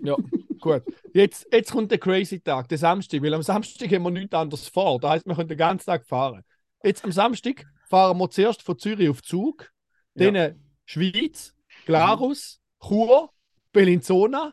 Ja, 0.03 0.17
gut. 0.61 0.83
Jetzt, 1.13 1.47
jetzt 1.53 1.73
kommt 1.73 1.91
der 1.91 1.99
crazy 1.99 2.41
Tag, 2.41 2.69
der 2.69 2.79
Samstag, 2.79 3.23
weil 3.23 3.35
am 3.35 3.43
Samstag 3.43 3.91
haben 3.93 4.03
wir 4.03 4.11
nichts 4.11 4.35
anderes 4.35 4.69
vor. 4.69 4.99
Das 5.01 5.11
heißt, 5.13 5.27
wir 5.27 5.35
können 5.35 5.49
den 5.49 5.59
ganzen 5.59 5.87
Tag 5.87 6.07
fahren. 6.07 6.43
Jetzt 6.83 7.05
am 7.05 7.13
Samstag 7.13 7.65
fahren 7.89 8.19
wir 8.19 8.29
zuerst 8.31 8.63
von 8.63 8.79
Zürich 8.79 9.09
auf 9.09 9.23
Zug, 9.23 9.71
Ja. 10.17 10.31
dann 10.31 10.61
Schweiz, 10.85 11.55
Glarus, 11.87 12.61
Chur, 12.81 13.31
Bellinzona, 13.73 14.53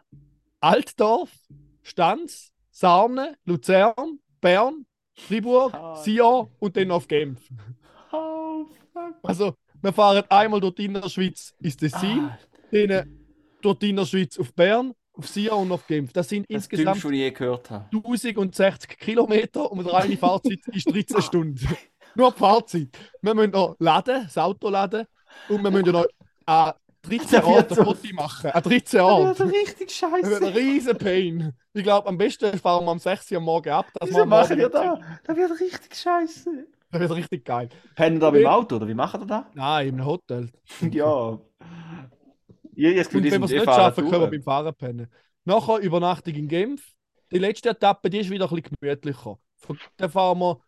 Altdorf, 0.59 1.31
Stanz, 1.81 2.53
Sarne, 2.69 3.35
Luzern, 3.45 4.19
Bern, 4.39 4.85
Fribourg, 5.27 5.73
Ah. 5.73 5.95
Sion 5.95 6.47
und 6.59 6.75
dann 6.77 6.91
auf 6.91 7.07
Genf. 7.07 7.39
Oh, 8.11 8.65
fuck. 8.93 9.15
Also, 9.23 9.53
wir 9.81 9.93
fahren 9.93 10.23
einmal 10.29 10.59
durch 10.59 10.75
die 10.75 10.85
Innerschweiz 10.85 11.53
ins 11.61 11.77
Tessin, 11.77 12.29
Ah, 12.29 12.37
dann 12.71 13.17
durch 13.61 13.77
die 13.79 13.89
Innerschweiz 13.91 14.37
auf 14.39 14.53
Bern, 14.53 14.93
auf 15.13 15.27
Sion 15.27 15.63
und 15.63 15.71
auf 15.71 15.87
Genf. 15.87 16.11
Das 16.13 16.29
sind 16.29 16.45
das 16.49 16.55
insgesamt 16.67 16.97
ich 17.05 17.11
je 17.11 17.31
gehört 17.31 17.69
habe. 17.69 17.85
1060 17.93 18.97
Kilometer 18.97 19.71
und 19.71 19.85
reine 19.85 20.17
Fahrzeit 20.17 20.59
ist 20.67 20.89
13 20.91 21.21
Stunden. 21.21 21.67
Nur 22.15 22.31
die 22.31 22.39
Fahrzeit. 22.39 22.89
Wir 23.21 23.33
müssen 23.33 23.51
noch 23.51 23.75
laden, 23.79 24.23
das 24.25 24.37
Auto 24.37 24.69
laden 24.69 25.05
und 25.47 25.63
wir 25.63 25.71
müssen 25.71 25.91
noch 25.93 26.05
an 26.45 26.73
13 27.03 27.19
Das 27.19 27.31
wird 27.31 27.45
Orten 27.45 27.75
so- 27.75 27.83
Fotos 27.83 28.11
machen. 28.13 28.51
An 28.51 28.63
13 28.63 28.97
Das 28.99 29.01
Orten. 29.01 29.27
wird 29.27 29.37
so 29.37 29.43
richtig 29.45 29.99
Das 29.99 30.11
wird 30.11 30.23
scheiße. 30.23 30.45
ein 30.47 30.53
riesen 30.53 30.97
Pain. 30.97 31.53
Ich 31.73 31.83
glaube, 31.83 32.07
am 32.07 32.17
besten 32.17 32.57
fahren 32.59 32.85
wir 32.85 32.91
am 32.91 32.99
6 32.99 33.31
Uhr 33.31 33.37
am 33.37 33.43
Morgen 33.45 33.69
ab. 33.69 33.87
dass 33.93 34.09
wir 34.09 34.15
Wieso 34.17 34.25
machen 34.25 34.49
wir 34.49 34.55
nicht 34.57 34.73
da? 34.73 34.99
Das 35.25 35.35
wird 35.37 35.51
richtig 35.59 35.95
scheiße. 35.95 36.67
Das 36.91 36.99
wird 37.01 37.11
richtig 37.15 37.45
geil. 37.45 37.69
Pennen 37.95 38.19
da 38.19 38.29
beim 38.31 38.45
Auto 38.45 38.75
oder 38.75 38.87
wie 38.87 38.93
machen 38.93 39.21
ihr 39.21 39.27
das? 39.27 39.43
Nein, 39.53 39.87
im 39.89 40.05
Hotel. 40.05 40.49
Ja. 40.91 41.39
Ja, 42.73 42.89
jetzt 42.89 43.13
Und 43.13 43.23
wenn 43.23 43.31
wir 43.31 43.45
es 43.45 43.51
nicht 43.51 43.61
eh 43.61 43.65
fahren 43.65 43.75
schaffen, 43.93 44.09
können 44.09 44.21
wir 44.23 44.29
beim 44.29 44.43
Fahren 44.43 44.73
pennen. 44.75 45.07
Nachher 45.45 45.77
Übernachtung 45.79 46.33
in 46.35 46.47
Genf. 46.47 46.93
Die 47.31 47.37
letzte 47.39 47.69
Etappe, 47.69 48.09
die 48.09 48.19
ist 48.19 48.29
wieder 48.29 48.45
ein 48.49 48.55
bisschen 48.55 48.75
gemütlicher. 48.79 49.37
Von, 49.57 49.79
dann 49.97 50.09
fahren 50.09 50.39
wir. 50.39 50.61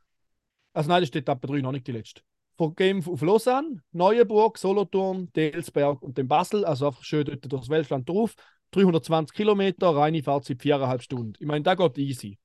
Also 0.73 0.89
nein, 0.89 1.01
das 1.01 1.07
ist 1.07 1.13
die 1.13 1.19
Etappe 1.19 1.47
3, 1.47 1.61
noch 1.61 1.71
nicht 1.71 1.85
die 1.87 1.91
letzte. 1.91 2.21
Von 2.57 2.75
Genf 2.75 3.07
auf 3.07 3.21
Lausanne, 3.21 3.77
Neuenburg, 3.91 4.57
Solothurn, 4.57 5.31
Delsberg 5.35 6.01
und 6.03 6.17
dann 6.17 6.27
Basel. 6.27 6.65
Also 6.65 6.87
einfach 6.87 7.03
schön 7.03 7.25
dort 7.25 7.51
durchs 7.51 7.69
Weltland 7.69 8.07
drauf. 8.07 8.35
320 8.71 9.35
Kilometer, 9.35 9.89
reine 9.95 10.23
Fahrzeit 10.23 10.59
4,5 10.61 11.01
Stunden. 11.03 11.33
Ich 11.39 11.45
meine, 11.47 11.63
da 11.63 11.75
geht 11.75 11.97
easy. 11.97 12.37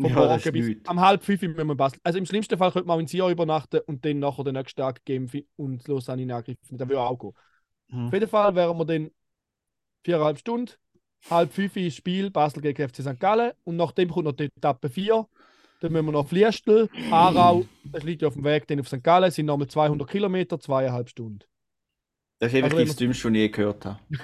Vom 0.00 0.10
Ja, 0.10 0.14
Morgen 0.14 0.40
bis 0.50 0.66
nichts. 0.66 0.84
am 0.84 1.00
halb 1.00 1.22
fünf 1.22 1.42
müssen 1.42 1.66
wir 1.66 1.74
Basel. 1.74 1.98
Also 2.02 2.18
im 2.18 2.26
schlimmsten 2.26 2.58
Fall 2.58 2.72
könnte 2.72 2.88
man 2.88 2.96
auch 2.96 3.00
in 3.00 3.06
Sion 3.06 3.30
übernachten 3.30 3.80
und 3.86 4.04
dann 4.04 4.18
nachher 4.18 4.44
den 4.44 4.54
nächsten 4.54 4.80
Tag 4.80 5.04
Genf 5.04 5.34
und 5.56 5.86
Lausanne 5.86 6.22
in 6.22 6.30
Angriff. 6.32 6.58
nehmen. 6.70 6.78
Das 6.78 6.88
würde 6.88 7.00
auch 7.00 7.18
gehen. 7.18 7.32
Hm. 7.90 8.06
Auf 8.06 8.12
jeden 8.12 8.28
Fall 8.28 8.54
wären 8.54 8.76
wir 8.78 8.84
dann 8.86 9.10
viereinhalb 10.04 10.38
Stunden, 10.38 10.72
halb 11.30 11.52
fünf 11.52 11.74
Spiel 11.94 12.30
Basel 12.30 12.62
gegen 12.62 12.88
FC 12.88 13.02
St. 13.02 13.18
Gallen 13.20 13.52
und 13.64 13.76
nachdem 13.76 14.10
kommt 14.10 14.24
noch 14.26 14.32
die 14.32 14.44
Etappe 14.44 14.88
4. 14.90 15.26
Dann 15.82 15.92
müssen 15.92 16.06
wir 16.06 16.12
noch 16.12 16.20
auf 16.20 16.30
Liestel, 16.30 16.88
Aarau, 17.10 17.66
das 17.82 18.04
liegt 18.04 18.22
ja 18.22 18.28
auf 18.28 18.34
dem 18.34 18.44
Weg 18.44 18.68
dann 18.68 18.78
auf 18.78 18.86
St. 18.86 19.02
Gallen, 19.02 19.32
sind 19.32 19.46
nochmal 19.46 19.66
200 19.66 20.08
Kilometer, 20.08 20.60
zweieinhalb 20.60 21.08
Stunden. 21.08 21.40
Das 22.38 22.52
ist 22.52 22.62
Also 22.62 22.76
wenn 22.76 22.86
das 22.86 22.94
Dümmste, 22.94 23.24
was 23.24 23.32
ich 23.32 23.38
je 23.38 23.48
gehört 23.48 23.84
habe. 23.84 23.98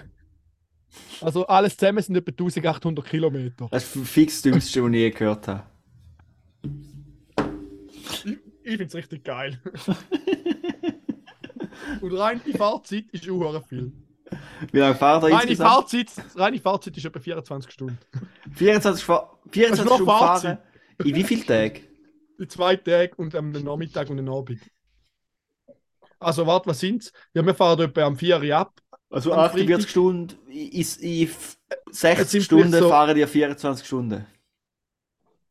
Also 1.20 1.46
alles 1.46 1.76
zusammen 1.76 2.02
sind 2.02 2.16
etwa 2.16 2.30
1800 2.30 3.04
Kilometer. 3.04 3.68
Das 3.70 3.94
ist 3.94 4.08
fix 4.08 4.34
das 4.34 4.42
Dümmste, 4.42 4.82
was 4.82 4.90
ich 4.90 4.96
je 4.96 5.10
gehört 5.10 5.48
habe. 5.48 5.64
Ich, 8.24 8.38
ich 8.62 8.62
finde 8.62 8.84
es 8.84 8.94
richtig 8.94 9.24
geil. 9.24 9.60
und 12.00 12.12
rein 12.14 12.40
die 12.46 12.52
Fahrzeit 12.52 13.04
ist 13.12 13.28
auch 13.28 13.66
viel. 13.66 13.92
Wie 14.72 14.78
lange 14.78 14.94
fahren 14.94 15.22
wir 15.22 15.28
Reine 15.28 15.42
insgesamt? 15.42 15.70
Fahrzeit, 15.70 16.06
reine 16.36 16.58
Fahrzeit 16.58 16.96
ist 16.96 17.04
etwa 17.04 17.20
24 17.20 17.70
Stunden. 17.70 17.98
24, 18.54 19.04
Fa 19.04 19.30
24 19.50 19.50
Das 19.50 19.78
ist 19.78 19.84
nur 19.84 19.94
Stunden 19.94 20.10
fahren. 20.10 20.58
In 21.04 21.14
wie 21.14 21.24
vielen 21.24 21.46
Tagen? 21.46 21.80
Die 22.40 22.46
zwei 22.48 22.76
Tage 22.76 23.14
und 23.16 23.34
am 23.34 23.50
Nachmittag 23.50 24.10
und 24.10 24.18
am 24.18 24.28
Abend. 24.28 24.60
Also, 26.20 26.46
warte, 26.46 26.68
was 26.68 26.80
sind's? 26.80 27.12
Ja, 27.34 27.44
wir 27.44 27.54
fahren 27.54 27.80
etwa 27.80 28.02
am 28.02 28.16
4 28.16 28.40
Uhr 28.42 28.56
ab. 28.56 28.80
Also 29.10 29.32
Am 29.32 29.38
48 29.40 29.74
Freitag- 29.76 29.88
Stunden, 29.90 30.36
in, 30.50 30.86
in 31.00 31.22
f- 31.28 31.58
Es 31.90 32.00
60 32.00 32.28
sind 32.28 32.42
Stunden 32.42 32.72
so- 32.72 32.88
fahren 32.88 33.14
die 33.16 33.26
24 33.26 33.86
Stunden. 33.86 34.26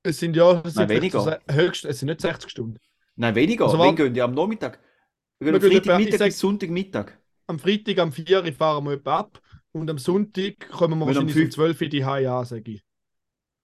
Es 0.03 0.19
sind 0.19 0.35
ja 0.35 0.51
es 0.51 0.75
Nein, 0.75 0.87
sind 0.87 0.87
vielleicht 0.87 1.01
weniger. 1.15 1.41
so 1.47 1.53
höchst, 1.53 1.85
es 1.85 1.99
sind 1.99 2.07
nicht 2.09 2.21
60 2.21 2.49
Stunden. 2.51 2.77
Nein, 3.15 3.33
weniger. 3.35 3.65
Also 3.65 3.79
Wann 3.79 3.95
gehen 3.95 4.13
die? 4.13 4.21
Am 4.21 4.33
Nachmittag? 4.33 4.79
Wir 5.39 5.51
gehen 5.57 5.71
Freitagmittag 5.71 6.25
bis 6.27 6.39
Sonntagmittag. 6.39 7.13
Am 7.47 7.57
Freitag, 7.59 7.97
am 7.99 8.11
4 8.11 8.43
Uhr 8.43 8.53
fahren 8.53 8.85
wir 8.85 8.91
etwa 8.93 9.19
ab 9.19 9.41
und 9.71 9.89
am 9.89 9.97
Sonntag 9.97 10.69
kommen 10.69 10.99
wir 10.99 11.07
Wenn 11.07 11.15
wahrscheinlich 11.15 11.35
um 11.35 11.41
fünf- 11.41 11.53
12 11.55 11.81
Uhr 11.81 11.87
die 11.87 12.05
Hause 12.05 12.31
an, 12.31 12.45
sage 12.45 12.71
ich. 12.71 12.83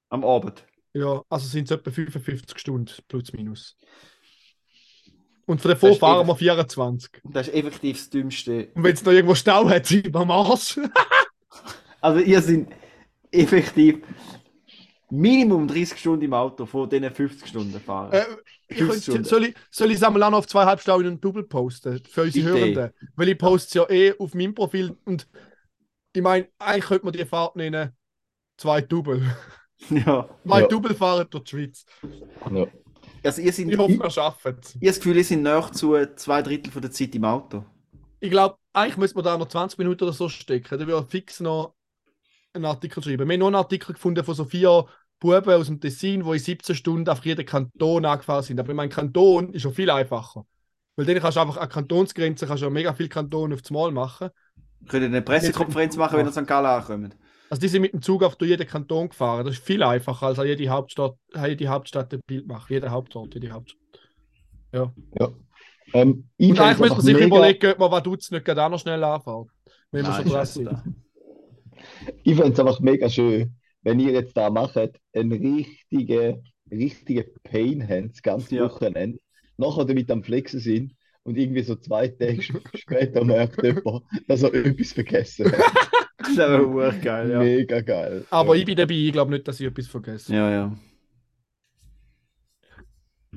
Am 0.09 0.23
Abend. 0.25 0.65
Ja, 0.93 1.23
also 1.29 1.47
sind 1.47 1.65
es 1.65 1.71
etwa 1.71 1.91
55 1.91 2.57
Stunden 2.59 2.91
plus 3.07 3.33
minus. 3.33 3.75
Und 5.45 5.63
davor 5.65 5.89
Das 5.89 5.95
ist 5.95 5.99
fahren 5.99 6.27
wir 6.27 6.35
24. 6.35 7.09
Das 7.23 7.47
ist 7.47 7.53
effektiv 7.53 7.97
das 7.97 8.09
Dümmste. 8.09 8.69
Und 8.75 8.83
wenn 8.83 8.93
es 8.93 9.03
noch 9.03 9.11
irgendwo 9.11 9.35
Stau 9.35 9.67
hat, 9.67 9.85
sind 9.85 10.13
wir 10.13 10.19
am 10.19 10.31
Arsch. 10.31 10.79
Also 12.01 12.19
ihr 12.19 12.41
sind 12.41 12.69
effektiv 13.31 14.01
Minimum 15.09 15.69
30 15.69 15.97
Stunden 15.97 16.25
im 16.25 16.33
Auto 16.33 16.65
von 16.65 16.89
diesen 16.89 17.09
50 17.13 17.47
Stunden 17.47 17.79
fahren. 17.79 18.11
Äh, 18.11 18.25
ich 18.67 19.03
Stunden. 19.03 19.23
soll 19.23 19.45
ich 19.45 19.55
soll 19.71 19.91
ich 19.91 19.97
es 19.97 20.03
einmal 20.03 20.23
auch 20.23 20.31
noch 20.31 20.39
auf 20.39 20.47
zweieinhalb 20.47 20.81
Stunden 20.81 21.01
in 21.01 21.07
einen 21.07 21.21
Double 21.21 21.43
posten 21.43 22.01
für 22.09 22.23
unsere 22.23 22.45
Bitte. 22.45 22.59
Hörenden? 22.59 22.89
Weil 23.15 23.29
ich 23.29 23.37
poste 23.37 23.67
es 23.67 23.73
ja 23.75 23.89
eh 23.89 24.17
auf 24.17 24.33
meinem 24.33 24.53
Profil 24.53 24.97
und 25.05 25.27
ich 26.11 26.21
meine, 26.21 26.49
eigentlich 26.59 26.85
könnte 26.85 27.05
man 27.05 27.13
die 27.13 27.25
Fahrt 27.25 27.55
nennen 27.55 27.91
zwei 28.57 28.81
Double. 28.81 29.21
ja. 30.05 30.29
Zwei 30.45 30.61
Ja. 30.61 30.67
Double 30.67 30.95
fahren 30.95 31.27
durch 31.29 31.43
die 31.45 31.49
Schweiz. 31.49 31.85
Ja. 32.51 32.67
Also 33.23 33.41
ihr 33.41 33.53
sind, 33.53 33.71
Ich 33.71 33.77
hoffe, 33.77 33.97
wir 33.99 34.09
schaffen 34.09 34.57
es. 34.61 34.69
ich 34.69 34.75
habe 34.75 34.85
das 34.87 34.97
Gefühl, 34.97 35.17
ihr 35.17 35.23
sind 35.23 35.43
näher 35.43 35.71
zu 35.71 35.95
zwei 36.15 36.41
Drittel 36.41 36.71
von 36.71 36.81
der 36.81 36.91
Zeit 36.91 37.15
im 37.15 37.23
Auto. 37.25 37.63
Ich 38.19 38.31
glaube, 38.31 38.57
eigentlich 38.73 38.97
müssen 38.97 39.17
wir 39.17 39.23
da 39.23 39.37
noch 39.37 39.47
20 39.47 39.77
Minuten 39.77 40.03
oder 40.03 40.13
so 40.13 40.29
stecken. 40.29 40.77
Dann 40.77 40.87
würde 40.87 41.03
ich 41.05 41.11
fix 41.11 41.39
noch 41.39 41.75
einen 42.53 42.65
Artikel 42.65 43.03
schreiben. 43.03 43.27
Wir 43.27 43.33
haben 43.33 43.39
noch 43.39 43.47
einen 43.47 43.55
Artikel 43.55 43.93
gefunden 43.93 44.23
von 44.23 44.35
so 44.35 44.45
vier 44.45 44.85
Buben 45.19 45.53
aus 45.53 45.67
dem 45.67 45.79
Tessin, 45.79 46.23
die 46.23 46.31
in 46.31 46.39
17 46.39 46.75
Stunden 46.75 47.09
auf 47.09 47.25
jeden 47.25 47.45
Kanton 47.45 48.05
angefahren 48.05 48.43
sind. 48.43 48.59
Aber 48.59 48.69
ich 48.69 48.75
meine, 48.75 48.89
Kanton 48.89 49.53
ist 49.53 49.61
schon 49.61 49.73
viel 49.73 49.89
einfacher. 49.89 50.45
Weil 50.95 51.05
dann 51.05 51.19
kannst 51.19 51.37
du 51.37 51.41
einfach 51.41 51.57
an 51.57 51.69
Kantonsgrenzen 51.69 52.47
kannst 52.47 52.61
du 52.61 52.67
ja 52.67 52.69
mega 52.69 52.93
viele 52.93 53.09
Kantone 53.09 53.55
auf 53.55 53.61
das 53.61 53.71
Mal 53.71 53.91
machen. 53.91 54.29
Könnt 54.87 55.03
ihr 55.03 55.07
eine 55.07 55.21
Pressekonferenz 55.21 55.95
machen, 55.97 56.17
wenn 56.17 56.25
ihr 56.25 56.35
in 56.35 56.43
St. 56.43 56.47
Gallen 56.47 56.65
ankommt? 56.65 57.15
Also 57.53 57.61
die 57.61 57.67
sind 57.67 57.83
mit 57.83 57.93
dem 57.93 58.01
Zug 58.01 58.23
auf 58.23 58.35
durch 58.35 58.49
jeden 58.49 58.65
Kanton 58.65 59.09
gefahren. 59.09 59.45
Das 59.45 59.53
ist 59.57 59.63
viel 59.63 59.83
einfacher, 59.83 60.25
als 60.25 60.39
an 60.39 60.47
jede 60.47 60.67
Hauptstadt, 60.69 61.15
jede 61.45 61.67
Hauptstadt 61.67 62.11
ein 62.11 62.19
Bild 62.25 62.47
machen. 62.47 62.73
Jeder 62.73 62.89
Hauptort, 62.89 63.35
jede 63.35 63.51
Hauptstadt. 63.51 63.79
Ähm, 65.93 66.27
ich 66.37 66.49
Und 66.49 66.55
fänd's 66.57 66.59
eigentlich 66.61 66.79
müsste 66.79 66.95
man 66.95 67.01
sich 67.05 67.13
mega- 67.13 67.25
überlegen, 67.27 67.71
ob 67.73 67.77
man 67.79 67.91
Vaduz 67.91 68.31
nicht 68.31 68.43
gerade 68.43 68.63
auch 68.63 68.69
noch 68.69 68.79
schnell 68.79 69.03
anfährt. 69.03 69.49
Wenn 69.91 70.01
Nein, 70.01 70.27
so 70.27 70.43
sind. 70.45 70.65
da. 70.65 70.83
Ich 72.23 72.35
fände 72.35 72.53
es 72.53 72.59
einfach 72.59 72.79
mega 72.79 73.07
schön, 73.07 73.55
wenn 73.83 73.99
ihr 73.99 74.13
jetzt 74.13 74.35
da 74.35 74.49
macht, 74.49 74.75
einen 74.75 75.31
richtigen, 75.31 76.43
richtigen 76.71 77.25
Pain 77.43 77.87
habt, 77.87 78.13
das 78.15 78.21
ganze 78.23 78.55
Ja. 78.55 78.63
Wochenende, 78.65 79.19
nachher 79.57 79.85
damit 79.85 80.09
am 80.09 80.23
Flexen 80.23 80.59
sind 80.59 80.95
und 81.21 81.37
irgendwie 81.37 81.61
so 81.61 81.75
zwei 81.75 82.07
Tage 82.07 82.41
später 82.73 83.23
merkt 83.23 83.61
jemand, 83.61 84.05
dass 84.27 84.41
er 84.41 84.55
etwas 84.55 84.93
vergessen 84.93 85.51
hat. 85.51 85.82
Das 86.35 86.49
wäre 86.49 86.73
wirklich 86.73 87.03
geil, 87.03 87.29
ja. 87.31 87.39
Mega 87.39 87.81
geil. 87.81 88.25
Aber 88.29 88.55
ja. 88.55 88.59
ich 88.61 88.65
bin 88.65 88.75
dabei, 88.75 88.93
ich 88.93 89.11
glaube 89.11 89.31
nicht, 89.31 89.47
dass 89.47 89.59
ich 89.59 89.67
etwas 89.67 89.87
vergesse. 89.87 90.33
Ja, 90.35 90.49
ja. 90.49 90.77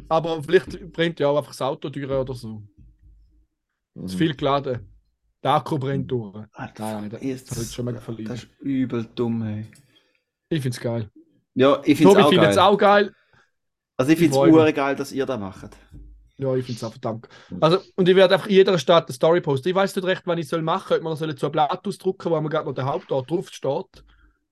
Aber 0.09 0.42
vielleicht 0.42 0.92
brennt 0.92 1.18
ja 1.20 1.28
auch 1.28 1.38
einfach 1.38 1.53
das 1.53 1.62
Auto 1.62 1.88
durch 1.88 2.07
oder 2.09 2.34
so. 2.34 2.62
Mhm. 3.94 4.07
Zu 4.07 4.18
viel 4.18 4.34
geladen. 4.34 4.88
Der 5.42 5.53
Akku 5.53 5.78
brennt 5.78 6.11
durch. 6.11 6.44
Alter, 6.53 7.01
Nein, 7.01 7.11
das- 7.11 7.44
das 7.44 7.59
ist 7.59 7.74
schon 7.74 7.84
mega 7.86 8.01
verlieren. 8.01 8.30
Das 8.32 8.44
ist 8.44 8.61
übel 8.61 9.07
dumm, 9.14 9.42
hey. 9.42 9.66
Ich 10.49 10.62
finde 10.62 10.76
es 10.76 10.80
geil. 10.80 11.11
Ja, 11.55 11.80
ich 11.84 11.97
finde 11.97 12.12
Tobi 12.14 12.20
es 12.20 12.26
auch 12.26 12.30
findet 12.30 12.51
es 12.51 12.57
geil. 12.57 12.64
auch 12.64 12.78
geil. 12.78 13.12
Also 13.97 14.12
ich 14.12 14.20
mich. 14.20 14.30
es 14.30 14.74
geil, 14.74 14.97
dass 14.97 15.12
ihr 15.12 15.24
das 15.26 15.40
macht. 15.40 15.76
Ja, 16.39 16.55
ich 16.55 16.66
finde 16.66 16.76
es 16.76 16.84
auch 16.84 16.93
verdammt. 16.93 17.28
Also, 17.61 17.78
und 17.97 18.09
ich 18.09 18.14
werde 18.14 18.34
einfach 18.34 18.49
in 18.49 18.57
jeder 18.57 18.78
Stadt 18.78 19.09
eine 19.09 19.14
Story 19.14 19.41
posten. 19.41 19.68
Ich 19.68 19.74
weiß 19.74 19.97
nicht 19.97 20.05
recht, 20.05 20.26
was 20.26 20.39
ich 20.39 20.49
soll 20.49 20.62
machen 20.62 20.89
soll. 20.89 20.99
Ob 20.99 21.05
man 21.05 21.16
soll 21.16 21.39
so 21.39 21.47
ein 21.47 21.53
Blatt 21.53 21.87
ausdrucken, 21.87 22.30
wo 22.30 22.41
man 22.41 22.51
gerade 22.51 22.66
noch 22.66 22.74
der 22.74 22.84
Hauptort 22.84 23.30
drauf 23.30 23.49
steht. 23.51 24.05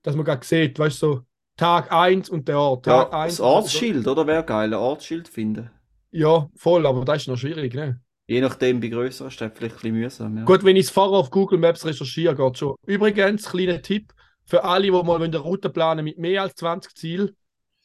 Dass 0.03 0.17
man 0.17 0.25
gerade 0.25 0.45
sieht, 0.45 0.79
weißt 0.79 1.03
du, 1.03 1.07
so 1.07 1.21
Tag 1.57 1.93
1 1.93 2.31
und 2.31 2.49
der 2.49 2.59
Ort. 2.59 2.87
Ja, 2.87 3.05
Tag 3.05 3.15
1 3.15 3.33
das 3.35 3.41
Ortsschild, 3.41 4.07
oder? 4.07 4.27
Wäre 4.27 4.45
geil, 4.45 4.73
ein 4.73 4.79
Ortsschild 4.79 5.29
finden. 5.29 5.71
Ja, 6.11 6.49
voll, 6.57 6.87
aber 6.87 7.05
das 7.05 7.23
ist 7.23 7.29
noch 7.29 7.37
schwierig, 7.37 7.75
ne? 7.75 8.01
Je 8.27 8.41
nachdem, 8.41 8.81
bei 8.81 8.89
grösseren 8.89 9.31
Städten 9.31 9.57
vielleicht 9.57 9.75
ein 9.77 9.81
bisschen 9.81 9.97
mühsam. 9.97 10.39
Ja. 10.39 10.45
Gut, 10.45 10.65
wenn 10.65 10.77
ich 10.77 10.87
es 10.87 10.91
vorher 10.91 11.19
auf 11.19 11.31
Google 11.31 11.59
Maps 11.59 11.85
recherchiere, 11.85 12.35
geht 12.35 12.59
schon. 12.59 12.77
Übrigens, 12.87 13.51
kleiner 13.51 13.83
Tipp 13.83 14.13
für 14.47 14.65
alle, 14.65 14.85
die 14.85 14.91
mal 14.91 15.23
eine 15.23 15.37
Route 15.37 15.69
planen 15.69 16.05
mit 16.05 16.19
mehr 16.19 16.43
als 16.43 16.55
20 16.55 16.95
Zielen. 16.95 17.37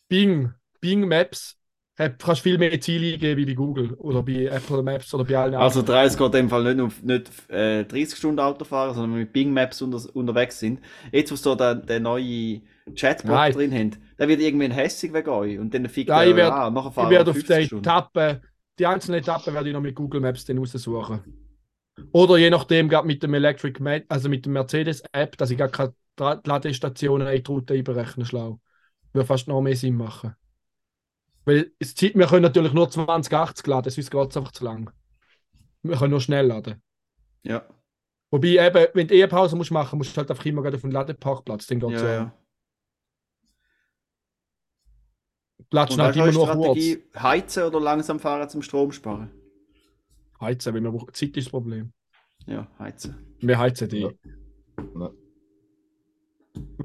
Bing, 0.08 0.54
Bing 0.80 1.08
Maps 1.08 1.59
kannst 2.18 2.41
viel 2.41 2.58
mehr 2.58 2.80
Ziele 2.82 3.14
eingeben 3.14 3.38
wie 3.38 3.45
bei 3.45 3.54
Google 3.54 3.93
oder 3.95 4.24
bei 4.24 4.45
Apple 4.45 4.82
Maps 4.84 5.14
oder 5.14 5.26
bei 5.26 5.38
allen 5.38 5.56
Also 5.56 5.82
anderen. 5.82 5.84
30 5.84 6.18
geht 6.18 6.28
in 6.28 6.32
dem 6.34 6.50
Fall 6.50 6.64
nicht, 6.74 6.80
auf, 6.82 7.04
nicht 7.04 7.50
äh, 7.50 7.84
30 7.84 8.18
Stunden 8.18 8.39
Auto 8.39 8.64
fahren, 8.64 8.95
sondern 8.95 9.20
mit 9.20 9.34
Bing 9.34 9.52
Maps 9.54 9.82
unter, 9.82 10.00
unterwegs 10.16 10.60
sind. 10.60 10.80
Jetzt, 11.12 11.32
wo 11.32 11.36
sie 11.36 11.56
da 11.58 11.74
den, 11.76 11.86
den 11.86 12.04
neuen 12.04 12.62
Chatbot 12.95 13.54
Nein. 13.54 13.54
drin 13.54 13.74
haben, 13.74 13.91
der 14.18 14.28
wird 14.30 14.39
irgendwann 14.41 14.72
hässig 14.72 15.14
wegen 15.14 15.30
euch 15.30 15.60
und 15.60 15.74
dann 15.74 15.88
fickt 15.89 16.16
Ja, 16.16 16.24
er 16.24 16.54
an. 16.54 16.74
Nachher 16.74 16.91
Ich 16.97 17.10
werde 17.10 17.32
auf 17.32 17.43
50 17.43 17.62
die 17.62 17.66
Stunden. 17.66 17.93
Etappen, 17.93 18.41
die 18.80 18.86
einzelnen 18.86 19.20
Etappen 19.22 19.54
werde 19.54 19.70
ich 19.70 19.74
noch 19.74 19.82
mit 19.82 19.95
Google 19.95 20.22
Maps 20.22 20.45
dann 20.45 20.58
raussuchen. 20.58 21.24
Oder 22.12 22.38
je 22.38 22.50
nachdem, 22.50 22.89
gerade 22.89 23.08
mit 23.08 23.24
dem 23.24 23.34
Electric, 23.36 23.82
Ma- 23.84 24.02
also 24.10 24.30
mit 24.30 24.45
dem 24.45 24.54
Mercedes-App, 24.54 25.38
dass 25.38 25.52
ich 25.52 25.58
gar 25.58 25.70
keine 25.70 25.93
Ladestationen 26.18 27.28
in 27.28 27.43
die 27.43 27.52
Route 27.52 27.74
einberechnen 27.76 28.26
schlau. 28.26 28.62
Würde 29.14 29.28
fast 29.28 29.47
noch 29.47 29.62
mehr 29.62 29.76
Sinn 29.76 29.95
machen. 29.97 30.36
Weil 31.50 31.72
es 31.80 31.95
Zeit, 31.95 32.16
wir 32.16 32.28
können 32.28 32.43
natürlich 32.43 32.74
nur 32.74 32.89
2080 32.89 33.66
laden, 33.66 33.89
sonst 33.89 34.12
geht 34.12 34.30
es 34.30 34.38
einfach 34.38 34.52
zu 34.52 34.64
lang. 34.64 34.91
Wir 35.82 35.97
können 35.97 36.12
nur 36.12 36.22
schnell 36.22 36.45
laden. 36.45 36.82
Ja, 37.43 37.66
Wobei 38.32 38.64
eben, 38.64 38.88
wenn 38.93 39.08
du 39.08 39.16
eh 39.16 39.24
eine 39.24 39.28
Pause 39.28 39.56
musst 39.56 39.72
machen 39.72 39.97
musst, 39.97 40.10
musst 40.10 40.18
du 40.18 40.20
halt 40.20 40.30
einfach 40.30 40.45
immer 40.45 40.62
gerade 40.62 40.76
auf 40.76 40.82
den 40.82 40.91
Ladeparkplatz. 40.91 41.66
Dann 41.68 41.80
geht's 41.80 42.02
ja, 42.02 42.08
ja. 42.08 42.14
ja. 42.14 42.34
Platz 45.70 45.97
halt 45.97 46.16
immer 46.16 46.32
nur 46.32 46.47
kurz. 46.47 46.78
Strategie? 46.80 47.04
Heizen 47.18 47.64
oder 47.64 47.80
langsam 47.80 48.20
fahren 48.20 48.50
zum 48.50 48.62
Strom 48.62 48.91
sparen? 48.91 49.32
Heizen, 50.39 50.74
wenn 50.74 50.84
wir 50.84 50.91
brauchen. 50.91 51.14
Zeit 51.14 51.36
ist 51.38 51.47
das 51.47 51.50
Problem. 51.50 51.91
Ja, 52.45 52.68
heizen. 52.78 53.36
Wir 53.39 53.58
heizen 53.58 53.89
die. 53.89 54.02
Ja. 54.02 54.12
Ja. 54.95 55.12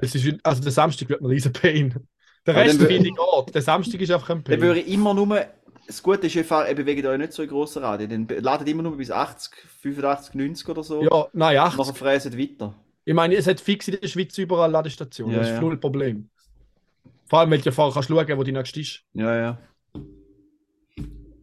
Es 0.01 0.15
ist, 0.15 0.39
also 0.43 0.61
der 0.61 0.71
Samstag 0.71 1.09
wird 1.09 1.21
ein 1.21 1.25
riesen 1.25 1.53
Pain. 1.53 2.07
Der 2.45 2.55
Rest 2.55 2.79
dann 2.79 2.85
wür- 2.85 2.91
finde 2.91 3.09
ich 3.09 3.15
geht. 3.15 3.55
Der 3.55 3.61
Samstag 3.61 4.01
ist 4.01 4.11
einfach 4.11 4.29
ein 4.29 4.43
Dann 4.43 4.43
Pain. 4.43 4.61
würde 4.61 4.79
ich 4.81 4.87
immer 4.93 5.13
nur. 5.13 5.45
Das 5.87 6.01
Gute 6.01 6.25
ist, 6.27 6.35
ihr 6.35 6.45
wegen 6.85 7.05
euch 7.05 7.17
nicht 7.17 7.33
so 7.33 7.43
ein 7.43 7.47
grosser 7.47 7.83
Radio. 7.83 8.07
Dann 8.07 8.27
ladet 8.27 8.67
immer 8.67 8.81
nur 8.83 8.97
bis 8.97 9.11
80, 9.11 9.51
85, 9.81 10.33
90 10.35 10.69
oder 10.69 10.83
so. 10.83 11.03
Ja, 11.03 11.27
nein, 11.33 11.55
Nachher 11.55 11.79
80. 11.81 11.95
fräset 11.97 12.37
weiter. 12.37 12.73
Ich 13.03 13.13
meine, 13.13 13.35
es 13.35 13.45
hat 13.45 13.59
fix 13.59 13.87
in 13.87 13.99
der 14.01 14.07
Schweiz 14.07 14.35
überall 14.37 14.71
Ladestationen. 14.71 15.33
Ja, 15.35 15.39
das 15.41 15.49
ist 15.49 15.55
ja. 15.55 15.61
null 15.61 15.77
Problem. 15.77 16.29
Vor 17.27 17.39
allem, 17.39 17.51
weil 17.51 17.59
du 17.61 17.71
vorher 17.71 17.93
kannst 17.93 18.09
schauen, 18.09 18.37
wo 18.37 18.43
die 18.43 18.51
nächste 18.51 18.79
ist. 18.79 19.01
Ja, 19.13 19.35
ja. 19.35 19.57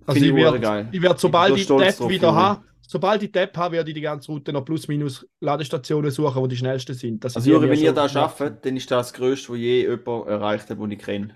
Also 0.05 0.20
Finde 0.20 0.40
ich 0.40 0.44
ich 0.46 0.61
werde, 0.62 0.88
ich 0.90 1.03
werde, 1.03 1.20
sobald 1.20 1.57
ich 1.57 1.66
so 1.66 1.78
die 1.78 1.84
App 1.84 2.09
wieder 2.09 2.34
habe, 2.34 2.64
sobald 2.93 3.22
ich 3.22 3.32
die 3.32 3.38
App 3.38 3.57
habe, 3.57 3.76
werde 3.76 3.90
ich 3.90 3.95
die 3.95 4.03
ganze 4.03 4.30
Route 4.30 4.53
noch 4.53 4.64
plus 4.64 4.86
minus 4.86 5.26
Ladestationen 5.40 6.11
suchen, 6.11 6.36
wo 6.43 6.47
die 6.47 6.57
schnellsten 6.57 6.95
sind. 6.95 7.24
Das 7.24 7.34
Also, 7.36 7.51
Juri, 7.51 7.68
wenn 7.70 7.80
ihr 7.80 7.93
das 7.93 8.12
schafft, 8.12 8.40
dann 8.40 8.76
ist 8.76 8.90
das 8.90 9.09
das 9.09 9.14
Größte, 9.14 9.53
was 9.53 9.59
je 9.59 9.80
jemand 9.88 10.28
erreicht 10.28 10.68
hat, 10.70 10.78
den 10.78 10.90
ich 10.90 10.99
kenne. 10.99 11.34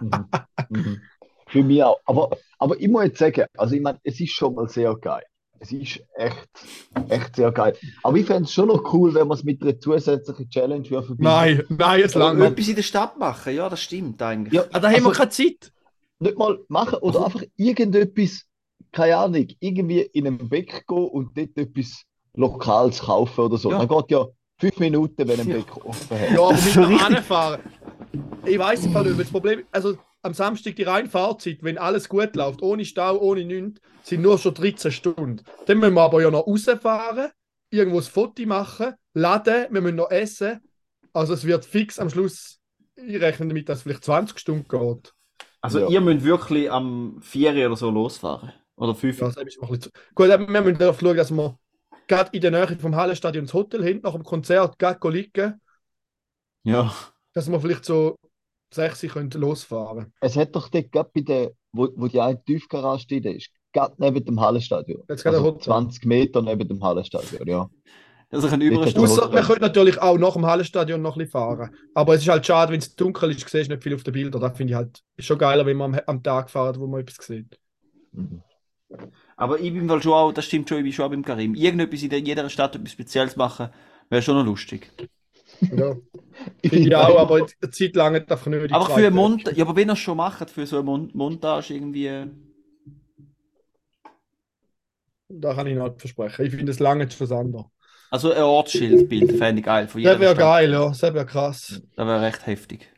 Mhm. 0.00 0.24
Mhm. 0.70 1.00
Für 1.48 1.62
mich 1.64 1.82
auch. 1.82 1.98
Aber, 2.06 2.30
aber 2.58 2.78
ich 2.80 2.88
muss 2.88 3.04
jetzt 3.04 3.18
sagen, 3.18 3.46
also 3.56 3.74
ich 3.74 3.82
meine, 3.82 3.98
es 4.04 4.20
ist 4.20 4.30
schon 4.32 4.54
mal 4.54 4.68
sehr 4.68 4.94
geil. 4.96 5.24
Es 5.60 5.72
ist 5.72 6.00
echt, 6.14 6.48
echt 7.08 7.34
sehr 7.34 7.50
geil. 7.50 7.74
Aber 8.04 8.16
ich 8.16 8.26
fände 8.26 8.44
es 8.44 8.52
schon 8.52 8.68
noch 8.68 8.92
cool, 8.92 9.12
wenn 9.14 9.26
man 9.26 9.36
es 9.36 9.42
mit 9.42 9.60
einer 9.60 9.78
zusätzlichen 9.80 10.48
Challenge 10.48 10.84
verbinden. 10.84 11.24
Nein, 11.24 11.64
nein, 11.68 12.02
es 12.04 12.14
Aber 12.14 12.32
lang. 12.32 12.52
etwas 12.52 12.68
in 12.68 12.76
der 12.76 12.82
Stadt 12.84 13.18
machen, 13.18 13.56
ja, 13.56 13.68
das 13.68 13.82
stimmt 13.82 14.22
eigentlich. 14.22 14.52
Ja, 14.52 14.62
Ah, 14.70 14.78
da 14.78 14.88
haben 14.88 15.02
wir 15.02 15.08
also 15.08 15.18
keine 15.18 15.30
Zeit. 15.30 15.72
nicht 16.20 16.38
mal 16.38 16.60
machen 16.68 16.98
oder 17.00 17.24
einfach 17.24 17.42
irgendetwas, 17.56 18.44
keine 18.92 19.16
Ahnung, 19.16 19.46
irgendwie 19.60 20.00
in 20.00 20.26
einen 20.26 20.48
Bäck 20.48 20.86
gehen 20.86 21.08
und 21.08 21.36
dort 21.36 21.56
etwas 21.56 22.02
Lokales 22.34 23.00
kaufen 23.00 23.40
oder 23.40 23.56
so. 23.56 23.70
Ja. 23.70 23.78
Dann 23.84 23.88
geht 23.88 24.10
ja 24.10 24.26
fünf 24.58 24.78
Minuten, 24.78 25.26
wenn 25.28 25.40
ein 25.40 25.48
Ja. 25.48 25.56
Bäcker 25.56 25.86
offen 25.86 26.18
hat. 26.18 26.30
Ja, 26.30 26.40
aber 26.40 26.52
mit 26.52 26.76
richtig. 26.76 27.02
Anfahren. 27.16 27.60
Ich 28.46 28.58
weiß 28.58 28.82
nicht, 28.82 28.94
weil 28.94 29.14
das 29.14 29.30
Problem 29.30 29.62
also 29.72 29.96
am 30.22 30.34
Samstag 30.34 30.76
die 30.76 30.82
reine 30.82 31.08
Fahrzeit, 31.08 31.58
wenn 31.62 31.78
alles 31.78 32.08
gut 32.08 32.34
läuft, 32.34 32.62
ohne 32.62 32.84
Stau, 32.84 33.18
ohne 33.18 33.44
nichts, 33.44 33.80
sind 34.02 34.22
nur 34.22 34.38
schon 34.38 34.54
13 34.54 34.90
Stunden. 34.90 35.42
Dann 35.66 35.78
müssen 35.78 35.94
wir 35.94 36.02
aber 36.02 36.22
ja 36.22 36.30
noch 36.30 36.46
rausfahren, 36.46 37.30
irgendwo 37.70 37.98
ein 37.98 38.02
Foto 38.04 38.44
machen, 38.46 38.94
laden, 39.14 39.66
wir 39.70 39.80
müssen 39.80 39.96
noch 39.96 40.10
essen. 40.10 40.60
Also 41.12 41.34
es 41.34 41.44
wird 41.44 41.64
fix 41.64 41.98
am 41.98 42.10
Schluss, 42.10 42.58
ich 42.96 43.20
rechne 43.20 43.46
damit, 43.48 43.68
dass 43.68 43.78
es 43.78 43.82
vielleicht 43.84 44.04
20 44.04 44.38
Stunden 44.38 44.66
geht. 44.68 45.12
Also, 45.60 45.80
Ja. 45.80 45.88
ihr 45.88 46.00
müsst 46.00 46.24
wirklich 46.24 46.70
am 46.70 47.18
4 47.22 47.50
oder 47.66 47.76
so 47.76 47.90
losfahren. 47.90 48.52
Oder 48.78 48.94
5. 48.94 49.20
Ja, 49.20 49.26
das 49.26 49.36
ist 49.36 49.38
ein 49.38 49.44
bisschen 49.68 49.80
zu... 49.80 49.90
Gut, 50.14 50.28
wir 50.28 50.38
müssen 50.38 50.78
darauf 50.78 51.00
schauen, 51.00 51.16
dass 51.16 51.30
wir 51.30 51.58
gerade 52.06 52.30
in 52.32 52.40
der 52.40 52.50
Nähe 52.50 52.78
vom 52.78 52.96
Hallenstadion 52.96 53.44
das 53.44 53.54
Hotel 53.54 53.82
hinten 53.84 54.02
nach 54.06 54.14
dem 54.14 54.24
Konzert 54.24 54.78
gerade 54.78 55.08
liegen, 55.10 55.60
Ja. 56.64 56.92
dass 57.34 57.50
wir 57.50 57.60
vielleicht 57.60 57.84
so 57.84 58.16
6 58.72 59.04
Uhr 59.04 59.10
können 59.10 59.30
losfahren 59.30 60.12
Es 60.20 60.36
hat 60.36 60.54
doch 60.54 60.68
dort 60.68 60.92
gerade 60.92 61.10
bei 61.14 61.20
der, 61.22 61.50
wo, 61.72 61.88
wo 61.96 62.06
die 62.08 62.20
eine 62.20 62.42
Tiefgarage 62.42 63.02
steht, 63.02 63.26
ist, 63.26 63.50
gerade 63.72 63.94
neben 63.98 64.24
dem 64.24 64.40
Hallenstadion. 64.40 65.02
Jetzt 65.08 65.22
gerade 65.22 65.36
ein 65.38 65.42
Also 65.42 65.54
Hotel. 65.54 65.64
20 65.64 66.04
Meter 66.04 66.42
neben 66.42 66.68
dem 66.68 66.82
Hallenstadion, 66.82 67.46
ja. 67.46 67.68
Also, 68.30 68.46
ich 68.46 68.50
kann 68.50 68.58
Nicht 68.58 68.72
überall 68.72 68.92
das 68.92 69.02
Ausser, 69.02 69.32
wir 69.32 69.40
können 69.40 69.62
natürlich 69.62 69.98
auch 70.02 70.18
nach 70.18 70.34
dem 70.34 70.44
Hallenstadion 70.44 71.00
noch 71.00 71.16
ein 71.16 71.20
bisschen 71.20 71.32
fahren. 71.32 71.74
Aber 71.94 72.14
es 72.14 72.20
ist 72.20 72.28
halt 72.28 72.44
schade, 72.44 72.72
wenn 72.72 72.78
es 72.78 72.94
dunkel 72.94 73.30
ist, 73.30 73.48
siehst 73.48 73.70
du 73.70 73.74
nicht 73.74 73.82
viel 73.82 73.94
auf 73.94 74.02
den 74.02 74.12
Bildern. 74.12 74.42
Das 74.42 74.54
finde 74.54 74.72
ich 74.72 74.76
halt 74.76 75.02
ist 75.16 75.24
schon 75.24 75.38
geiler, 75.38 75.64
wenn 75.64 75.78
man 75.78 75.94
am, 75.94 76.00
am 76.06 76.22
Tag 76.22 76.50
fährt, 76.50 76.78
wo 76.78 76.86
man 76.86 77.00
etwas 77.00 77.26
sieht. 77.26 77.58
Mhm. 78.12 78.42
Aber 79.36 79.60
ich 79.60 79.72
bin 79.72 79.88
Fall 79.88 80.02
schon 80.02 80.12
auch, 80.12 80.32
das 80.32 80.44
stimmt 80.46 80.68
schon, 80.68 80.78
ich 80.78 80.84
bin 80.84 80.92
schon 80.92 81.04
auch 81.06 81.10
beim 81.10 81.24
Karim. 81.24 81.54
Irgendetwas 81.54 82.02
in 82.02 82.10
der- 82.10 82.20
jeder 82.20 82.48
Stadt 82.50 82.74
etwas 82.74 82.92
Spezielles 82.92 83.36
machen, 83.36 83.68
wäre 84.10 84.22
schon 84.22 84.36
noch 84.36 84.44
lustig. 84.44 84.90
Ja, 85.72 85.96
Ich 86.62 86.64
ich 86.64 86.70
finde 86.70 86.98
auch, 86.98 87.18
aber 87.18 87.36
eine 87.36 87.70
Zeit 87.70 87.96
lang 87.96 88.12
nicht 88.12 88.30
einfach 88.30 88.46
nicht. 88.46 88.72
Aber 88.72 88.86
für 88.86 88.94
eine 88.94 89.10
Montage, 89.10 89.56
ja, 89.56 89.64
aber 89.64 89.76
wenn 89.76 89.88
ihr 89.88 89.92
es 89.94 89.98
schon 89.98 90.16
macht, 90.16 90.50
für 90.50 90.66
so 90.66 90.76
eine 90.76 90.84
Mon 90.84 91.10
Montage 91.14 91.74
irgendwie. 91.74 92.26
Da 95.28 95.54
kann 95.54 95.66
ich 95.66 95.76
nicht 95.76 96.00
versprechen. 96.00 96.46
Ich 96.46 96.54
finde 96.54 96.72
es 96.72 96.78
lange 96.78 97.04
nicht 97.04 97.14
fürs 97.14 97.32
andere. 97.32 97.66
Also 98.10 98.32
ein 98.32 98.42
Ortsschildbild 98.42 99.32
fände 99.32 99.60
ich 99.60 99.66
geil 99.66 99.86
von 99.88 100.00
jeder 100.00 100.12
Das 100.12 100.20
wäre 100.20 100.34
geil, 100.36 100.72
ja. 100.72 100.88
Das 100.88 101.02
wäre 101.02 101.26
krass. 101.26 101.82
Das 101.96 102.06
wäre 102.06 102.22
recht 102.22 102.46
heftig. 102.46 102.90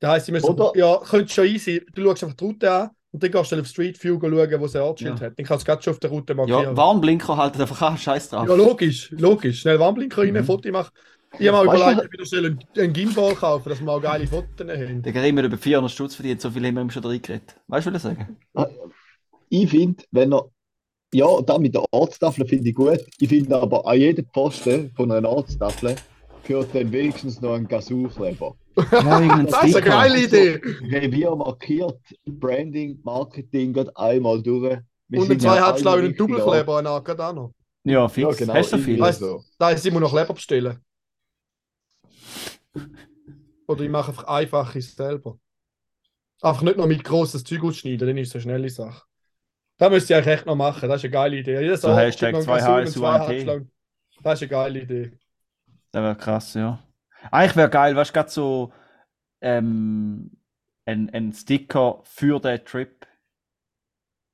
Das 0.00 0.10
heisst, 0.10 0.28
ich 0.28 0.32
müsste, 0.32 0.72
ja, 0.74 0.98
könnte 0.98 1.32
schon 1.32 1.46
easy. 1.46 1.84
Du 1.94 2.02
schaust 2.02 2.24
einfach 2.24 2.36
die 2.36 2.44
Route 2.44 2.70
an 2.72 2.90
und 3.16 3.22
dann 3.22 3.30
gehst 3.32 3.50
du 3.50 3.58
auf 3.58 3.66
Street 3.66 4.04
View 4.04 4.18
schauen, 4.20 4.60
wo 4.60 4.64
es 4.66 4.76
ein 4.76 4.82
Ortsschild 4.82 5.18
Ja. 5.20 5.26
hat. 5.26 5.38
Dann 5.38 5.46
kannst 5.46 5.66
du 5.66 5.70
gerade 5.70 5.82
schon 5.82 5.92
auf 5.94 6.00
der 6.00 6.10
Route 6.10 6.34
markieren. 6.34 6.62
Ja, 6.64 6.76
Warnblinker 6.76 7.34
halten 7.34 7.62
einfach 7.62 7.80
an, 7.80 7.96
scheiß 7.96 8.28
drauf. 8.28 8.46
Ja, 8.46 8.54
logisch, 8.54 9.10
logisch. 9.12 9.60
Schnell 9.60 9.80
Warnblinker 9.80 10.20
rein, 10.20 10.34
Mhm. 10.34 10.44
Foto 10.44 10.70
machen. 10.70 10.90
Ich 11.38 11.48
habe 11.48 11.66
mir 11.66 11.74
überlegt, 11.74 12.04
ich 12.04 12.12
wieder 12.12 12.26
schnell 12.26 12.58
einen, 12.76 12.92
Gimbal 12.92 13.34
kaufen, 13.34 13.68
dass 13.70 13.80
wir 13.80 13.90
auch 13.90 14.02
geile 14.02 14.26
Fotos 14.26 14.68
haben. 14.68 15.02
Der 15.02 15.12
Karim 15.14 15.38
hat 15.38 15.44
über 15.46 15.56
400 15.56 15.90
Stutz 15.90 16.14
verdient, 16.14 16.42
so 16.42 16.50
viel 16.50 16.64
haben 16.66 16.74
wir 16.74 16.82
ihm 16.82 16.90
schon 16.90 17.02
drin 17.02 17.22
geredet. 17.22 17.56
Weißt 17.68 17.86
du, 17.86 17.90
was 17.94 17.96
ich 17.96 18.02
sagen? 18.02 18.36
Ich 19.48 19.70
finde, 19.70 20.04
wenn 20.10 20.32
er. 20.34 20.44
Ja, 21.14 21.40
da 21.40 21.56
mit 21.56 21.74
der 21.74 21.84
Ortstafel 21.92 22.46
finde 22.46 22.68
ich 22.68 22.74
gut. 22.74 22.98
Ich 23.18 23.28
finde 23.28 23.56
aber 23.56 23.86
an 23.86 23.98
jedem 23.98 24.26
Posten 24.26 24.90
von 24.94 25.10
einer 25.10 25.28
Ortstafel 25.30 25.94
gehört 26.46 26.74
dann 26.74 26.92
wenigstens 26.92 27.40
noch 27.40 27.54
ein 27.54 27.66
Gasukleber. 27.66 28.54
Ja, 28.76 29.42
Das 29.44 29.64
ist 29.64 29.76
eine 29.76 29.86
geile 29.86 30.24
Idee. 30.24 30.60
Revier 30.82 31.34
markiert, 31.34 31.98
Branding, 32.26 33.00
Marketing, 33.02 33.72
geht 33.72 33.96
einmal 33.96 34.42
durch. 34.42 34.78
Wir 35.08 35.20
Und 35.20 35.40
zwei 35.40 35.56
ja 35.56 35.66
Halbschlau 35.66 35.92
alle 35.92 36.00
und 36.00 36.04
einen 36.04 36.14
richtig 36.18 36.36
Doppelkleber 36.36 36.78
an 36.78 37.04
gerade 37.04 37.26
auch 37.26 37.32
noch. 37.32 37.52
Ja, 37.84 37.92
Ja, 37.92 38.08
fix. 38.08 38.36
genau. 38.36 38.54
Hast 38.54 38.72
du 38.72 38.78
viel? 38.78 39.00
Weißt- 39.00 39.12
so. 39.20 39.42
Da 39.58 39.70
ist 39.70 39.86
immer 39.86 40.00
noch 40.00 40.10
Kleber 40.12 40.34
bestellen. 40.34 40.78
Oder 43.68 43.82
ich 43.82 43.90
mache 43.90 44.10
einfach 44.10 44.24
einfaches 44.24 44.94
selber. 44.94 45.38
Einfach 46.42 46.62
nicht 46.62 46.76
noch 46.76 46.86
mit 46.86 47.02
grosses 47.02 47.42
Zeug 47.44 47.62
ausschneiden, 47.64 48.06
dann 48.06 48.18
ist 48.18 48.28
es 48.28 48.34
eine 48.34 48.42
schnelle 48.42 48.68
Sache. 48.68 49.02
Das 49.78 49.90
müsst 49.90 50.10
ihr 50.10 50.16
eigentlich 50.16 50.34
echt 50.34 50.46
noch 50.46 50.56
machen, 50.56 50.88
das 50.88 50.98
ist 51.00 51.04
eine 51.04 51.10
geile 51.12 51.36
Idee. 51.38 51.60
Jedes 51.60 51.80
So 51.80 51.96
Hashtag 51.96 52.34
gibt 52.34 52.46
noch 52.46 52.54
einen 52.54 52.62
2 52.62 52.66
Gasol 52.66 52.80
und 52.80 52.86
HSU 52.86 53.00
zwei 53.00 53.08
AT. 53.10 53.28
Halbschlag. 53.28 53.62
Das 54.22 54.34
ist 54.34 54.42
eine 54.42 54.48
geile 54.50 54.80
Idee. 54.82 55.12
Das 55.92 56.02
wäre 56.02 56.16
krass, 56.16 56.54
ja. 56.54 56.78
Eigentlich 57.30 57.56
wäre 57.56 57.70
geil, 57.70 57.96
weißt 57.96 58.10
du, 58.10 58.14
gerade 58.14 58.30
so 58.30 58.72
ähm, 59.40 60.30
ein, 60.84 61.10
ein 61.10 61.32
Sticker 61.32 62.00
für 62.04 62.40
den 62.40 62.64
Trip. 62.64 63.06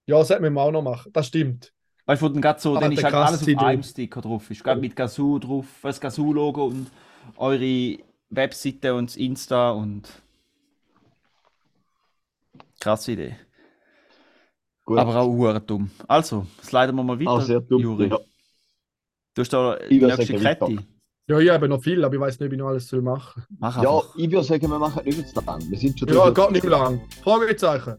Ja, 0.07 0.19
das 0.19 0.29
sollten 0.29 0.45
wir 0.45 0.51
mal 0.51 0.63
auch 0.63 0.73
noch 0.73 0.83
machen. 0.83 1.13
Das 1.13 1.29
stimmt. 1.29 1.73
Weißt 2.07 2.21
du, 2.21 2.27
wo 2.27 2.29
dann 2.31 2.43
gerade 2.43 2.61
so, 2.61 2.77
Ah, 2.77 2.81
dann 2.81 2.93
ist 2.93 3.05
halt 3.05 3.15
alles 3.15 3.43
auf 3.43 3.59
einem 3.59 3.83
Sticker 3.83 4.21
drauf. 4.21 4.51
Ist 4.51 4.65
gerade 4.65 4.81
mit 4.81 4.97
Gazoo 4.97 5.39
drauf, 5.39 5.67
das 5.83 6.01
Gazoo-Logo 6.01 6.67
und 6.67 6.91
eure 7.37 7.99
Webseite 8.31 8.95
und 8.95 9.11
das 9.11 9.17
Insta 9.17 9.71
und. 9.71 10.09
Krasse 12.81 13.13
Idee. 13.13 13.37
Gut. 14.85 14.99
Aber 14.99 15.15
auch 15.15 15.29
hure 15.29 15.61
dumm. 15.61 15.91
Also, 16.09 16.47
sliden 16.63 16.97
wir 16.97 17.05
mal 17.05 17.21
weiter. 17.21 17.31
Auch 17.31 17.41
sehr 17.41 17.61
dumm. 17.61 17.81
Juri. 17.81 18.09
Ja. 18.09 18.19
Du 19.35 19.43
hast 19.43 19.53
da 19.53 19.77
die 19.77 20.01
nächste. 20.01 20.35
Kette. 20.35 20.85
Ja, 21.33 21.39
ich 21.41 21.51
habe 21.51 21.69
noch 21.69 21.83
viel, 21.83 22.05
aber 22.05 22.15
ich 22.15 22.21
weiß 22.21 22.39
nicht, 22.41 22.51
wie 22.51 22.55
ich 22.55 22.61
noch 22.61 22.69
alles 22.69 22.89
soll 22.89 23.03
machen 23.03 23.43
Mach 23.59 23.83
ja, 23.83 23.89
einfach. 23.91 24.15
ich 24.17 24.31
würde 24.31 24.45
sagen, 24.45 24.69
wir 24.71 24.79
machen 24.79 25.05
nicht 25.05 25.19
mehr 25.19 25.27
zu 25.27 25.41
lang. 25.45 25.63
Wir 25.71 25.79
sind 25.79 25.99
schon 25.99 26.09
Ja, 26.09 26.31
geht 26.31 26.51
nicht 26.51 26.63
mehr 26.65 26.71
lang. 26.79 27.01
Fragezeichen. 27.23 27.97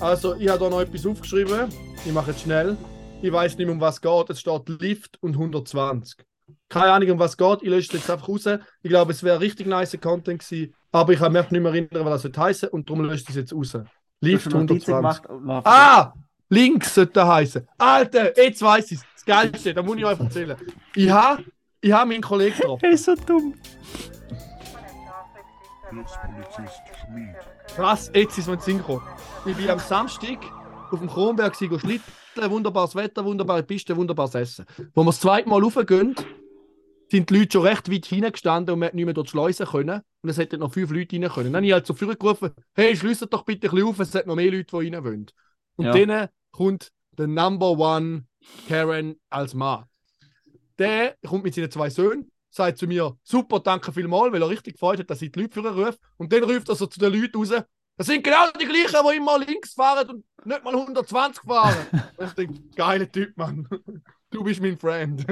Also, 0.00 0.34
ich 0.36 0.48
habe 0.48 0.58
da 0.58 0.70
noch 0.70 0.80
etwas 0.80 1.06
aufgeschrieben. 1.06 1.68
Ich 2.04 2.12
mache 2.12 2.30
es 2.32 2.40
schnell. 2.42 2.76
Ich 3.22 3.32
weiß 3.32 3.56
nicht 3.56 3.66
mehr, 3.66 3.74
um 3.74 3.80
was 3.80 3.96
es 3.96 4.00
geht. 4.00 4.30
Es 4.30 4.40
steht 4.40 4.68
Lift 4.80 5.22
und 5.22 5.34
120. 5.34 6.24
Keine 6.68 6.92
Ahnung, 6.92 7.10
um 7.12 7.18
was 7.18 7.32
es 7.32 7.36
geht. 7.36 7.62
Ich 7.62 7.68
lösche 7.68 7.88
es 7.88 8.00
jetzt 8.00 8.10
einfach 8.10 8.28
raus. 8.28 8.46
Ich 8.82 8.90
glaube, 8.90 9.12
es 9.12 9.22
wäre 9.22 9.40
richtig 9.40 9.66
nice 9.66 9.96
Content 10.00 10.40
gewesen. 10.44 10.74
Aber 10.92 11.12
ich 11.12 11.18
kann 11.18 11.32
mich 11.32 11.50
nicht 11.50 11.60
mehr 11.62 11.72
erinnern, 11.72 12.04
was 12.04 12.22
das 12.22 12.36
heißen 12.36 12.68
und 12.70 12.88
darum 12.88 13.04
lösche 13.04 13.22
ich 13.24 13.28
es 13.30 13.36
jetzt 13.36 13.52
raus. 13.54 13.76
Lift 14.20 14.50
schon 14.50 14.66
Notizen 14.66 14.92
120. 14.94 14.96
gemacht 14.96 15.26
und 15.28 15.46
noch- 15.46 15.64
Ah! 15.64 16.12
Links 16.50 16.94
sollte 16.94 17.26
heißen. 17.26 17.66
Alter, 17.78 18.36
jetzt 18.36 18.62
weiß 18.62 18.92
ich 18.92 18.98
es. 18.98 19.04
Das 19.14 19.24
Geilste, 19.24 19.72
da 19.74 19.82
muss 19.82 19.96
ich 19.96 20.04
euch 20.04 20.20
erzählen. 20.20 20.56
Ich 20.94 21.10
habe 21.10 21.42
ich 21.84 21.92
hab 21.92 22.08
meinen 22.08 22.22
Kollegen 22.22 22.56
getroffen. 22.56 22.84
Er 22.84 22.90
ist 22.92 23.04
so 23.04 23.14
dumm. 23.14 23.54
Krass, 27.76 28.10
jetzt 28.14 28.38
ist 28.38 28.48
mein 28.48 28.58
Sinn 28.60 28.78
gekommen. 28.78 29.02
Ich 29.44 29.54
bin 29.56 29.68
am 29.68 29.78
Samstag 29.78 30.38
auf 30.90 30.98
dem 30.98 31.08
Kronberg 31.08 31.54
schlitteln, 31.54 32.00
wunderbares 32.36 32.94
Wetter, 32.94 33.24
wunderbare 33.24 33.62
Piste, 33.62 33.96
wunderbares 33.96 34.34
Essen. 34.34 34.64
Wo 34.94 35.02
wir 35.02 35.06
das 35.06 35.20
zweite 35.20 35.48
Mal 35.48 35.62
raufgehen, 35.62 36.16
sind 37.10 37.28
die 37.28 37.38
Leute 37.38 37.52
schon 37.52 37.66
recht 37.66 37.92
weit 37.92 38.06
hineingestanden 38.06 38.72
und 38.72 38.78
man 38.80 38.86
hat 38.88 38.94
nicht 38.94 39.04
mehr 39.04 39.14
dort 39.14 39.28
schleusen 39.28 39.66
können. 39.66 40.00
Und 40.22 40.28
es 40.30 40.38
hätten 40.38 40.60
noch 40.60 40.72
fünf 40.72 40.90
Leute 40.90 41.16
rein 41.20 41.28
können. 41.28 41.52
Dann 41.52 41.56
habe 41.56 41.66
ich 41.66 41.72
halt 41.74 41.86
zu 41.86 41.92
Führer 41.92 42.16
gerufen, 42.16 42.50
hey, 42.74 42.96
schließt 42.96 43.26
doch 43.30 43.44
bitte 43.44 43.68
ein 43.68 43.70
bisschen 43.74 43.88
auf, 43.88 43.98
es 44.00 44.14
hat 44.14 44.26
noch 44.26 44.36
mehr 44.36 44.50
Leute, 44.50 44.64
die 44.80 44.88
rein 44.94 45.04
wollen. 45.04 45.26
Und 45.76 45.84
Ja. 45.84 45.92
dann 46.06 46.28
kommt 46.50 46.90
der 47.18 47.26
Number 47.26 47.72
One 47.72 48.24
Karen 48.68 49.16
als 49.28 49.52
Mann. 49.52 49.84
Der 50.78 51.16
kommt 51.26 51.44
mit 51.44 51.54
seinen 51.54 51.70
zwei 51.70 51.88
Söhnen, 51.90 52.30
sagt 52.50 52.78
zu 52.78 52.86
mir, 52.86 53.16
super, 53.22 53.60
danke 53.60 53.92
vielmals, 53.92 54.32
weil 54.32 54.42
er 54.42 54.48
richtig 54.48 54.74
gefreut 54.74 54.98
hat, 54.98 55.10
dass 55.10 55.22
ich 55.22 55.30
die 55.32 55.40
Leute 55.42 55.54
für 55.54 55.60
ihn 55.68 55.74
rufe. 55.74 55.98
Und 56.16 56.32
dann 56.32 56.44
ruft 56.44 56.68
er 56.68 56.74
so 56.74 56.86
zu 56.86 56.98
den 56.98 57.12
Leuten 57.12 57.36
raus, 57.36 57.50
das 57.96 58.06
sind 58.08 58.24
genau 58.24 58.50
die 58.60 58.64
gleichen, 58.66 59.06
die 59.08 59.16
immer 59.16 59.38
links 59.38 59.74
fahren 59.74 60.08
und 60.10 60.24
nicht 60.46 60.64
mal 60.64 60.74
120 60.74 61.44
fahren. 61.44 61.76
Und 62.16 62.26
ich 62.26 62.32
denke, 62.32 62.60
geiler 62.74 63.10
Typ, 63.10 63.36
Mann. 63.36 63.68
Du 64.30 64.42
bist 64.42 64.60
mein 64.60 64.76
Friend. 64.76 65.24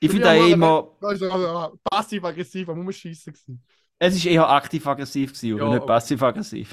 Ich 0.00 0.10
finde 0.10 0.30
aber- 0.30 0.48
immer, 0.48 0.88
war 1.00 1.72
passiv-aggressiv 1.84 2.68
am 2.70 2.80
Umschießen. 2.80 3.32
gewesen. 3.34 3.62
es 3.98 4.16
ist 4.16 4.24
eher 4.24 4.48
aktiv-aggressiv 4.48 5.32
gewesen, 5.34 5.58
Ja, 5.58 5.64
und 5.64 5.70
nicht 5.72 5.82
aber- 5.82 5.86
passiv-aggressiv. 5.86 6.72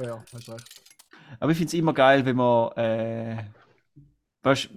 Ja, 0.00 0.24
hast 0.32 0.48
recht. 0.48 0.80
Aber 1.38 1.52
ich 1.52 1.58
finde 1.58 1.68
es 1.68 1.74
immer 1.74 1.94
geil, 1.94 2.24
wenn 2.24 2.36
man, 2.36 2.72
äh, 2.72 3.44
weißt, 4.42 4.70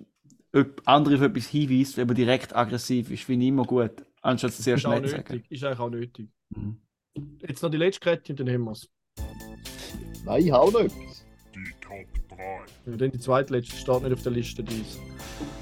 ob 0.56 0.82
andere 0.86 1.16
auf 1.16 1.22
etwas 1.22 1.48
hinweist, 1.48 1.98
wenn 1.98 2.08
man 2.08 2.16
direkt 2.16 2.56
aggressiv 2.56 3.12
ist, 3.12 3.24
finde 3.24 3.46
ich 3.46 3.50
immer 3.50 3.66
gut, 3.66 3.92
anstatt 4.22 4.52
es 4.52 4.58
sehr 4.60 4.78
schnell 4.78 5.04
zu 5.04 5.10
sagen. 5.10 5.44
Ist 5.50 5.64
eigentlich 5.64 5.80
auch 5.80 5.90
nötig. 5.90 6.30
Mhm. 6.50 6.78
Jetzt 7.48 7.62
noch 7.62 7.70
die 7.70 7.78
letzte 7.78 8.00
Kette 8.02 8.34
und 8.34 8.40
dann 8.40 8.50
haben 8.50 8.64
wir 8.64 8.72
es. 8.72 8.90
Nein, 10.26 10.42
ich 10.42 10.52
habe 10.52 10.72
noch 10.72 10.80
etwas. 10.80 11.26
Die 11.54 11.72
Top 11.82 12.38
3. 12.38 12.92
Ja, 12.92 12.98
dann 12.98 13.12
die 13.12 13.20
zweitletzte 13.20 13.76
steht 13.76 14.04
nicht 14.04 14.14
auf 14.14 14.24
der 14.24 14.32
Liste. 14.32 14.64
Dies. 14.64 15.00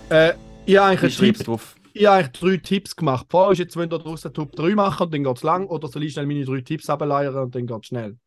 Äh, 0.10 0.34
ich 0.66 0.78
habe 0.78 0.88
eigentlich, 0.92 1.18
Tipp, 1.18 1.38
drauf. 1.40 1.76
ich 1.94 2.06
habe 2.06 2.18
eigentlich 2.18 2.40
drei 2.40 2.58
Tipps 2.58 2.96
gemacht. 2.96 3.28
Frage 3.30 3.54
ist 3.54 3.60
jetzt, 3.60 3.78
wenn 3.78 3.92
ihr 3.92 4.00
draußen 4.00 4.34
Top 4.34 4.56
3 4.56 4.76
machen 4.76 5.06
und 5.06 5.14
dann 5.14 5.24
geht 5.24 5.38
es 5.38 5.44
lang, 5.44 5.68
oder 5.68 5.88
soll 5.88 6.04
ich 6.04 6.14
schnell 6.14 6.26
meine 6.26 6.46
drei 6.46 6.62
Tipps 6.62 6.90
ableiern 6.90 7.36
und 7.36 7.56
dann 7.56 7.68
geht 7.68 7.82
es 7.82 7.88
schnell? 7.88 8.18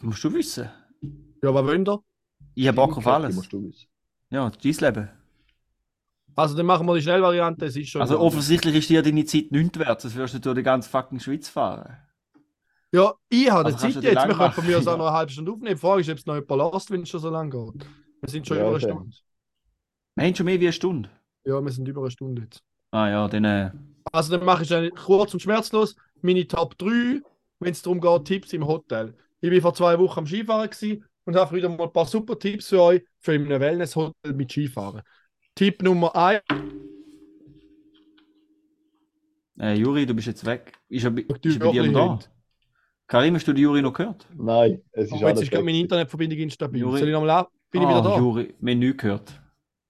Musst 0.00 0.22
du 0.24 0.32
wissen. 0.32 0.68
Ja, 1.42 1.52
was 1.52 1.64
wollt 1.66 1.88
ihr? 1.88 2.02
Ich 2.54 2.68
habe 2.68 2.76
Bock 2.76 2.96
auf 2.96 3.06
alles. 3.06 3.34
musst 3.34 3.52
du 3.52 3.62
wissen. 3.62 3.86
Ja, 4.30 4.50
dein 4.50 4.72
Leben. 4.72 5.23
Also, 6.36 6.56
dann 6.56 6.66
machen 6.66 6.86
wir 6.86 6.94
die 6.94 7.02
Schnellvariante. 7.02 7.66
Es 7.66 7.76
ist 7.76 7.90
schon. 7.90 8.02
Also 8.02 8.18
offensichtlich 8.20 8.74
ist 8.74 8.88
dir 8.90 9.02
deine 9.02 9.24
Zeit 9.24 9.50
nichts 9.52 9.78
wert, 9.78 10.00
sonst 10.00 10.14
würdest 10.16 10.34
du 10.34 10.38
durch 10.40 10.56
die 10.56 10.62
ganze 10.62 10.88
fucking 10.90 11.20
Schweiz 11.20 11.48
fahren. 11.48 11.96
Ja, 12.92 13.14
ich 13.28 13.50
habe 13.50 13.64
Also 13.66 13.86
die 13.88 13.94
Zeit 13.94 14.04
jetzt. 14.04 14.28
Wir 14.28 14.34
können 14.34 14.52
von 14.52 14.66
mir 14.66 14.78
aus 14.78 14.86
auch 14.86 14.96
noch 14.96 15.06
eine 15.06 15.16
halbe 15.16 15.32
Stunde 15.32 15.50
aufnehmen. 15.52 15.74
Die 15.74 15.80
Frage 15.80 16.00
ist, 16.02 16.10
ob 16.10 16.18
es 16.18 16.26
noch 16.26 16.34
jemand 16.36 16.74
lässt, 16.74 16.90
wenn 16.90 17.02
es 17.02 17.08
schon 17.08 17.20
so 17.20 17.30
lange 17.30 17.50
geht. 17.50 17.86
Wir 18.20 18.28
sind 18.30 18.46
schon 18.46 18.56
Ja, 18.56 18.62
über 18.62 18.70
eine 18.70 18.76
okay. 18.76 18.84
Stunde. 18.84 19.16
Wir 20.16 20.24
haben 20.26 20.34
schon 20.34 20.46
mehr 20.46 20.58
wie 20.60 20.66
eine 20.66 20.72
Stunde. 20.72 21.10
Ja, 21.44 21.60
wir 21.62 21.70
sind 21.72 21.88
über 21.88 22.02
eine 22.02 22.10
Stunde 22.10 22.42
jetzt. 22.42 22.62
Ah 22.92 23.08
ja, 23.08 23.28
dann 23.28 23.44
äh, 23.44 23.70
Also 24.12 24.36
dann 24.36 24.44
mache 24.46 24.62
ich 24.62 24.74
eigentlich 24.74 24.94
kurz 24.94 25.34
und 25.34 25.40
schmerzlos 25.40 25.96
meine 26.22 26.46
Top 26.46 26.78
3, 26.78 27.20
wenn 27.58 27.72
es 27.72 27.82
darum 27.82 28.00
geht, 28.00 28.24
Tipps 28.26 28.52
im 28.52 28.66
Hotel. 28.66 29.14
Ich 29.40 29.50
war 29.52 29.60
vor 29.60 29.74
zwei 29.74 29.98
Wochen 29.98 30.20
am 30.20 30.26
Skifahren 30.26 30.70
gewesen 30.70 31.04
und 31.24 31.36
habe 31.36 31.56
wieder 31.56 31.68
mal 31.68 31.84
ein 31.84 31.92
paar 31.92 32.06
super 32.06 32.38
Tipps 32.38 32.68
für 32.68 32.80
euch 32.80 33.02
für 33.20 33.32
ein 33.32 33.48
Wellness-Hotel 33.48 34.32
mit 34.34 34.50
Skifahren. 34.50 35.02
Tipp 35.54 35.82
Nummer 35.82 36.14
1, 36.16 36.42
äh, 39.60 39.74
Juri, 39.74 40.04
du 40.06 40.14
bist 40.14 40.26
jetzt 40.26 40.44
weg. 40.44 40.72
Ist 40.88 41.04
er, 41.04 41.10
bei- 41.10 41.22
ist 41.22 41.60
er 41.60 41.66
bei 41.66 41.72
dir 41.72 41.84
noch 41.90 42.18
da? 42.18 42.26
Karim, 43.06 43.34
hast 43.36 43.46
du 43.46 43.52
die 43.52 43.62
Juri 43.62 43.82
noch 43.82 43.92
gehört? 43.92 44.26
Nein, 44.34 44.80
es 44.92 45.06
ist 45.06 45.12
Oh, 45.12 45.16
auch 45.16 45.20
jetzt 45.28 45.34
nicht 45.36 45.44
ist 45.44 45.50
gerade 45.52 45.64
meine. 45.64 45.78
Internetverbindung 45.78 46.38
instabil. 46.38 46.80
Juri. 46.80 46.98
Soll 46.98 47.08
ich 47.08 47.12
nochmal 47.14 47.30
ab? 47.30 47.50
Bin 47.70 47.82
ich 47.82 47.88
ah, 47.88 47.90
wieder 47.90 48.02
da? 48.02 48.18
Juri, 48.18 48.54
wir 48.58 48.72
haben 48.72 48.78
nichts 48.78 49.02
gehört. 49.02 49.32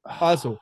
Also, 0.02 0.58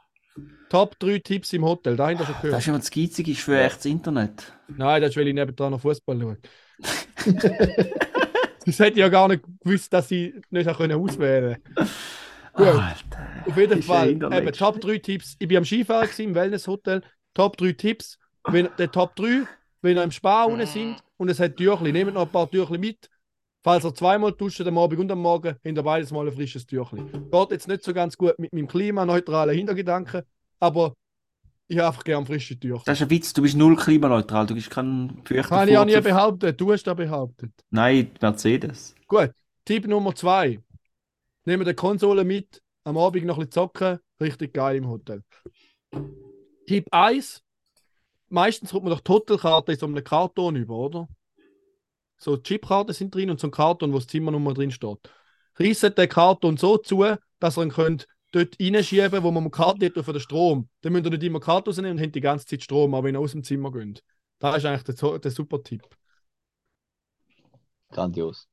Top 0.69 0.99
3 0.99 1.19
Tipps 1.19 1.53
im 1.53 1.65
Hotel. 1.65 1.97
Da 1.97 2.09
habt 2.09 2.21
ihr 2.21 2.27
schon 2.27 2.35
Das 2.35 2.43
gehört. 2.43 2.59
ist 2.61 2.69
immer 2.69 2.79
das 2.79 2.91
Geizige 2.91 3.31
ist 3.33 3.41
für 3.41 3.59
echtes 3.61 3.87
Internet. 3.87 4.53
Nein, 4.69 5.03
das 5.03 5.11
ist, 5.11 5.17
weil 5.17 5.29
ich 5.29 5.35
nebendran 5.35 5.73
noch 5.73 5.81
Fußball 5.81 6.19
schaue. 6.21 6.39
das 8.67 8.79
hätte 8.79 8.93
ich 8.93 8.97
ja 8.99 9.09
gar 9.09 9.29
nicht 9.29 9.43
gewusst, 9.61 9.93
dass 9.93 10.11
ich 10.11 10.35
nicht 10.51 10.69
auch 10.69 10.77
können 10.79 10.99
auswählen 10.99 11.57
Gut. 12.55 12.67
Alter. 12.67 13.32
Auf 13.47 13.57
jeden 13.57 13.79
Ist 13.79 13.87
Fall. 13.87 14.11
Eben, 14.11 14.53
Top 14.53 14.81
3 14.81 14.99
Tipps. 14.99 15.37
Ich 15.39 15.49
bin 15.49 15.59
am 15.59 15.65
Skifahren 15.65 16.07
gewesen, 16.07 16.23
im 16.23 16.35
Wellnesshotel. 16.35 17.03
Top 17.35 17.57
3 17.57 17.73
Tipps. 17.73 18.19
Wenn, 18.45 18.69
der 18.79 18.91
Top 18.91 19.15
3, 19.17 19.47
wenn 19.83 19.97
ihr 19.97 20.03
im 20.03 20.11
Spa 20.11 20.45
unten 20.45 20.67
sind 20.67 21.03
und 21.17 21.29
es 21.29 21.39
hat 21.39 21.57
Türchen, 21.57 21.91
nehmt 21.93 22.15
noch 22.15 22.23
ein 22.23 22.29
paar 22.29 22.51
Türchen 22.51 22.81
mit. 22.81 23.09
Falls 23.65 23.85
ihr 23.85 23.95
zweimal 23.95 24.33
duscht, 24.33 24.61
am 24.61 24.77
Abend 24.77 24.99
und 24.99 25.13
am 25.13 25.21
Morgen, 25.21 25.51
habt 25.51 25.65
ihr 25.65 25.83
beides 25.83 26.11
mal 26.11 26.27
ein 26.27 26.35
frisches 26.35 26.67
Türchen. 26.67 27.31
Geht 27.31 27.51
jetzt 27.53 27.69
nicht 27.69 27.85
so 27.85 27.95
ganz 27.95 28.17
gut 28.17 28.37
mit 28.39 28.53
meinem 28.53 28.67
klimaneutralen 28.67 29.55
Hintergedanken, 29.57 30.23
aber 30.59 30.95
ich 31.69 31.79
habe 31.79 31.89
einfach 31.89 32.03
gerne 32.03 32.27
frische 32.27 32.59
Türchen. 32.59 32.83
Das 32.85 32.99
ist 32.99 33.07
ein 33.07 33.11
Witz, 33.11 33.33
du 33.33 33.43
bist 33.43 33.57
null 33.57 33.77
klimaneutral, 33.77 34.47
du 34.47 34.55
bist 34.55 34.69
kein 34.69 35.23
fürchter 35.25 35.57
Habe 35.57 35.71
ich 35.71 35.79
auch 35.79 35.85
nie 35.85 36.01
behauptet, 36.01 36.61
du 36.61 36.73
hast 36.73 36.83
das 36.83 36.97
behauptet. 36.97 37.53
Nein, 37.71 38.11
Mercedes. 38.21 38.97
Gut, 39.07 39.31
Tipp 39.65 39.87
Nummer 39.87 40.13
2. 40.13 40.59
Nehmen 41.45 41.65
die 41.65 41.75
Konsole 41.75 42.25
mit, 42.25 42.61
am 42.85 42.99
Abend 42.99 43.25
noch 43.25 43.37
ein 43.37 43.47
bisschen 43.47 43.53
zocken, 43.53 43.99
richtig 44.21 44.55
geil 44.55 44.77
im 44.77 44.89
Hotel. 44.89 45.23
Tipp 46.67 46.87
1. 46.91 47.43
Meistens 48.29 48.71
kommt 48.71 48.85
man 48.85 48.93
doch 48.93 49.01
die 49.01 49.13
Hotelkarte 49.13 49.73
in 49.73 49.79
so 49.79 49.87
einem 49.87 50.03
Karton 50.03 50.57
über, 50.57 50.75
oder? 50.75 51.09
So 52.17 52.37
Chipkarten 52.37 52.95
sind 52.95 53.15
drin 53.15 53.31
und 53.31 53.41
so 53.41 53.49
ein 53.49 53.51
Karton, 53.51 53.93
wo 53.93 53.99
das 53.99 54.07
Zimmernummer 54.07 54.55
drin 54.55 54.71
steht. 54.71 54.99
Reissen 55.57 55.95
den 55.95 56.09
Karton 56.09 56.57
so 56.57 56.79
zu, 56.79 57.05
dass 57.41 57.59
ihr 57.59 57.65
ihn 57.65 57.71
könnt 57.71 58.07
dort 58.33 58.57
reinschieben 58.61 59.23
wo 59.23 59.31
man 59.31 59.51
Karte 59.51 59.87
hat 59.87 60.05
für 60.05 60.13
den 60.13 60.21
Strom. 60.21 60.69
Dann 60.81 60.93
müsst 60.93 61.07
ihr 61.07 61.11
nicht 61.11 61.23
immer 61.23 61.41
Karte 61.41 61.71
rausnehmen 61.71 61.99
und 61.99 62.03
habt 62.03 62.15
die 62.15 62.21
ganze 62.21 62.47
Zeit 62.47 62.63
Strom, 62.63 62.95
aber 62.95 63.09
wenn 63.09 63.15
ihr 63.15 63.21
aus 63.21 63.33
dem 63.33 63.45
Zimmer 63.45 63.71
geht. 63.71 64.03
Das 64.39 64.57
ist 64.57 64.65
eigentlich 64.65 64.97
der, 64.97 65.19
der 65.19 65.31
super 65.31 65.63
Tipp. 65.63 65.83
Grandios. 67.91 68.49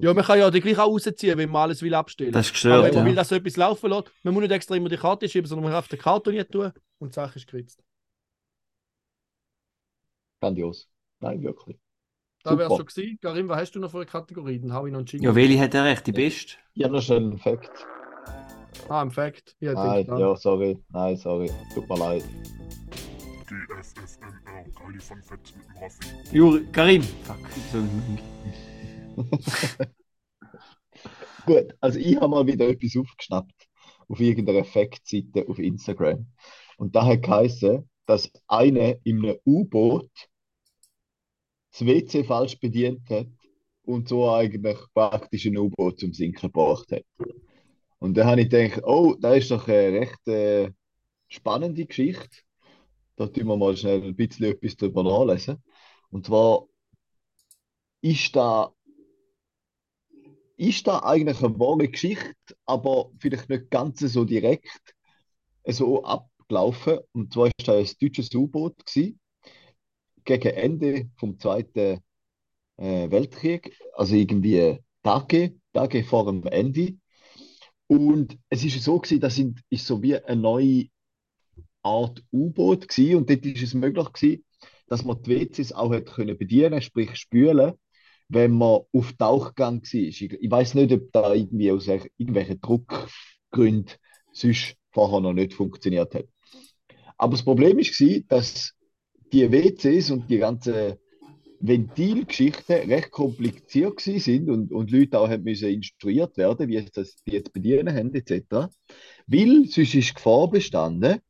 Ja, 0.00 0.14
man 0.14 0.24
kann 0.24 0.38
ja 0.38 0.50
die 0.50 0.60
gleich 0.60 0.78
auch 0.78 0.88
rausziehen, 0.90 1.38
wenn 1.38 1.50
man 1.50 1.62
alles 1.62 1.82
will 1.82 1.94
abstellen. 1.94 2.32
Das 2.32 2.46
ist 2.46 2.50
aber 2.66 2.82
gestört, 2.82 2.84
wenn 2.84 2.94
man 2.94 3.04
will, 3.04 3.12
ja. 3.12 3.16
dass 3.16 3.28
so 3.28 3.34
etwas 3.34 3.56
laufen 3.56 3.90
lässt, 3.90 4.10
man 4.22 4.34
muss 4.34 4.42
nicht 4.42 4.52
extra 4.52 4.76
immer 4.76 4.88
die 4.88 4.96
Karte 4.96 5.28
schieben, 5.28 5.48
sondern 5.48 5.64
man 5.64 5.72
kann 5.72 5.78
auf 5.80 5.88
den 5.88 5.98
Karton 5.98 6.34
nicht 6.34 6.50
tun 6.50 6.72
und 6.98 7.10
die 7.10 7.14
Sache 7.14 7.38
ist 7.38 7.46
geritzt. 7.46 7.82
Grandios. 10.40 10.88
Nein, 11.20 11.42
wirklich. 11.42 11.78
Das 12.42 12.58
wäre 12.58 12.68
schon 12.68 12.86
gewesen. 12.86 13.18
Karim, 13.20 13.48
was 13.48 13.60
hast 13.60 13.72
du 13.72 13.80
noch 13.80 13.90
für 13.90 13.98
eine 13.98 14.06
Kategorie? 14.06 14.58
Dann 14.58 14.72
habe 14.72 14.88
ich 14.88 14.92
noch 14.92 14.98
einen 14.98 15.06
Jingle. 15.06 15.28
Ja, 15.28 15.34
welche 15.34 15.60
hat 15.60 15.74
er 15.74 15.84
recht? 15.84 16.06
Die 16.06 16.12
beste? 16.12 16.54
Ja, 16.74 16.88
noch 16.88 17.00
schnell 17.00 17.30
ein 17.30 17.38
Fakt. 17.38 17.86
Ah, 18.88 19.02
im 19.02 19.10
Fact. 19.10 19.56
Ja, 19.60 19.74
Nein, 19.74 20.06
ja, 20.18 20.36
sorry. 20.36 20.78
Nein, 20.90 21.16
sorry. 21.16 21.50
Tut 21.74 21.88
mir 21.88 21.98
leid. 21.98 22.24
GFFNR, 23.46 24.64
geile 24.74 25.00
Fun 25.00 25.22
Facts 25.22 25.54
mit 25.54 25.66
dem 25.66 25.82
Raffi. 25.82 26.36
Juri, 26.36 26.66
Karim. 26.72 27.02
Fuck. 27.02 27.38
Gut, 31.46 31.74
also 31.80 31.98
ich 31.98 32.16
habe 32.16 32.28
mal 32.28 32.46
wieder 32.46 32.68
etwas 32.68 32.96
aufgeschnappt 32.96 33.68
auf 34.08 34.20
irgendeiner 34.20 34.60
Effektseite 34.60 35.48
auf 35.48 35.58
Instagram. 35.58 36.26
Und 36.76 36.94
da 36.94 37.06
hat 37.06 37.22
geheißen, 37.22 37.88
dass 38.06 38.30
einer 38.46 38.96
in 39.04 39.24
einem 39.24 39.38
U-Boot 39.46 40.10
das 41.72 41.86
WC 41.86 42.24
falsch 42.24 42.58
bedient 42.58 43.08
hat 43.10 43.28
und 43.84 44.08
so 44.08 44.30
eigentlich 44.30 44.78
praktisch 44.94 45.46
ein 45.46 45.56
U-Boot 45.56 46.00
zum 46.00 46.12
Sinken 46.12 46.52
gebracht 46.52 46.92
hat. 46.92 47.04
Und 47.98 48.16
da 48.16 48.26
habe 48.26 48.42
ich 48.42 48.50
gedacht, 48.50 48.82
oh, 48.84 49.14
das 49.18 49.38
ist 49.38 49.50
doch 49.50 49.66
eine 49.68 50.00
recht 50.00 50.28
äh, 50.28 50.70
spannende 51.28 51.86
Geschichte. 51.86 52.28
Da 53.16 53.26
tun 53.26 53.46
wir 53.46 53.56
mal 53.56 53.76
schnell 53.76 54.02
ein 54.02 54.16
bisschen 54.16 54.46
etwas 54.46 54.76
drüber 54.76 55.02
nachlesen. 55.02 55.62
Und 56.10 56.26
zwar 56.26 56.66
ist 58.00 58.34
da 58.34 58.72
ist 60.62 60.86
da 60.86 61.00
eigentlich 61.00 61.42
eine 61.42 61.58
wahre 61.58 61.88
Geschichte, 61.88 62.34
aber 62.66 63.10
vielleicht 63.18 63.48
nicht 63.48 63.70
ganz 63.70 63.98
so 63.98 64.24
direkt 64.24 64.94
so 65.66 66.04
abgelaufen. 66.04 67.00
Und 67.12 67.32
zwar 67.32 67.46
ist 67.46 67.66
da 67.66 67.76
ein 67.76 67.88
deutsches 68.00 68.32
U-Boot 68.34 68.74
gegen 70.24 70.48
Ende 70.48 71.10
vom 71.16 71.38
Zweiten 71.40 72.00
äh, 72.76 73.10
Weltkrieg, 73.10 73.76
also 73.94 74.14
irgendwie 74.14 74.78
Tage, 75.02 75.56
Tage 75.72 76.04
vor 76.04 76.26
dem 76.26 76.44
Ende. 76.44 76.96
Und 77.88 78.38
es 78.48 78.64
ist 78.64 78.82
so 78.84 79.00
gewesen, 79.00 79.20
das 79.20 79.34
sind, 79.34 79.60
ist 79.68 79.86
so 79.86 80.00
wie 80.00 80.16
eine 80.16 80.40
neue 80.40 80.86
Art 81.82 82.22
U-Boot 82.32 82.86
gewesen 82.88 83.16
und 83.16 83.28
dort 83.28 83.44
ist 83.44 83.62
es 83.62 83.74
möglich 83.74 84.12
gewesen, 84.12 84.44
dass 84.86 85.04
man 85.04 85.20
die 85.22 85.30
WCs 85.30 85.72
auch 85.72 85.92
hat 85.92 86.06
können 86.06 86.82
sprich 86.82 87.16
spülen 87.16 87.72
wenn 88.32 88.52
man 88.52 88.80
auf 88.92 89.12
Tauchgang 89.18 89.82
war. 89.82 89.94
Ich, 89.94 90.22
ich 90.22 90.50
weiß 90.50 90.74
nicht, 90.74 90.92
ob 90.92 91.12
da 91.12 91.34
irgendwie 91.34 91.70
aus 91.70 91.86
irgendwel- 91.86 92.10
irgendwelchen 92.16 92.60
Druckgründen 92.60 93.92
sonst 94.32 94.76
vorher 94.90 95.20
noch 95.20 95.32
nicht 95.34 95.54
funktioniert 95.54 96.14
hat. 96.14 96.26
Aber 97.18 97.32
das 97.32 97.44
Problem 97.44 97.78
war, 97.78 98.20
dass 98.28 98.72
die 99.32 99.50
WCs 99.50 100.10
und 100.10 100.28
die 100.30 100.38
ganzen 100.38 100.94
Ventilgeschichten 101.60 102.90
recht 102.90 103.10
kompliziert 103.10 104.00
sind 104.00 104.50
und, 104.50 104.72
und 104.72 104.90
Leute 104.90 105.20
auch 105.20 105.28
haben 105.28 105.44
müssen 105.44 105.68
instruiert 105.68 106.36
werden, 106.36 106.68
wie 106.68 106.78
sie 106.78 106.90
das 106.92 107.16
jetzt 107.24 107.52
bedienen 107.52 107.94
haben, 107.94 108.14
etc. 108.14 108.70
Weil 109.26 109.66
sonst 109.66 109.94
ist 109.94 110.14
Gefahr 110.14 110.50
bestanden, 110.50 111.20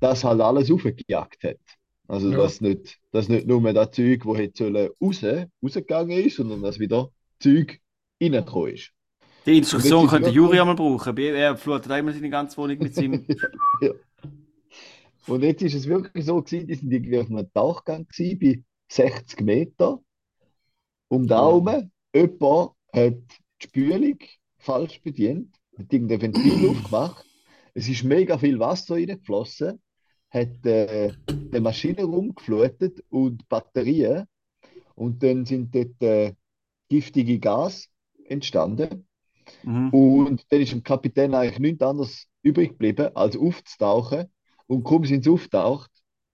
dass 0.00 0.24
halt 0.24 0.40
alles 0.40 0.70
aufgejagt 0.70 1.44
hat. 1.44 1.79
Also, 2.10 2.30
Ja. 2.30 2.38
dass 2.38 2.60
nicht, 2.60 2.98
dass 3.12 3.28
nicht 3.28 3.46
nur 3.46 3.72
das 3.72 3.92
Zeug, 3.92 4.24
das 4.26 4.36
hätte 4.36 4.92
raus, 5.00 5.24
rausgegangen 5.62 6.18
ist, 6.18 6.36
sondern 6.36 6.62
dass 6.62 6.80
wieder 6.80 7.10
Zeug 7.38 7.80
reingekommen 8.20 8.74
ist. 8.74 8.90
Die 9.46 9.58
Instruktion 9.58 10.08
könnte 10.08 10.30
Juri 10.30 10.58
einmal 10.58 10.74
brauchen. 10.74 11.16
Er 11.16 11.56
flutet 11.56 11.90
einmal 11.92 12.12
seine 12.12 12.28
ganze 12.28 12.56
Wohnung 12.58 12.78
mit 12.78 12.94
seinem. 12.94 13.24
Und 15.26 15.42
jetzt 15.42 15.62
ist 15.62 15.74
es 15.74 15.86
wirklich 15.86 16.24
so 16.24 16.42
gewesen, 16.42 16.66
die 16.66 16.74
sind 16.74 16.92
irgendwie 16.92 17.18
auf 17.18 17.30
einem 17.30 17.52
Tauchgang 17.52 18.06
gewesen, 18.08 18.38
bei 18.38 18.62
60 18.88 19.40
Meter. 19.42 20.00
Um 21.08 21.26
da 21.26 21.42
herum, 21.42 21.90
jemand 22.14 22.70
hat 22.92 23.14
die 23.14 23.66
Spülung 23.66 24.18
falsch 24.58 25.00
bedient, 25.02 25.54
hat 25.78 25.92
irgendein 25.92 26.22
Ventil 26.22 26.68
aufgemacht. 26.70 27.24
Es 27.74 27.88
ist 27.88 28.02
mega 28.02 28.38
viel 28.38 28.58
Wasser 28.58 28.94
reingeflossen, 28.96 29.80
hat 30.30 30.64
äh, 30.64 31.12
den 31.28 31.62
Maschinenraum 31.62 32.34
geflutet 32.34 33.02
und 33.10 33.48
Batterien. 33.48 34.26
Und 34.94 35.22
dann 35.22 35.44
sind 35.46 35.74
dort 35.74 36.00
äh, 36.02 36.34
giftige 36.88 37.38
Gas 37.38 37.88
entstanden. 38.24 39.06
Mhm. 39.62 39.90
Und 39.90 40.46
dann 40.50 40.60
ist 40.60 40.72
dem 40.72 40.82
Kapitän 40.82 41.34
eigentlich 41.34 41.58
nichts 41.58 41.82
anderes 41.82 42.26
übrig 42.42 42.70
geblieben, 42.70 43.14
als 43.14 43.36
aufzutauchen. 43.36 44.26
Und 44.66 44.84
kaum 44.84 45.04
sind 45.04 45.24
sie 45.24 45.30
auftaucht, 45.30 45.90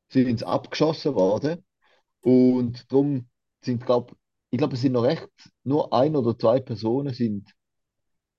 sind 0.08 0.38
sie 0.38 0.46
abgeschossen 0.46 1.14
worden. 1.14 1.64
Und 2.20 2.90
darum 2.92 3.28
sind, 3.62 3.84
glaub, 3.84 4.14
ich 4.50 4.58
glaube, 4.58 4.74
es 4.74 4.82
sind 4.82 4.92
noch 4.92 5.04
recht, 5.04 5.28
nur 5.64 5.92
ein 5.92 6.16
oder 6.16 6.38
zwei 6.38 6.60
Personen 6.60 7.14
sind 7.14 7.50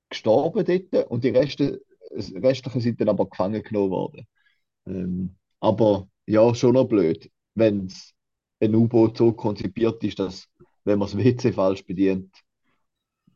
gestorben 0.10 0.66
dort 0.66 1.10
und 1.10 1.24
die 1.24 1.30
Reste, 1.30 1.82
das 2.16 2.34
Restlichen 2.34 2.82
sind 2.82 3.02
dann 3.02 3.10
aber 3.10 3.30
gefangen 3.30 3.62
genommen 3.64 3.92
worden. 3.92 4.28
Ähm, 4.86 5.36
aber 5.60 6.08
ja, 6.26 6.54
schon 6.54 6.74
noch 6.74 6.86
blöd, 6.86 7.30
wenn 7.56 7.92
ein 8.60 8.76
U-Boot 8.76 9.18
so 9.18 9.32
konzipiert 9.34 10.04
ist, 10.04 10.20
dass, 10.20 10.48
wenn 10.84 11.00
man 11.00 11.08
das 11.08 11.18
WC 11.18 11.54
falsch 11.54 11.86
bedient, 11.86 12.34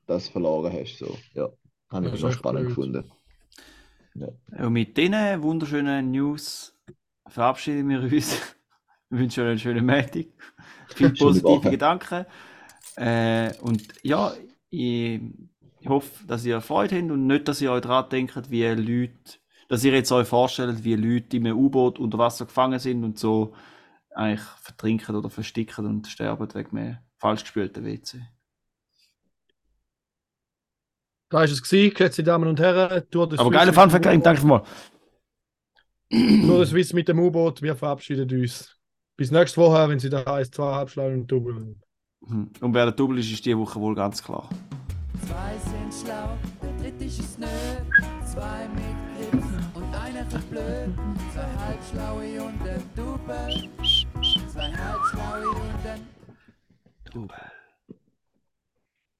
das 0.08 0.28
verloren 0.28 0.74
hast. 0.74 0.98
So, 0.98 1.18
ja, 1.34 1.50
habe 1.90 2.10
ich 2.10 2.20
schon 2.20 2.32
spannend 2.32 2.66
blöd. 2.76 2.76
gefunden. 2.76 3.12
Und 4.58 4.74
mit 4.74 4.98
diesen 4.98 5.42
wunderschönen 5.42 6.12
News 6.12 6.76
verabschieden 7.28 7.90
wir 7.90 8.02
uns. 8.02 8.38
Wir 9.10 9.20
wünschen 9.20 9.44
euch 9.44 9.50
einen 9.50 9.60
schönen 9.60 9.86
Montag. 9.86 10.28
Viele 10.88 11.10
Schöne 11.10 11.18
positive 11.18 11.44
Woche. 11.44 11.70
Gedanken. 11.72 12.26
Äh, 12.96 13.54
und 13.60 13.86
ja, 14.04 14.34
ich, 14.70 15.20
ich 15.82 15.90
hoffe, 15.90 16.26
dass 16.26 16.46
ihr 16.46 16.62
Freude 16.62 16.96
habt 16.96 17.12
und 17.12 17.28
nicht, 17.28 17.46
dass 17.50 17.60
ihr 17.60 17.74
euch 17.74 17.82
daran 17.82 18.10
denkt, 18.10 18.50
wie 18.50 18.66
Leute, 18.68 19.41
dass 19.72 19.86
ihr 19.86 19.94
jetzt 19.94 20.12
euch 20.12 20.28
vorstellt, 20.28 20.84
wie 20.84 20.96
Leute 20.96 21.38
in 21.38 21.48
einem 21.48 21.58
U-Boot 21.58 21.98
unter 21.98 22.18
Wasser 22.18 22.46
gefangen 22.46 22.78
sind 22.78 23.06
und 23.06 23.18
so 23.18 23.54
eigentlich 24.14 24.42
vertrinken 24.42 25.16
oder 25.16 25.30
versticken 25.30 25.86
und 25.86 26.08
sterben 26.08 26.54
wegen 26.54 26.78
einem 26.78 26.98
falsch 27.18 27.44
gespülten 27.44 27.86
WC. 27.86 28.20
Da 31.30 31.46
ist 31.46 31.52
es 31.52 31.64
gewesen, 31.64 31.92
geschätzte 31.94 32.22
Damen 32.22 32.50
und 32.50 32.60
Herren. 32.60 33.10
Tour 33.10 33.30
de 33.30 33.40
Aber 33.40 33.50
geile 33.50 33.68
mit 33.68 33.76
Fun 33.76 33.88
dem 33.88 33.92
Fact, 33.92 34.04
Karim, 34.04 34.20
U-Boot. 34.20 34.26
danke 34.26 34.46
mal. 34.46 34.64
Tour 36.12 36.58
de 36.58 36.66
Suisse 36.66 36.94
mit 36.94 37.08
dem 37.08 37.20
U-Boot. 37.20 37.62
Wir 37.62 37.78
verabschieden 37.78 38.30
uns. 38.30 38.78
Bis 39.16 39.32
nächste 39.32 39.62
Woche, 39.62 39.88
wenn 39.88 40.00
sie 40.00 40.10
da 40.10 40.26
heißt, 40.26 40.54
zweieinhalb 40.54 40.90
Stunden 40.90 41.26
Double. 41.28 41.78
Mhm. 42.20 42.52
Und 42.60 42.74
wer 42.74 42.88
der 42.88 42.94
Double 42.94 43.18
ist, 43.20 43.32
ist 43.32 43.46
diese 43.46 43.58
Woche 43.58 43.80
wohl 43.80 43.96
ganz 43.96 44.22
klar. 44.22 44.50
Zwei 45.26 45.58
sind 45.60 45.94
schlau, 45.94 46.38
der 46.62 46.92
dritte 46.92 47.06
ist 47.06 47.40
nö. 47.40 47.48
Zwei 48.26 48.68
mit 48.76 49.01
Und 50.34 50.40
ist 50.40 50.50
blöd. 50.50 50.90
Zwei 51.34 51.66
halbschlaue 51.66 52.44
und 52.44 52.62
ein 52.62 52.84
Double. 52.96 53.70
Zwei 54.48 54.72
halbschlaue 54.72 55.50
und 55.50 55.86
ein 55.86 56.08
Double. 57.12 57.61